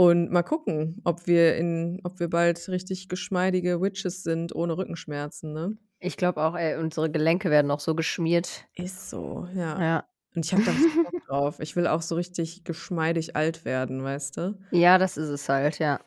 Und 0.00 0.30
mal 0.30 0.42
gucken, 0.42 1.02
ob 1.04 1.26
wir 1.26 1.56
in 1.56 2.00
ob 2.04 2.20
wir 2.20 2.30
bald 2.30 2.66
richtig 2.70 3.10
geschmeidige 3.10 3.82
Witches 3.82 4.22
sind 4.22 4.54
ohne 4.54 4.78
Rückenschmerzen, 4.78 5.52
ne? 5.52 5.76
Ich 5.98 6.16
glaube 6.16 6.40
auch, 6.42 6.56
ey, 6.56 6.78
unsere 6.78 7.10
Gelenke 7.10 7.50
werden 7.50 7.66
noch 7.66 7.80
so 7.80 7.94
geschmiert. 7.94 8.64
Ist 8.76 9.10
so, 9.10 9.46
ja. 9.54 9.78
Ja. 9.78 10.04
Und 10.34 10.46
ich 10.46 10.54
habe 10.54 10.62
da 10.64 10.70
richtig 10.70 10.94
Bock 11.02 11.12
drauf. 11.26 11.60
Ich 11.60 11.76
will 11.76 11.86
auch 11.86 12.00
so 12.00 12.14
richtig 12.14 12.64
geschmeidig 12.64 13.36
alt 13.36 13.66
werden, 13.66 14.02
weißt 14.02 14.38
du? 14.38 14.58
Ja, 14.70 14.96
das 14.96 15.18
ist 15.18 15.28
es 15.28 15.50
halt, 15.50 15.78
ja. 15.80 16.00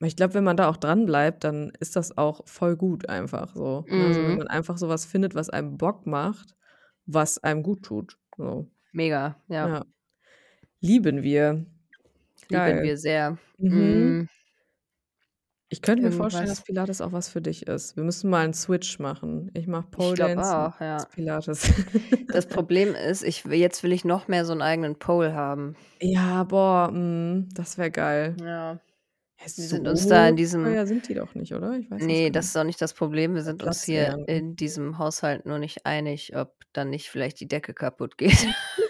Ich 0.00 0.16
glaube, 0.16 0.34
wenn 0.34 0.42
man 0.42 0.56
da 0.56 0.68
auch 0.68 0.76
dranbleibt, 0.76 1.44
dann 1.44 1.70
ist 1.78 1.94
das 1.94 2.18
auch 2.18 2.40
voll 2.48 2.74
gut 2.76 3.08
einfach 3.08 3.54
so, 3.54 3.84
ne? 3.88 4.06
Also, 4.06 4.22
wenn 4.22 4.32
Mhm. 4.32 4.38
man 4.38 4.48
einfach 4.48 4.76
so 4.76 4.88
was 4.88 5.04
findet, 5.06 5.36
was 5.36 5.50
einem 5.50 5.76
Bock 5.78 6.04
macht, 6.04 6.56
was 7.06 7.38
einem 7.44 7.62
gut 7.62 7.84
tut, 7.84 8.18
so. 8.36 8.66
Mega, 8.90 9.36
ja. 9.46 9.68
Ja. 9.68 9.84
Lieben 10.80 11.22
wir. 11.22 11.64
Lieben 12.50 12.58
Geil. 12.58 12.82
wir 12.82 12.96
sehr. 12.96 13.38
Mhm. 13.58 14.16
Mhm. 14.18 14.28
Ich 15.72 15.82
könnte 15.82 16.02
mir 16.04 16.12
vorstellen, 16.12 16.48
dass 16.48 16.60
Irgendwas 16.60 16.62
Pilates 16.62 17.00
auch 17.00 17.10
was 17.12 17.28
für 17.28 17.40
dich 17.42 17.66
ist. 17.66 17.96
Wir 17.96 18.04
müssen 18.04 18.30
mal 18.30 18.44
'n 18.46 18.54
Switch 18.54 19.00
machen. 19.00 19.50
Ich 19.54 19.66
mache 19.66 19.88
Ich 19.98 20.12
Pole 20.12 20.14
glaube 20.14 20.36
Dance, 20.36 20.56
auch, 20.56 20.80
ja. 20.80 21.08
Pilates. 21.10 21.72
Das 22.30 22.46
Problem 22.48 22.94
ist, 22.94 23.22
ich 23.24 23.44
jetzt 23.44 23.82
will 23.82 23.92
ich 23.92 24.04
noch 24.04 24.28
mehr 24.28 24.44
so 24.44 24.52
'n 24.52 24.62
eigenen 24.62 24.98
Pole 24.98 25.34
haben. 25.34 25.76
Ja, 26.00 26.44
boah, 26.44 26.90
mhm, 26.92 27.48
das 27.54 27.78
wäre 27.78 27.90
geil. 27.90 28.36
Ja. 28.38 28.80
Wir 29.56 29.66
so 29.68 29.76
sind 29.76 29.88
uns 29.88 30.06
da 30.06 30.28
in 30.28 30.36
diesem 30.36 30.64
teuer 30.64 30.86
sind 30.86 31.08
die 31.08 31.14
doch 31.14 31.34
nicht, 31.34 31.54
oder? 31.54 31.72
Ich 31.78 31.90
weiß 31.90 32.08
das 32.08 32.08
Ne, 32.08 32.24
gar 32.24 32.32
das 32.32 32.46
nicht. 32.46 32.48
ist 32.48 32.56
auch 32.58 32.64
nicht 32.64 32.82
das 32.82 32.92
Problem. 32.92 33.34
Wir 33.34 33.42
sind 33.42 33.62
uns 33.62 33.82
hier 33.84 34.18
in 34.26 34.54
diesem 34.56 34.98
Haushalt 34.98 35.46
nur 35.46 35.58
nicht 35.58 35.86
einig, 35.86 36.36
ob 36.36 36.54
dann 36.74 36.90
nicht 36.90 37.08
vielleicht 37.08 37.40
die 37.40 37.48
Decke 37.48 37.72
kaputt 37.72 38.18
geht. 38.18 38.46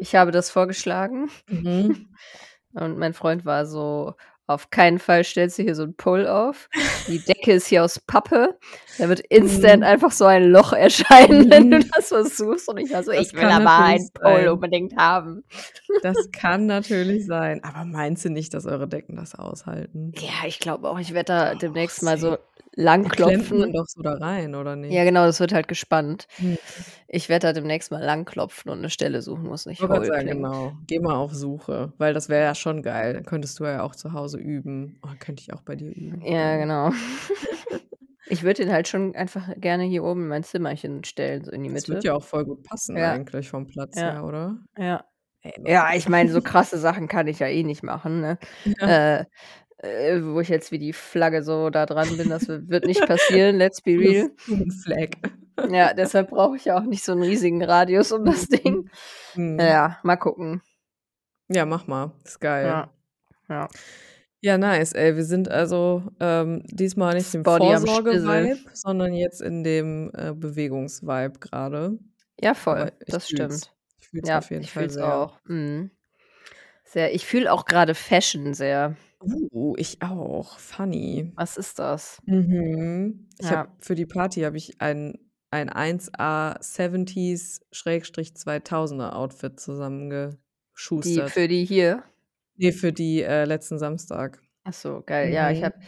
Ich 0.00 0.14
habe 0.14 0.30
das 0.30 0.48
vorgeschlagen 0.50 1.28
Mhm. 1.48 2.06
und 2.74 2.98
mein 2.98 3.14
Freund 3.14 3.44
war 3.44 3.66
so: 3.66 4.14
„Auf 4.46 4.70
keinen 4.70 4.98
Fall 5.00 5.24
stellst 5.24 5.58
du 5.58 5.62
hier 5.64 5.74
so 5.74 5.82
'n 5.84 5.94
Pole 5.96 6.32
auf. 6.32 6.68
Die 7.08 7.24
Decke 7.24 7.52
ist 7.52 7.66
hier 7.68 7.84
aus 7.84 7.98
Pappe. 8.00 8.58
Da 8.98 9.08
wird 9.08 9.20
instant 9.20 9.82
Mhm. 9.82 9.84
einfach 9.84 10.12
so 10.12 10.26
ein 10.26 10.44
Loch 10.50 10.72
erscheinen, 10.72 11.50
wenn 11.50 11.70
du 11.70 11.80
Mhm. 11.80 11.90
das 11.96 12.08
versuchst.“ 12.08 12.68
Und 12.68 12.78
ich 12.78 12.90
war 12.92 13.02
so: 13.04 13.12
Das 13.14 13.28
„Ich 13.28 13.34
will 13.34 13.50
kann 13.50 13.50
aber 13.50 13.82
einen 13.82 14.10
Pole 14.12 14.52
sein. 14.52 14.54
unbedingt 14.54 14.96
haben.“ 14.96 15.44
Das 16.02 16.30
kann 16.32 16.66
natürlich 16.66 17.26
sein. 17.26 17.62
Aber 17.64 17.84
meinst 17.84 18.24
du 18.24 18.30
nicht, 18.30 18.54
dass 18.54 18.66
eure 18.66 18.86
Decken 18.88 19.16
das 19.16 19.34
aushalten? 19.34 20.14
Ja, 20.14 20.46
ich 20.46 20.58
glaube 20.58 20.88
auch, 20.88 20.98
ich 20.98 21.12
werde 21.12 21.26
da 21.32 21.54
Doch, 21.54 21.58
demnächst 21.58 22.02
mal 22.02 22.18
so 22.18 22.30
safe. 22.30 22.42
Die 23.04 23.10
klemmt 23.10 23.52
man 23.52 23.72
langklopfen. 23.72 23.72
doch 23.72 23.86
so 23.88 24.02
da 24.02 24.14
rein, 24.14 24.54
oder 24.54 24.76
Ja, 24.90 25.04
nicht? 25.04 25.04
genau, 25.04 25.26
das 25.26 25.38
wird 25.40 25.52
halt 25.52 25.68
gespannt. 25.68 26.26
Mhm. 26.38 26.56
Ich 27.10 27.30
werde 27.30 27.46
da 27.48 27.52
demnächst 27.54 27.90
mal 27.90 28.02
langklopfen 28.04 28.70
und 28.70 28.82
'ne 28.82 28.90
Stelle 28.90 29.22
suchen, 29.22 29.48
Ich 29.50 29.64
nicht 29.64 29.88
hohl 29.88 30.04
sagen, 30.04 30.26
genau. 30.26 30.78
Geh 30.86 30.98
mal 30.98 31.14
auf 31.16 31.32
Suche, 31.34 31.92
weil 31.98 32.14
das 32.14 32.28
wäre 32.28 32.42
ja 32.44 32.54
schon 32.54 32.82
geil. 32.82 33.12
Dann 33.14 33.24
könntest 33.24 33.58
du 33.60 33.64
ja 33.64 33.82
auch 33.82 33.94
zu 33.94 34.12
Hause 34.12 34.38
üben. 34.38 34.98
Oh, 35.04 35.10
könnte 35.18 35.42
ich 35.42 35.52
auch 35.52 35.62
bei 35.62 35.76
dir 35.76 35.90
üben. 35.94 36.24
Ja, 36.24 36.56
Geil. 36.56 36.58
genau. 36.58 36.90
Ich 38.26 38.42
würde 38.42 38.64
den 38.64 38.72
halt 38.72 38.88
schon 38.88 39.14
einfach 39.16 39.48
gerne 39.56 39.84
hier 39.84 40.04
oben 40.04 40.22
in 40.22 40.28
mein 40.28 40.44
Zimmerchen 40.44 41.04
stellen, 41.04 41.44
so 41.44 41.50
in 41.52 41.62
die 41.62 41.70
Das 41.70 41.70
Mitte. 41.70 41.88
wird 41.88 42.04
ja 42.04 42.14
auch 42.14 42.22
voll 42.24 42.44
gut 42.44 42.62
passen 42.62 42.96
Ja. 42.96 43.18
eigentlich 43.18 43.48
vom 43.50 43.66
Platz 43.66 44.02
Ja. 44.02 44.04
her, 44.04 44.24
oder? 44.24 44.58
Ja. 44.78 45.04
Ja, 45.66 45.94
ich 45.94 46.08
meine, 46.08 46.30
so 46.32 46.42
krasse 46.42 46.78
Sachen 46.78 47.08
kann 47.08 47.28
ich 47.28 47.40
ja 47.40 47.48
eh 47.48 47.64
nicht 47.64 47.82
machen, 47.84 48.20
ne? 48.20 48.38
Ja. 48.80 48.98
Äh, 49.20 49.26
äh, 49.78 50.20
wo 50.22 50.40
ich 50.40 50.48
jetzt 50.48 50.72
wie 50.72 50.78
die 50.78 50.92
Flagge 50.92 51.42
so 51.42 51.70
da 51.70 51.86
dran 51.86 52.16
bin, 52.16 52.28
das 52.30 52.48
wird 52.48 52.84
nicht 52.86 53.06
passieren, 53.06 53.56
let's 53.56 53.80
be 53.80 53.92
real. 53.98 54.30
Flag. 54.84 55.10
Ja, 55.70 55.92
deshalb 55.94 56.30
brauche 56.30 56.56
ich 56.56 56.66
ja 56.66 56.78
auch 56.78 56.84
nicht 56.84 57.04
so 57.04 57.12
'n 57.12 57.22
riesigen 57.22 57.62
Radius 57.64 58.12
um 58.12 58.24
das. 58.24 58.48
Ding. 58.48 58.90
Mhm. 59.34 59.58
Ja, 59.60 59.98
mal 60.02 60.16
gucken. 60.16 60.62
Ja, 61.48 61.64
mach 61.66 61.86
mal. 61.86 62.12
Ist 62.24 62.40
geil. 62.40 62.66
Ja. 62.66 62.90
Ja. 63.48 63.68
Ja, 64.40 64.56
nice, 64.58 64.92
ey. 64.92 65.16
Wir 65.16 65.24
sind 65.24 65.48
also, 65.50 66.02
ähm, 66.20 66.62
diesmal 66.66 67.14
nicht 67.14 67.34
im 67.34 67.44
Vorsorge-Vibe, 67.44 68.58
sondern 68.72 69.12
jetzt 69.14 69.42
in 69.42 69.64
dem, 69.64 70.10
äh, 70.14 70.32
Bewegungs-Vibe 70.34 71.38
grade. 71.40 71.98
Ja, 72.40 72.54
voll, 72.54 72.92
das 73.06 73.26
fühle 73.28 73.46
es. 73.46 73.60
stimmt. 73.64 73.74
Ich 74.00 74.08
fühle 74.08 74.22
es 74.22 74.28
Ja, 74.28 74.38
auf 74.38 74.50
jeden 74.50 74.62
ich 74.62 74.70
Fall 74.72 74.82
fühle 74.84 74.88
es 74.88 74.94
sehr. 74.94 75.16
auch. 75.16 75.38
Mhm. 75.44 75.90
Sehr. 76.84 77.14
Ich 77.14 77.26
fühle 77.26 77.52
auch 77.52 77.64
grade 77.64 77.94
Fashion 77.94 78.54
sehr. 78.54 78.96
Uh, 79.20 79.74
ich 79.76 80.00
auch. 80.02 80.58
Funny. 80.58 81.32
Was 81.36 81.56
ist 81.56 81.78
das? 81.78 82.20
Mhm. 82.26 83.28
Ich 83.40 83.50
Ja. 83.50 83.52
habe 83.52 83.70
für 83.80 83.94
die 83.94 84.06
Party 84.06 84.40
habe 84.42 84.56
ich 84.56 84.80
ein 84.80 85.18
ein 85.50 85.70
1A 85.70 86.58
70s/2000er 86.60 89.16
Outfit 89.16 89.58
Die 91.04 91.20
zusammengeschustert. 91.20 91.22
für 91.22 91.48
die 91.48 91.64
hier? 91.64 92.02
Ne, 92.56 92.72
für 92.72 92.92
die, 92.92 93.22
äh, 93.22 93.44
letzten 93.44 93.78
Samstag. 93.78 94.42
Ach 94.66 94.72
so, 94.74 95.02
geil. 95.04 95.32
Ja, 95.32 95.50
ich 95.50 95.60
Mhm. 95.60 95.62
habe 95.62 95.78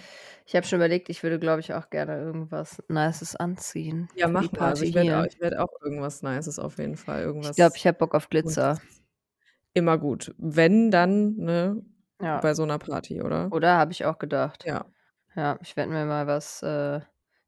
ich 0.46 0.56
habe 0.56 0.66
schon 0.66 0.78
überlegt, 0.78 1.08
ich 1.10 1.22
würde, 1.22 1.38
glaube 1.38 1.60
ich, 1.60 1.72
auch 1.74 1.90
gerne 1.90 2.18
irgendwas 2.20 2.82
Nices 2.88 3.36
anziehen 3.36 4.08
Ja, 4.14 4.26
für 4.32 4.38
die 4.38 4.38
mach 4.40 4.52
mal. 4.52 4.68
Also, 4.68 4.78
Party 4.80 4.84
ich 4.84 4.94
werde 4.94 5.16
au 5.16 5.18
hier. 5.18 5.24
ich 5.24 5.40
werde 5.40 5.62
auch 5.62 5.70
irgendwas 5.82 6.22
Nices 6.22 6.58
auf 6.58 6.78
jeden 6.78 6.96
Fall. 6.96 7.22
Ich 7.42 7.54
glaube, 7.54 7.62
Irgendwas 7.62 7.76
ich 7.76 7.86
habe 7.86 7.98
Bock 7.98 8.14
auf 8.14 8.28
Glitzer. 8.28 8.42
Buntes. 8.42 8.80
Immer 9.74 9.98
gut. 9.98 10.34
Wenn, 10.38 10.90
dann, 10.90 11.36
ne, 11.36 11.82
Ja. 12.20 12.38
bei 12.40 12.54
so 12.54 12.64
'ner 12.64 12.78
Party, 12.78 13.22
oder? 13.22 13.50
Oder? 13.52 13.76
Habe 13.76 13.92
ich 13.92 14.04
auch 14.04 14.18
gedacht. 14.18 14.64
Ja. 14.66 14.84
Ja, 15.36 15.58
ich 15.62 15.76
werde 15.76 15.92
mir 15.92 16.04
mal 16.06 16.26
was, 16.26 16.62
äh, 16.62 17.00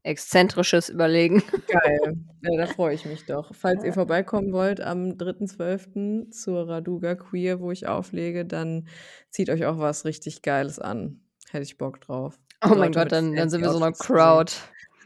Exzentrisches 0.04 0.88
überlegen. 0.88 1.42
Geil. 1.68 2.16
Ja, 2.42 2.56
da 2.58 2.66
freue 2.66 2.94
ich 2.94 3.04
mich 3.06 3.24
doch. 3.26 3.54
Falls 3.54 3.82
ihr 3.84 3.88
Ja. 3.88 3.92
vorbeikommen 3.92 4.52
wollt 4.52 4.80
am 4.80 5.16
3.12. 5.16 6.28
zur 6.30 6.68
Raduga 6.68 7.14
Queer, 7.14 7.60
wo 7.60 7.70
ich 7.70 7.86
auflege, 7.86 8.44
dann 8.44 8.88
zieht 9.30 9.48
euch 9.48 9.64
auch 9.64 9.78
was 9.78 10.04
richtig 10.04 10.42
Geiles 10.42 10.78
an. 10.80 11.20
Hätte 11.50 11.62
ich 11.64 11.78
Bock 11.78 12.00
drauf. 12.00 12.40
Oh 12.64 12.74
mein 12.76 12.92
Leute 12.92 12.94
Gott, 12.94 13.04
mit 13.04 13.12
dann 13.12 13.36
dann 13.36 13.48
sind 13.50 13.62
wir 13.62 13.70
so 13.70 13.78
'ne 13.78 13.92
sehen. 13.92 13.98
Crowd. 13.98 14.52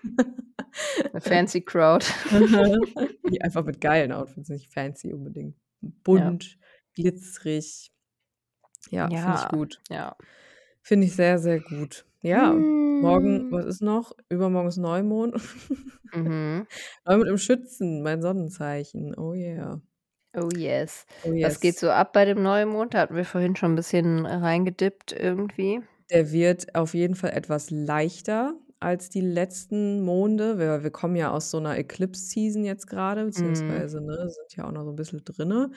'Ne 1.12 1.20
fancy 1.20 1.62
Crowd. 1.62 2.06
Einfach 3.42 3.64
mit 3.64 3.80
geilen 3.80 4.12
Outfits, 4.12 4.48
nicht 4.50 4.72
fancy 4.72 5.12
unbedingt. 5.12 5.56
Ja. 6.10 6.36
Bunt, 6.36 6.58
glitzerig. 6.94 7.90
Ja, 8.92 9.10
finde 9.14 9.36
ich 9.36 9.48
Ja, 9.48 9.48
gut. 9.48 9.80
ja. 9.90 10.16
Finde 10.84 11.06
ich 11.06 11.14
sehr, 11.16 11.38
sehr 11.38 11.60
gut. 11.60 12.06
Ja, 12.22 12.64
morgen 13.00 13.44
Hm. 13.44 13.50
was 13.50 13.66
ist 13.66 13.82
noch? 13.82 14.12
Übermorgen 14.28 14.68
ist 14.68 14.76
Neumond. 14.76 15.34
Mhm. 16.12 16.66
Neumond 17.06 17.28
im 17.28 17.38
Schützen, 17.38 18.02
mein 18.02 18.22
Sonnenzeichen. 18.22 19.16
Oh 19.18 19.34
yeah. 19.34 19.80
Oh 20.34 20.50
yes. 20.50 21.06
Oh 21.22 21.32
Was 21.40 21.60
geht 21.60 21.78
yes. 21.78 21.78
so 21.78 21.90
ab 21.90 22.12
bei 22.12 22.24
dem 22.24 22.42
Neumond? 22.42 22.94
Da 22.94 22.98
hatten 23.00 23.16
wir 23.16 23.24
vorhin 23.24 23.56
schon 23.56 23.72
'n 23.72 23.76
bisschen 23.76 24.26
reingedippt 24.26 25.12
irgendwie. 25.12 25.80
Der 26.10 26.30
wird 26.30 26.74
auf 26.76 26.94
jeden 26.94 27.16
Fall 27.16 27.30
etwas 27.30 27.70
leichter 27.70 28.54
als 28.78 29.08
die 29.10 29.20
letzten 29.22 30.02
Monde. 30.02 30.58
Wir 30.58 30.84
wir 30.84 30.90
kommen 30.90 31.16
ja 31.16 31.32
aus 31.32 31.50
so 31.50 31.58
'ner 31.58 31.76
Eclipse-Season 31.76 32.64
jetzt 32.64 32.86
grade, 32.86 33.24
Mhm. 33.34 33.86
beziehungsweise, 33.86 34.00
ne, 34.00 34.16
sind 34.30 34.56
ja 34.56 34.66
auch 34.68 34.72
noch 34.72 34.84
so 34.84 34.90
'n 34.90 34.96
bisschen 34.96 35.24
drinne. 35.24 35.70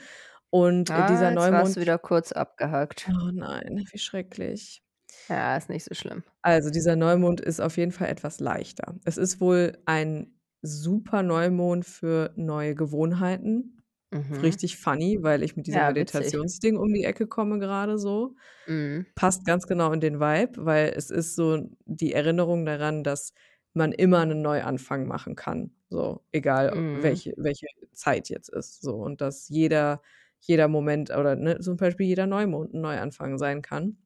Und, 0.52 0.90
äh, 0.90 1.04
Ah, 1.04 1.04
dieser 1.04 1.30
jetzt 1.30 1.50
warst 1.50 1.76
Neumond 1.76 1.76
du 1.76 1.80
wieder 1.80 1.96
kurz 1.98 2.32
abgehackt. 2.32 3.06
Oh 3.08 3.30
nein, 3.32 3.84
wie 3.92 3.98
schrecklich. 3.98 4.82
Ja, 5.28 5.56
ist 5.56 5.68
nicht 5.68 5.84
so 5.84 5.94
schlimm. 5.94 6.24
Also, 6.44 6.70
dieser 6.70 6.96
Neumond 6.96 7.40
ist 7.40 7.60
auf 7.60 7.76
jeden 7.76 7.92
Fall 7.92 8.08
etwas 8.08 8.40
leichter. 8.40 8.94
Es 9.04 9.18
ist 9.18 9.40
wohl 9.40 9.76
ein 9.84 10.38
super 10.62 11.22
Neumond 11.22 11.84
für 11.84 12.32
neue 12.36 12.74
Gewohnheiten. 12.74 13.82
Mhm. 14.12 14.42
Richtig 14.42 14.78
funny, 14.78 15.18
weil 15.22 15.42
ich 15.42 15.56
mit 15.56 15.66
diesem 15.66 15.84
Ja. 15.84 15.92
Meditationsding 15.92 16.76
um 16.78 16.92
die 16.94 17.04
Ecke 17.04 17.26
komme 17.26 17.58
grade 17.58 17.98
so. 17.98 18.36
Mhm. 18.66 19.10
Passt 19.16 19.44
ganz 19.46 19.66
genau 19.66 19.92
in 19.92 20.00
den 20.00 20.20
Vibe, 20.20 20.64
weil 20.66 20.94
es 20.96 21.10
ist 21.10 21.36
so 21.36 21.68
die 21.86 22.12
Erinnerung 22.14 22.66
daran, 22.66 23.04
dass 23.04 23.34
man 23.74 23.92
immer 23.92 24.24
'nen 24.26 24.42
Neuanfang 24.42 25.06
machen 25.08 25.36
kann, 25.36 25.72
so, 25.90 26.24
egal 26.32 26.72
Mhm. 26.72 26.90
welche 26.92 27.34
welche 27.38 27.66
Zeit 27.92 28.28
jetzt 28.30 28.50
ist, 28.50 28.82
so. 28.82 28.96
Und 28.96 29.20
dass 29.22 29.48
jeder 29.50 30.02
jeder 30.40 30.68
Moment 30.68 31.10
oder, 31.10 31.36
ne, 31.36 31.58
zum 31.60 31.76
Beispiel 31.76 32.06
jeder 32.06 32.26
Neumond 32.26 32.74
'n 32.74 32.80
Neuanfang 32.82 33.38
sein 33.38 33.62
kann. 33.62 33.98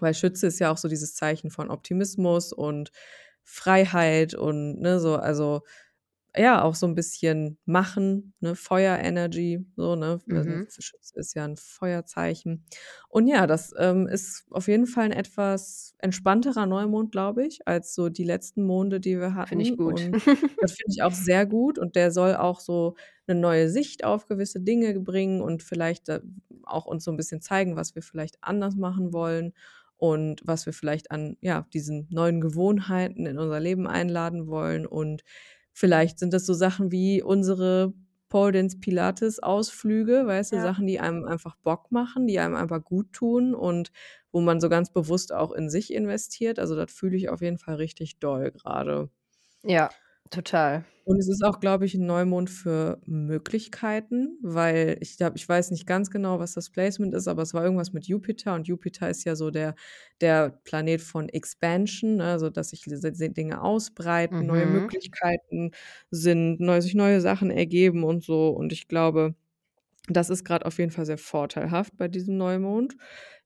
Weil 0.00 0.14
Schütze 0.14 0.48
ist 0.48 0.60
ja 0.60 0.72
auch 0.72 0.78
so 0.78 0.88
dieses 0.88 1.14
Zeichen 1.16 1.50
von 1.50 1.70
Optimismus 1.70 2.52
und 2.54 2.92
Freiheit 3.44 4.34
und, 4.34 4.80
ne, 4.80 5.00
so 5.00 5.16
also, 5.16 5.62
ja, 6.36 6.62
auch 6.64 6.74
so 6.76 6.86
'n 6.86 6.94
bisschen 6.96 7.58
machen, 7.66 8.34
ne, 8.40 8.56
Feuer-Energy, 8.56 9.66
so, 9.76 9.96
ne? 9.96 10.20
Also, 10.30 10.50
Mhm. 10.50 10.70
Schütze 10.78 11.18
ist 11.20 11.34
ja 11.36 11.44
'n 11.46 11.56
Feuerzeichen. 11.58 12.66
Und 13.10 13.28
ja, 13.28 13.46
das, 13.48 13.74
ähm, 13.78 14.08
ist 14.08 14.46
auf 14.52 14.68
jeden 14.68 14.86
Fall 14.88 15.06
'n 15.08 15.12
etwas 15.12 15.94
entspannterer 16.00 16.66
Neumond, 16.66 17.12
glaube 17.12 17.46
ich, 17.46 17.66
als 17.68 17.94
so 17.96 18.08
die 18.10 18.24
letzten 18.24 18.64
Monde, 18.64 19.00
die 19.00 19.18
wir 19.20 19.34
Finde 19.46 19.62
ich 19.62 19.74
hatten. 19.74 19.76
gut. 19.76 20.08
Und 20.08 20.18
das 20.60 20.72
finde 20.74 20.92
ich 20.96 21.02
auch 21.04 21.14
sehr 21.14 21.46
gut 21.46 21.78
und 21.78 21.96
der 21.96 22.12
soll 22.12 22.36
auch 22.36 22.60
so 22.60 22.96
'ne 23.30 23.36
neue 23.40 23.70
Sicht 23.70 24.04
auf 24.04 24.26
gewisse 24.26 24.60
Dinge 24.60 24.98
bringen 25.00 25.40
und 25.42 25.62
vielleicht, 25.62 26.08
äh, 26.10 26.20
auch 26.64 26.86
uns 26.86 27.04
so 27.04 27.10
'n 27.12 27.16
bisschen 27.16 27.40
zeigen, 27.42 27.76
was 27.76 27.94
wir 27.94 28.02
vielleicht 28.02 28.38
anders 28.42 28.76
machen 28.76 29.12
wollen 29.14 29.52
und 29.96 30.42
was 30.44 30.66
wir 30.66 30.72
vielleicht 30.74 31.10
an, 31.12 31.36
ja, 31.42 31.66
diesen 31.74 32.08
neuen 32.10 32.40
Gewohnheiten 32.40 33.26
in 33.26 33.38
unser 33.38 33.60
Leben 33.60 33.86
einladen 33.88 34.46
wollen. 34.48 34.86
Und 34.86 35.22
vielleicht 35.72 36.18
sind 36.18 36.32
das 36.34 36.46
so 36.46 36.54
Sachen 36.54 36.90
wie 36.92 37.22
unsere 37.22 37.94
Pole 38.30 38.52
Dance 38.52 38.78
Pilates 38.80 39.40
Ausflüge, 39.42 40.26
weißt 40.26 40.52
du, 40.52 40.58
Ja. 40.58 40.60
Sachen, 40.60 40.86
die 40.86 41.00
einem 41.00 41.24
einfach 41.26 41.56
Bock 41.56 41.90
machen, 41.92 42.26
die 42.28 42.38
einem 42.38 42.54
einfach 42.56 42.82
gut 42.84 43.12
tun 43.12 43.54
und 43.54 43.90
wo 44.32 44.40
man 44.40 44.60
so 44.60 44.68
ganz 44.68 44.92
bewusst 44.92 45.32
auch 45.34 45.52
in 45.52 45.68
sich 45.70 45.92
investiert. 45.92 46.58
Also, 46.60 46.76
das 46.76 46.92
fühle 46.92 47.16
ich 47.16 47.28
auf 47.30 47.42
jeden 47.42 47.58
Fall 47.58 47.74
richtig 47.76 48.18
doll 48.20 48.52
grade. 48.52 49.10
Ja, 49.64 49.94
total. 50.30 50.84
Und 51.04 51.18
es 51.18 51.28
ist 51.28 51.42
auch, 51.44 51.60
glaube 51.60 51.86
ich, 51.86 51.94
'n 51.94 52.06
Neumond 52.06 52.50
für 52.50 53.00
Möglichkeiten, 53.06 54.38
weil 54.42 54.98
ich 55.00 55.16
glaube 55.16 55.36
ich 55.38 55.48
weiß 55.48 55.70
nicht 55.72 55.86
ganz 55.86 56.10
genau, 56.10 56.38
was 56.38 56.52
das 56.54 56.70
Placement 56.70 57.14
ist, 57.14 57.26
aber 57.26 57.42
es 57.42 57.54
war 57.54 57.64
irgendwas 57.64 57.92
mit 57.92 58.06
Jupiter 58.06 58.54
und 58.54 58.68
Jupiter 58.68 59.08
ist 59.10 59.24
ja 59.24 59.34
so 59.34 59.50
der 59.50 59.74
der 60.20 60.50
Planet 60.64 61.00
von 61.00 61.28
Expansion, 61.30 62.16
ne, 62.16 62.24
also, 62.32 62.50
dass 62.50 62.70
sich 62.70 62.84
Dinge 62.84 63.62
ausbreiten, 63.62 64.46
neue 64.46 64.66
Mhm. 64.66 64.66
Möglichkeiten 64.66 65.72
sind, 66.10 66.60
neu 66.60 66.80
sich 66.82 66.94
neue 66.94 67.20
Sachen 67.22 67.50
ergeben 67.50 68.04
und 68.04 68.22
so. 68.22 68.50
Und 68.50 68.72
ich 68.72 68.86
glaube, 68.86 69.34
das 70.16 70.30
ist 70.30 70.44
grad 70.44 70.64
auf 70.66 70.78
jeden 70.78 70.90
Fall 70.92 71.06
sehr 71.06 71.18
vorteilhaft 71.18 71.96
bei 71.96 72.08
diesem 72.08 72.36
Neumond. 72.36 72.96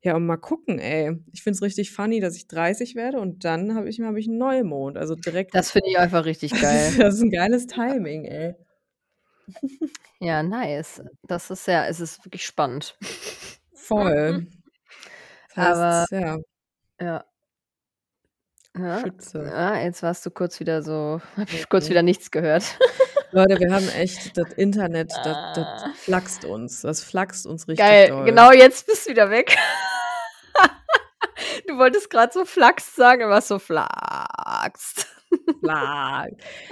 Ja, 0.02 0.16
und 0.16 0.26
mal 0.26 0.36
gucken, 0.38 0.78
ey. 0.78 1.12
Ich 1.32 1.42
finde 1.42 1.56
es 1.56 1.62
richtig 1.62 1.92
funny, 1.92 2.20
dass 2.20 2.36
ich 2.36 2.46
30 2.48 2.94
werde 2.94 3.20
und 3.20 3.44
dann 3.44 3.74
habe 3.74 3.88
ich 3.88 4.00
habe 4.00 4.20
ich 4.20 4.28
'n 4.28 4.38
Neumond. 4.38 4.98
Also, 4.98 5.14
direkt 5.16 5.52
Das 5.52 5.70
finde 5.70 5.88
ich 5.90 5.98
einfach 5.98 6.24
richtig 6.24 6.56
geil. 6.58 6.96
das 6.98 7.14
ist 7.16 7.22
'n 7.22 7.30
geiles 7.30 7.66
Timing, 7.66 8.24
ey. 8.26 8.54
Ja, 10.20 10.42
nice. 10.42 11.02
Das 11.22 11.50
ist 11.50 11.66
ja 11.66 11.86
es 11.86 12.00
ist 12.00 12.24
wirklich 12.24 12.44
spannend. 12.46 12.96
Voll. 13.74 14.46
Das 15.48 15.56
Aber 15.56 16.06
heißt, 16.06 16.10
ja. 16.12 16.38
Ja. 17.00 17.24
Ja, 18.76 19.04
Schütze. 19.04 19.38
ja, 19.40 19.76
jetzt 19.78 20.02
warst 20.02 20.26
du 20.26 20.30
kurz 20.32 20.58
wieder 20.58 20.82
so 20.82 21.20
habe 21.36 21.54
ich 21.54 21.68
kurz 21.68 21.88
wieder 21.90 22.02
nichts 22.02 22.30
gehört. 22.32 22.76
Leute, 23.34 23.58
wir 23.60 23.72
haben 23.74 23.88
echt 23.90 24.36
das 24.36 24.52
Internet, 24.54 25.10
das 25.24 25.36
das 25.54 25.66
Ah. 25.84 25.92
flaxt 25.96 26.44
uns. 26.44 26.82
Das 26.82 27.02
flaxt 27.02 27.46
uns 27.46 27.66
richtig 27.68 27.84
Geil, 27.84 28.08
doll. 28.08 28.24
genau 28.24 28.52
jetzt 28.52 28.86
bist 28.86 29.06
du 29.06 29.10
wieder 29.10 29.30
weg. 29.30 29.56
Du 31.66 31.78
wolltest 31.78 32.10
grad 32.10 32.32
so 32.32 32.44
Flachs 32.44 32.94
sagen, 32.94 33.22
aber 33.24 33.40
so 33.40 33.58
Flachst. 33.58 35.06
Fla 35.60 36.26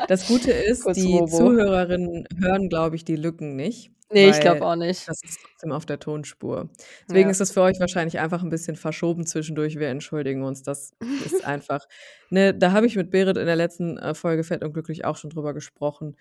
Das 0.07 0.27
Gute 0.29 0.53
ist, 0.53 0.85
Kurz 0.85 0.99
die 0.99 1.13
Robo. 1.17 1.27
Zuhörerinnen 1.27 2.27
hören, 2.41 2.69
glaube 2.69 2.95
ich, 2.97 3.05
die 3.05 3.17
Lücken 3.17 3.57
nicht, 3.57 3.91
Ne, 4.13 4.29
ich 4.29 4.39
glaube 4.41 4.65
auch 4.65 4.77
nicht. 4.77 5.09
das 5.09 5.21
ist 5.25 5.39
trotzdem 5.43 5.73
auf 5.73 5.85
der 5.87 5.99
Tonspur. 5.99 6.69
Deswegen 7.09 7.29
Ja. 7.29 7.31
ist 7.33 7.41
das 7.41 7.51
für 7.51 7.63
euch 7.63 7.81
wahrscheinlich 7.81 8.19
einfach 8.21 8.43
'n 8.43 8.51
bisschen 8.51 8.77
verschoben 8.77 9.27
zwischendurch. 9.27 9.79
Wir 9.79 9.89
entschuldigen 9.89 10.45
uns. 10.45 10.63
Das 10.63 10.93
ist 11.25 11.45
einfach 11.47 11.87
ne, 12.31 12.55
da 12.55 12.73
habe 12.73 12.87
ich 12.87 12.95
mit 12.97 13.11
Berit 13.11 13.39
in 13.39 13.47
der 13.47 13.57
letzten, 13.57 13.99
äh, 13.99 14.15
Folge 14.15 14.45
Fett 14.45 14.63
und 14.63 14.75
glücklich 14.75 15.05
auch 15.05 15.17
schon 15.17 15.31
drüber 15.31 15.55
gesprochen. 15.55 16.17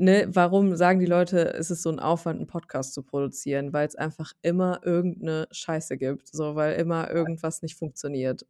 Ne, 0.00 0.26
warum 0.28 0.74
sagen 0.74 0.98
die 0.98 1.06
Leute, 1.06 1.54
es 1.54 1.70
ist 1.70 1.82
so 1.82 1.88
'n 1.90 2.00
Aufwand, 2.00 2.40
'n 2.40 2.48
Podcast 2.48 2.94
zu 2.94 3.02
produzieren? 3.04 3.72
Weil's 3.72 3.94
einfach 3.94 4.32
immer 4.42 4.80
irgend 4.82 5.22
'ne 5.22 5.46
Scheiße 5.52 5.96
gibt, 5.98 6.26
so, 6.26 6.56
weil 6.56 6.74
immer 6.80 7.10
irgendwas 7.12 7.62
nicht 7.62 7.76
funktioniert. 7.76 8.44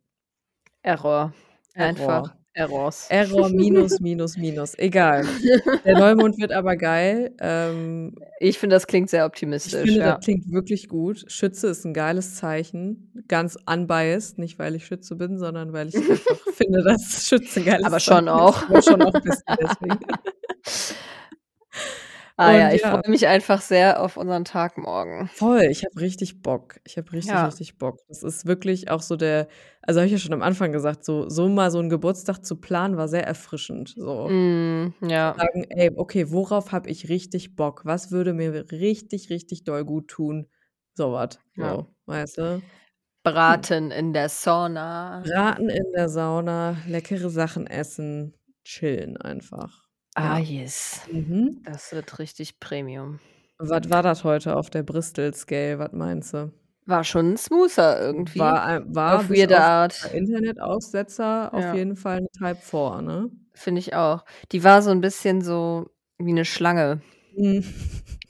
Error. 0.84 1.32
Einfach 1.78 2.22
Error. 2.22 2.36
Errors. 2.53 3.11
Error, 3.11 3.51
minus, 3.51 4.01
minus, 4.01 4.36
minus. 4.38 4.74
Egal. 4.78 5.30
Der 5.84 5.97
Neumond 5.97 6.38
wird 6.38 6.53
aber 6.53 6.76
geil. 6.76 7.34
Ähm, 7.40 8.14
Ich 8.40 8.59
finde, 8.59 8.76
das 8.76 8.86
klingt 8.86 9.11
sehr 9.11 9.26
ich 9.66 9.78
optimistisch, 9.78 9.78
finde, 9.78 10.03
ja. 10.03 10.18
das 10.18 10.20
klingt 10.20 10.51
wirklich 10.53 10.88
gut. 10.88 11.24
Schütze 11.30 11.68
ist 11.68 11.86
'n 11.86 11.95
geiles 11.95 12.34
Zeichen. 12.36 13.12
Ganz 13.28 13.57
unbiased, 13.66 14.38
nicht 14.38 14.59
weil 14.59 14.74
ich 14.74 14.84
Schütze 14.86 15.16
bin, 15.16 15.38
sondern 15.38 15.72
weil 15.72 15.88
ich 15.88 16.03
einfach 16.11 16.38
finde, 16.51 16.82
dass 16.84 17.26
Schütze 17.26 17.61
'n 17.61 17.64
geiles 17.64 17.86
Aber 17.86 18.01
schon 18.01 18.28
auch. 18.28 18.62
ist. 18.62 18.68
Aber 18.68 18.82
schon 18.82 19.03
auch 19.03 19.14
'n 19.14 19.22
bisschen 19.22 19.57
deswegen. 19.61 20.07
Ah 22.39 22.53
ja, 22.53 22.70
Und 22.70 22.72
ich 22.72 22.82
ja. 22.82 22.99
freue 22.99 23.03
mich 23.09 23.26
einfach 23.28 23.61
sehr 23.61 24.01
auf 24.03 24.16
unseren 24.16 24.45
Tag 24.45 24.76
morgen. 24.76 25.30
Voll, 25.37 25.62
ich 25.70 25.85
habe 25.85 26.01
richtig 26.01 26.43
Bock. 26.43 26.80
Ich 26.85 26.97
habe 26.97 27.12
richtig, 27.12 27.43
Ja. 27.43 27.45
richtig 27.45 27.76
Bock. 27.78 27.99
Das 28.09 28.22
ist 28.22 28.47
wirklich 28.47 28.91
auch 28.91 29.03
so 29.03 29.16
der 29.16 29.49
also, 29.82 30.01
habe 30.01 30.07
ich 30.07 30.12
ja 30.12 30.18
schon 30.18 30.32
am 30.32 30.43
Anfang 30.43 30.70
gesagt, 30.72 31.05
so 31.05 31.28
so 31.28 31.49
mal 31.49 31.70
so 31.70 31.78
'n 31.80 31.89
Geburtstag 31.89 32.45
zu 32.45 32.57
planen, 32.61 32.97
war 32.97 33.09
sehr 33.09 33.26
erfrischend, 33.26 33.95
so. 33.97 34.32
Mhm, 34.32 34.95
ja. 35.03 35.37
Sagen: 35.37 35.64
„Ey, 35.70 35.91
okay, 35.97 36.30
worauf 36.30 36.72
habe 36.72 36.91
ich 36.91 37.09
richtig 37.09 37.57
Bock? 37.57 37.85
Was 37.85 38.11
würde 38.12 38.35
mir 38.35 38.70
richtig, 38.72 39.30
richtig 39.30 39.64
doll 39.64 39.85
gut 39.85 40.09
tun?“ 40.09 40.49
So 40.95 41.12
was, 41.12 41.41
Ja. 41.57 41.78
so, 41.80 41.95
weißt 42.07 42.39
du? 42.39 42.70
Braten 43.26 43.91
in 43.91 44.12
der 44.12 44.28
Sauna. 44.28 45.24
Braten 45.24 45.68
in 45.70 45.85
der 45.95 46.09
Sauna, 46.09 46.76
leckere 46.87 47.30
Sachen 47.30 47.66
essen, 47.66 48.35
chillen 48.64 49.16
einfach. 49.16 49.84
Ah, 50.16 50.38
Ja. 50.38 50.38
yes. 50.38 51.00
Mhm. 51.06 51.64
Das 51.64 51.92
wird 51.92 52.18
richtig 52.20 52.60
Premium. 52.60 53.20
Was 53.60 53.88
war 53.88 54.02
das 54.02 54.24
heute 54.24 54.56
auf 54.56 54.68
der 54.70 54.82
Bristol 54.82 55.32
Scale? 55.32 55.78
Was 55.78 55.92
meinst 55.92 56.34
du? 56.34 56.52
War 56.86 57.02
schon 57.04 57.36
smoother 57.38 57.98
irgendwie. 58.00 58.40
War 58.40 58.64
ein 58.64 58.94
war 58.94 59.16
auf 59.16 59.28
bis 59.28 59.30
weirde 59.30 59.58
auf 59.58 59.64
Art. 59.64 59.94
Internetaussetzer 60.10 61.54
auf 61.54 61.72
Ja. 61.72 61.72
jeden 61.72 61.96
Fall 61.96 62.20
'ne 62.22 62.28
Type 62.36 62.60
4, 62.62 63.00
ne? 63.02 63.30
Finde 63.54 63.78
ich 63.78 63.94
auch. 63.94 64.24
Die 64.52 64.64
war 64.64 64.82
so 64.82 64.90
'n 64.90 65.00
bisschen 65.00 65.40
so 65.42 65.86
wie 66.18 66.32
'ne 66.32 66.44
Schlange. 66.44 67.00
Mhm. 67.32 67.64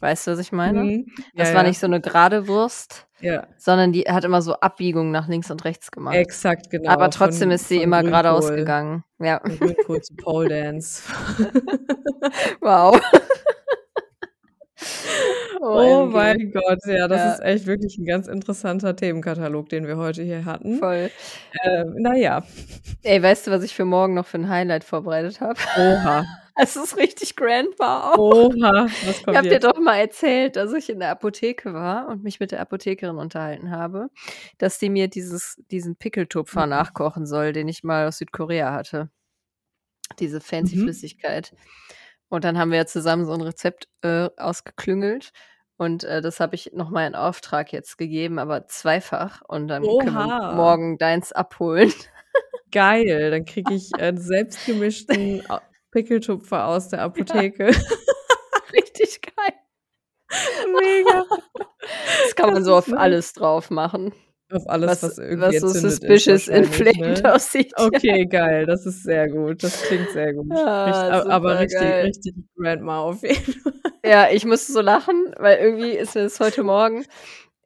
Weißt 0.01 0.27
du, 0.27 0.33
was 0.33 0.39
ich 0.39 0.53
meine? 0.53 0.93
Mhm. 0.93 1.07
Das 1.37 1.53
Ja, 1.53 1.53
war 1.55 1.63
ja. 1.63 1.65
nicht 1.65 1.79
so 1.79 1.87
'ne 1.87 2.01
gerade 2.01 2.49
Wurst, 2.49 3.04
Ja. 3.21 3.47
sondern 3.57 3.93
die 3.93 4.03
hat 4.03 4.25
immer 4.25 4.43
so 4.43 4.55
Abbiegungen 4.55 5.11
nach 5.13 5.29
links 5.29 5.51
und 5.51 5.65
rechts 5.65 5.91
gemacht. 5.91 6.17
Exakt, 6.17 6.69
genau. 6.71 6.91
Aber 6.91 7.11
trotzdem 7.11 7.49
Von 7.49 7.53
ist 7.55 7.69
sie 7.69 7.81
immer 7.83 8.03
geradeaus 8.03 8.49
gegangen. 8.51 9.05
Ja. 9.21 9.39
Grünkohl 9.39 10.03
zu 10.03 10.15
Pole 10.17 10.49
Dance. 10.49 11.03
Wow. 12.61 13.01
Oh 15.61 16.03
OMG. 16.05 16.13
mein 16.13 16.53
Gott, 16.53 16.79
ja, 16.87 17.09
das 17.09 17.21
Ja. 17.21 17.33
ist 17.35 17.41
echt 17.43 17.67
wirklich 17.67 17.97
'n 17.99 18.05
ganz 18.07 18.27
interessanter 18.29 18.95
Themenkatalog, 18.97 19.69
den 19.69 19.87
wir 19.87 19.97
heute 19.97 20.23
hier 20.23 20.45
hatten. 20.45 20.79
Voll. 20.79 21.11
Ähm, 21.65 21.95
na 21.99 22.15
ja. 22.17 22.43
Ey, 23.03 23.23
weißt 23.23 23.47
du, 23.47 23.51
was 23.53 23.63
ich 23.63 23.75
für 23.75 23.85
morgen 23.87 24.15
noch 24.15 24.27
für 24.27 24.37
'n 24.39 24.49
Highlight 24.49 24.85
vorbereitet 24.85 25.41
habe? 25.41 25.59
Oha. 25.79 26.25
Es 26.57 26.77
ist 26.77 26.97
richtig 26.97 27.37
grand 27.37 27.79
war 27.79 28.15
auch. 28.15 28.17
Oha, 28.17 28.95
was 29.01 29.23
Ich 29.31 29.35
kommt 29.35 29.39
habe 29.39 29.49
dir 29.49 29.61
doch 29.61 29.79
mal 29.81 29.97
erzählt, 29.99 30.57
dass 30.57 30.73
ich 30.75 30.91
in 30.91 31.01
der 31.01 31.11
Apotheke 31.11 31.75
war 31.75 32.09
und 32.09 32.23
mich 32.25 32.41
mit 32.41 32.53
der 32.53 32.61
Apothekerin 32.61 33.17
unterhalten 33.19 33.71
habe, 33.73 34.11
dass 34.59 34.79
die 34.79 34.91
mir 34.91 35.09
dieses 35.09 35.57
diesen 35.71 35.97
Pickeltupfer 35.97 36.67
Mhm. 36.67 36.67
nachkochen 36.67 37.27
soll, 37.27 37.53
den 37.53 37.69
ich 37.69 37.85
mal 37.85 38.09
aus 38.09 38.19
Südkorea 38.19 38.73
hatte. 38.73 39.11
Diese 40.19 40.41
fancy 40.41 40.77
Mhm. 40.77 40.77
Flüssigkeit. 40.77 41.53
Und 42.29 42.45
dann 42.45 42.59
haben 42.59 42.71
wir 42.71 42.79
ja 42.79 42.87
zusammen 42.87 43.25
so 43.27 43.33
'n 43.35 43.41
Rezept, 43.43 43.89
äh, 44.03 44.31
ausgeklüngelt 44.37 45.33
und, 45.77 46.05
äh, 46.05 46.21
das 46.23 46.41
habe 46.41 46.55
ich 46.57 46.73
noch 46.75 46.91
mal 46.91 47.07
in 47.07 47.15
Auftrag 47.15 47.73
jetzt 47.73 47.99
gegeben, 47.99 48.39
aber 48.39 48.67
zweifach 48.69 49.43
und 49.49 49.69
dann 49.69 49.99
können 49.99 50.19
wir 50.19 50.31
Oha. 50.31 50.45
morgen 50.49 50.99
deins 50.99 51.33
abholen. 51.33 51.93
Geil, 52.73 53.31
dann 53.31 53.45
kriege 53.45 53.75
ich 53.75 53.99
einen 54.01 54.19
selbstgemischten 54.19 55.43
Pickeltupfer 55.95 56.67
aus 56.67 56.89
der 56.89 57.03
Apotheke. 57.03 57.67
Richtig 58.73 59.21
geil. 59.23 59.55
Mega. 60.73 61.25
Das 62.25 62.35
kann 62.35 62.47
man 62.53 62.57
Das 62.57 62.65
so 62.65 62.79
ist 62.79 62.93
auf 62.93 62.99
alles 62.99 63.33
drauf 63.33 63.71
machen. 63.71 64.13
Auf 64.53 64.69
alles, 64.69 65.03
was 65.03 65.03
Was 65.03 65.19
irgendwie 65.19 65.41
was 65.61 65.61
so 65.61 65.69
suspicious 65.89 66.49
inflamed 66.49 67.23
ne? 67.23 67.33
aussieht, 67.35 67.73
ja. 67.79 67.85
Okay, 67.89 68.27
geil, 68.27 68.67
das 68.67 68.85
ist 68.87 69.05
sehr 69.05 69.29
gut. 69.29 69.63
Das 69.63 69.83
klingt 69.87 70.11
sehr 70.11 70.35
gut. 70.35 70.47
Richt 70.51 70.59
Ah, 70.59 71.09
a 71.11 71.31
aber 71.31 71.61
richtig 71.61 71.79
supergeil. 71.79 72.05
richtig 72.07 72.35
Grandma 72.57 72.99
auf 73.01 73.23
jeden 73.23 73.53
Fall. 73.63 73.73
Ja, 74.05 74.29
ich 74.31 74.45
musste 74.45 74.73
so 74.73 74.81
lachen, 74.81 75.33
weil 75.39 75.59
irgendwie 75.59 75.91
ist 75.93 76.17
das 76.17 76.41
heute 76.41 76.63
Morgen 76.65 77.07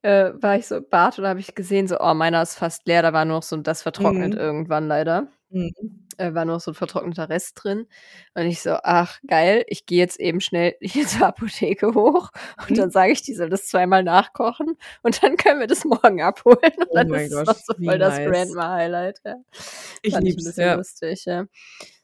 äh, 0.02 0.32
war 0.40 0.56
ich 0.56 0.66
so 0.68 0.76
im 0.76 0.88
Bad 0.88 1.18
und 1.18 1.24
da 1.24 1.30
habe 1.30 1.40
ich 1.40 1.54
gesehen, 1.54 1.88
so: 1.88 1.96
„Oh, 2.00 2.14
meiner 2.14 2.42
ist 2.42 2.56
fast 2.56 2.86
leer.“ 2.86 3.02
Da 3.02 3.12
war 3.12 3.24
nur 3.24 3.36
noch 3.38 3.42
so 3.42 3.56
das 3.56 3.82
vertrocknet 3.82 4.34
Mhm. 4.34 4.40
irgendwann 4.40 4.86
leider. 4.88 5.28
Mhm. 5.50 5.70
Äh, 6.18 6.34
war 6.34 6.44
noch 6.44 6.60
so 6.60 6.72
'n 6.72 6.74
vertrockneter 6.74 7.28
Rest 7.28 7.62
drin. 7.62 7.86
Und 8.34 8.46
ich 8.46 8.60
so: 8.60 8.76
„Ach, 8.82 9.18
geil, 9.26 9.64
ich 9.68 9.86
gehe 9.86 9.98
jetzt 9.98 10.18
eben 10.20 10.40
schnell 10.40 10.74
hier 10.80 11.06
zur 11.06 11.26
Apotheke 11.28 11.94
hoch 11.94 12.30
und 12.68 12.76
Mhm. 12.76 12.78
dann 12.78 12.90
sage 12.90 13.12
ich, 13.12 13.22
die 13.22 13.34
soll 13.34 13.48
das 13.48 13.66
zweimal 13.68 14.02
nachkochen 14.02 14.76
und 15.02 15.22
dann 15.22 15.36
können 15.36 15.60
wir 15.60 15.66
das 15.68 15.84
morgen 15.84 16.20
abholen.“ 16.22 16.58
Und 16.78 16.88
Oh 16.90 16.94
dann 16.94 17.08
mein 17.08 17.28
ist 17.28 17.30
es 17.30 17.44
Gott, 17.44 17.46
noch 17.46 17.56
so 17.58 17.74
voll 17.84 17.98
das 17.98 18.20
nice. 18.22 18.22
Grandma-Highlight, 18.22 19.20
ja. 19.24 19.36
Ich 20.02 20.18
lieb's, 20.20 20.44
bisschen 20.44 20.56
ja. 20.56 20.74
lustig, 20.74 21.24
ja. 21.26 21.46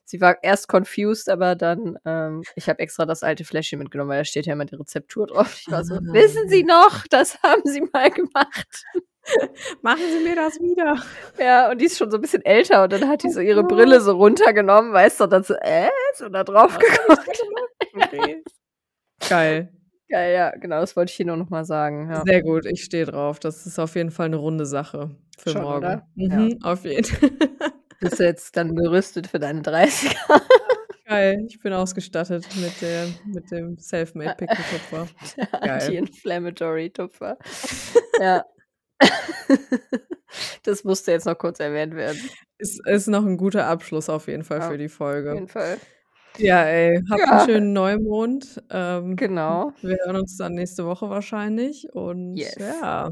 Sie 0.05 0.21
war 0.21 0.37
erst 0.43 0.69
confused, 0.69 1.29
aber 1.31 1.55
dann 1.57 1.97
ähm, 2.05 2.47
ich 2.57 2.69
habe 2.69 2.79
extra 2.81 3.07
das 3.07 3.23
alte 3.23 3.45
Fläschchen 3.45 3.79
mitgenommen, 3.81 4.11
weil 4.11 4.21
da 4.21 4.25
steht 4.25 4.47
ja 4.47 4.53
immer 4.55 4.67
die 4.67 4.77
Rezeptur 4.77 5.27
drauf. 5.27 5.57
Ich 5.61 5.71
war 5.71 5.85
so: 5.85 5.97
„Wissen 6.13 6.49
Sie 6.49 6.63
Ah. 6.63 6.65
noch, 6.65 7.07
das 7.09 7.43
haben 7.43 7.63
Sie 7.65 7.83
mal 7.93 8.11
gemacht?“ 8.11 8.85
Machen 9.83 10.11
Sie 10.11 10.21
mir 10.21 10.37
das 10.37 10.61
wieder. 10.61 10.97
Ja, 11.39 11.71
und 11.71 11.81
die 11.81 11.87
ist 11.87 11.99
schon 11.99 12.11
so 12.11 12.19
'n 12.19 12.21
bisschen 12.21 12.45
älter 12.45 12.85
und 12.85 12.93
dann 12.93 13.09
hat 13.09 13.23
die 13.23 13.29
Oh 13.29 13.33
so 13.33 13.41
ihre 13.41 13.65
Brille 13.65 14.01
so 14.01 14.13
runtergenommen, 14.13 14.93
weißt 14.93 15.21
du, 15.21 15.25
und 15.25 15.31
dann 15.33 15.45
so: 15.45 15.55
„Äh?“ 15.55 15.91
So 16.17 16.29
da 16.29 16.45
drauf 16.45 16.79
ich 16.81 16.87
geguckt. 16.87 17.43
Okay. 17.97 18.45
Geil. 19.29 19.71
Geil, 20.11 20.35
ja, 20.35 20.51
genau, 20.53 20.81
das 20.81 20.97
wollte 20.97 21.11
ich 21.13 21.17
dir 21.17 21.27
nur 21.27 21.37
noch 21.39 21.51
mal 21.51 21.65
sagen, 21.65 22.11
ja. 22.11 22.25
Sehr 22.27 22.43
gut, 22.43 22.65
ich 22.67 22.85
stehe 22.85 23.07
drauf. 23.07 23.41
Das 23.41 23.67
ist 23.67 23.79
auf 23.79 23.97
jeden 23.97 24.11
Fall 24.13 24.29
'ne 24.29 24.37
runde 24.37 24.67
Sache 24.67 25.11
für 25.37 25.53
Schon, 25.53 25.63
morgen. 25.63 25.79
oder? 25.79 26.07
Ja. 26.31 26.37
Mhm, 26.39 26.59
auf 26.63 26.85
jeden. 26.85 27.07
Bist 28.01 28.21
du 28.21 28.25
jetzt 28.25 28.57
dann 28.57 28.75
gerüstet 28.77 29.27
für 29.29 29.39
deine 29.39 29.63
30er? 29.63 30.17
Geil, 31.07 31.45
ich 31.49 31.61
bin 31.61 31.73
ausgestattet 31.75 32.55
mit 32.55 32.81
der 32.81 33.15
mit 33.25 33.51
dem 33.51 33.79
Selfmade 33.79 34.33
Pickeltupfer. 34.37 35.15
Der 35.37 35.49
Geil. 35.63 35.99
Anti-inflammatory 35.99 36.91
Tupfer. 36.91 37.39
Ja. 38.19 38.45
Das 40.65 40.85
musste 40.85 41.13
jetzt 41.13 41.27
noch 41.27 41.39
kurz 41.39 41.61
erwähnt 41.61 41.95
werden. 41.95 42.21
Ist 42.59 42.81
ist 42.87 43.09
noch 43.09 43.25
'n 43.25 43.37
guter 43.37 43.67
Abschluss 43.67 44.09
auf 44.11 44.27
jeden 44.29 44.45
Fall 44.45 44.61
Ja, 44.61 44.69
für 44.71 44.79
die 44.79 44.87
auf 44.87 44.93
Folge. 44.93 45.35
jeden 45.35 45.49
Fall. 45.49 45.79
Ja, 46.39 46.65
ey, 46.65 47.01
habt 47.11 47.21
Ja. 47.21 47.41
schönen 47.41 47.73
Neumond. 47.73 48.63
Ähm, 48.71 49.17
Genau. 49.17 49.73
wir 49.83 49.97
hören 50.05 50.17
uns 50.17 50.37
dann 50.37 50.55
nächste 50.55 50.87
Woche 50.87 51.11
wahrscheinlich 51.11 51.93
und 51.93 52.37
Yes. 52.39 52.57
ja. 52.59 53.11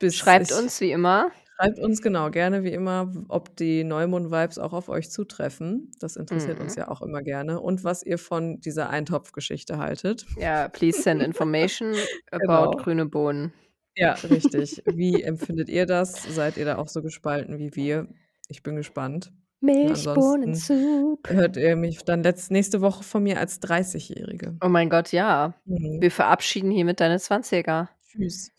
Bis 0.00 0.16
Schreibt 0.16 0.50
ich 0.50 0.56
uns 0.56 0.80
wie 0.80 0.92
immer. 0.92 1.30
schreibt 1.56 1.78
uns 1.80 2.02
genau 2.02 2.30
gerne 2.30 2.62
wie 2.64 2.72
immer, 2.72 3.12
ob 3.28 3.56
die 3.56 3.82
Neumond-Vibes 3.84 4.58
auch 4.58 4.72
auf 4.72 4.88
euch 4.88 5.10
zutreffen. 5.10 5.90
Das 6.00 6.16
interessiert 6.16 6.60
uns 6.60 6.76
Mhm. 6.76 6.82
ja 6.82 6.88
auch 6.88 7.02
immer 7.02 7.22
gerne 7.22 7.60
und 7.60 7.82
was 7.84 8.02
ihr 8.04 8.18
von 8.18 8.60
dieser 8.60 8.90
Eintopfgeschichte 8.90 9.78
haltet. 9.78 10.26
Ja, 10.36 10.68
please 10.68 11.02
send 11.02 11.22
information 11.22 12.08
about 12.30 12.70
Genau. 12.70 12.76
grüne 12.76 13.06
Bohnen. 13.06 13.52
Ja, 13.98 14.12
richtig. 14.12 14.82
Wie 14.86 15.22
empfindet 15.22 15.68
ihr 15.68 15.84
das? 15.84 16.22
Seid 16.22 16.56
ihr 16.56 16.64
da 16.64 16.78
auch 16.78 16.88
so 16.88 17.02
gespalten 17.02 17.58
wie 17.58 17.74
wir? 17.74 18.06
Ich 18.48 18.62
bin 18.62 18.76
gespannt. 18.76 19.32
Und 19.60 19.70
ansonsten 19.70 20.14
Milchbohnensup. 20.14 21.30
hört 21.30 21.56
ihr 21.56 21.74
mich 21.74 22.04
dann 22.04 22.22
letz 22.22 22.48
nächste 22.50 22.80
Woche 22.80 23.02
von 23.02 23.24
mir 23.24 23.40
als 23.40 23.60
30-Jährige. 23.60 24.56
Oh 24.62 24.68
mein 24.68 24.88
Gott, 24.88 25.10
ja. 25.10 25.54
Mhm. 25.64 26.00
Wir 26.00 26.12
verabschieden 26.12 26.70
hiermit 26.70 27.00
deine 27.00 27.16
20er. 27.18 27.88
Tschüss. 28.06 28.52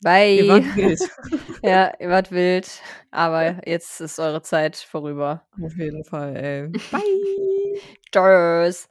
Bye. 0.00 0.38
Ihr 0.38 0.48
wart 0.48 0.76
wild. 0.76 1.00
Ja, 1.62 1.92
ihr 1.98 2.08
wart 2.08 2.30
wild, 2.30 2.68
aber 3.10 3.66
jetzt 3.66 4.00
ist 4.00 4.20
eure 4.20 4.42
Zeit 4.42 4.76
vorüber. 4.76 5.44
Auf 5.60 5.76
jeden 5.76 6.04
Fall, 6.04 6.36
ey. 6.36 6.68
Bye. 6.92 7.80
Tschüss. 8.12 8.88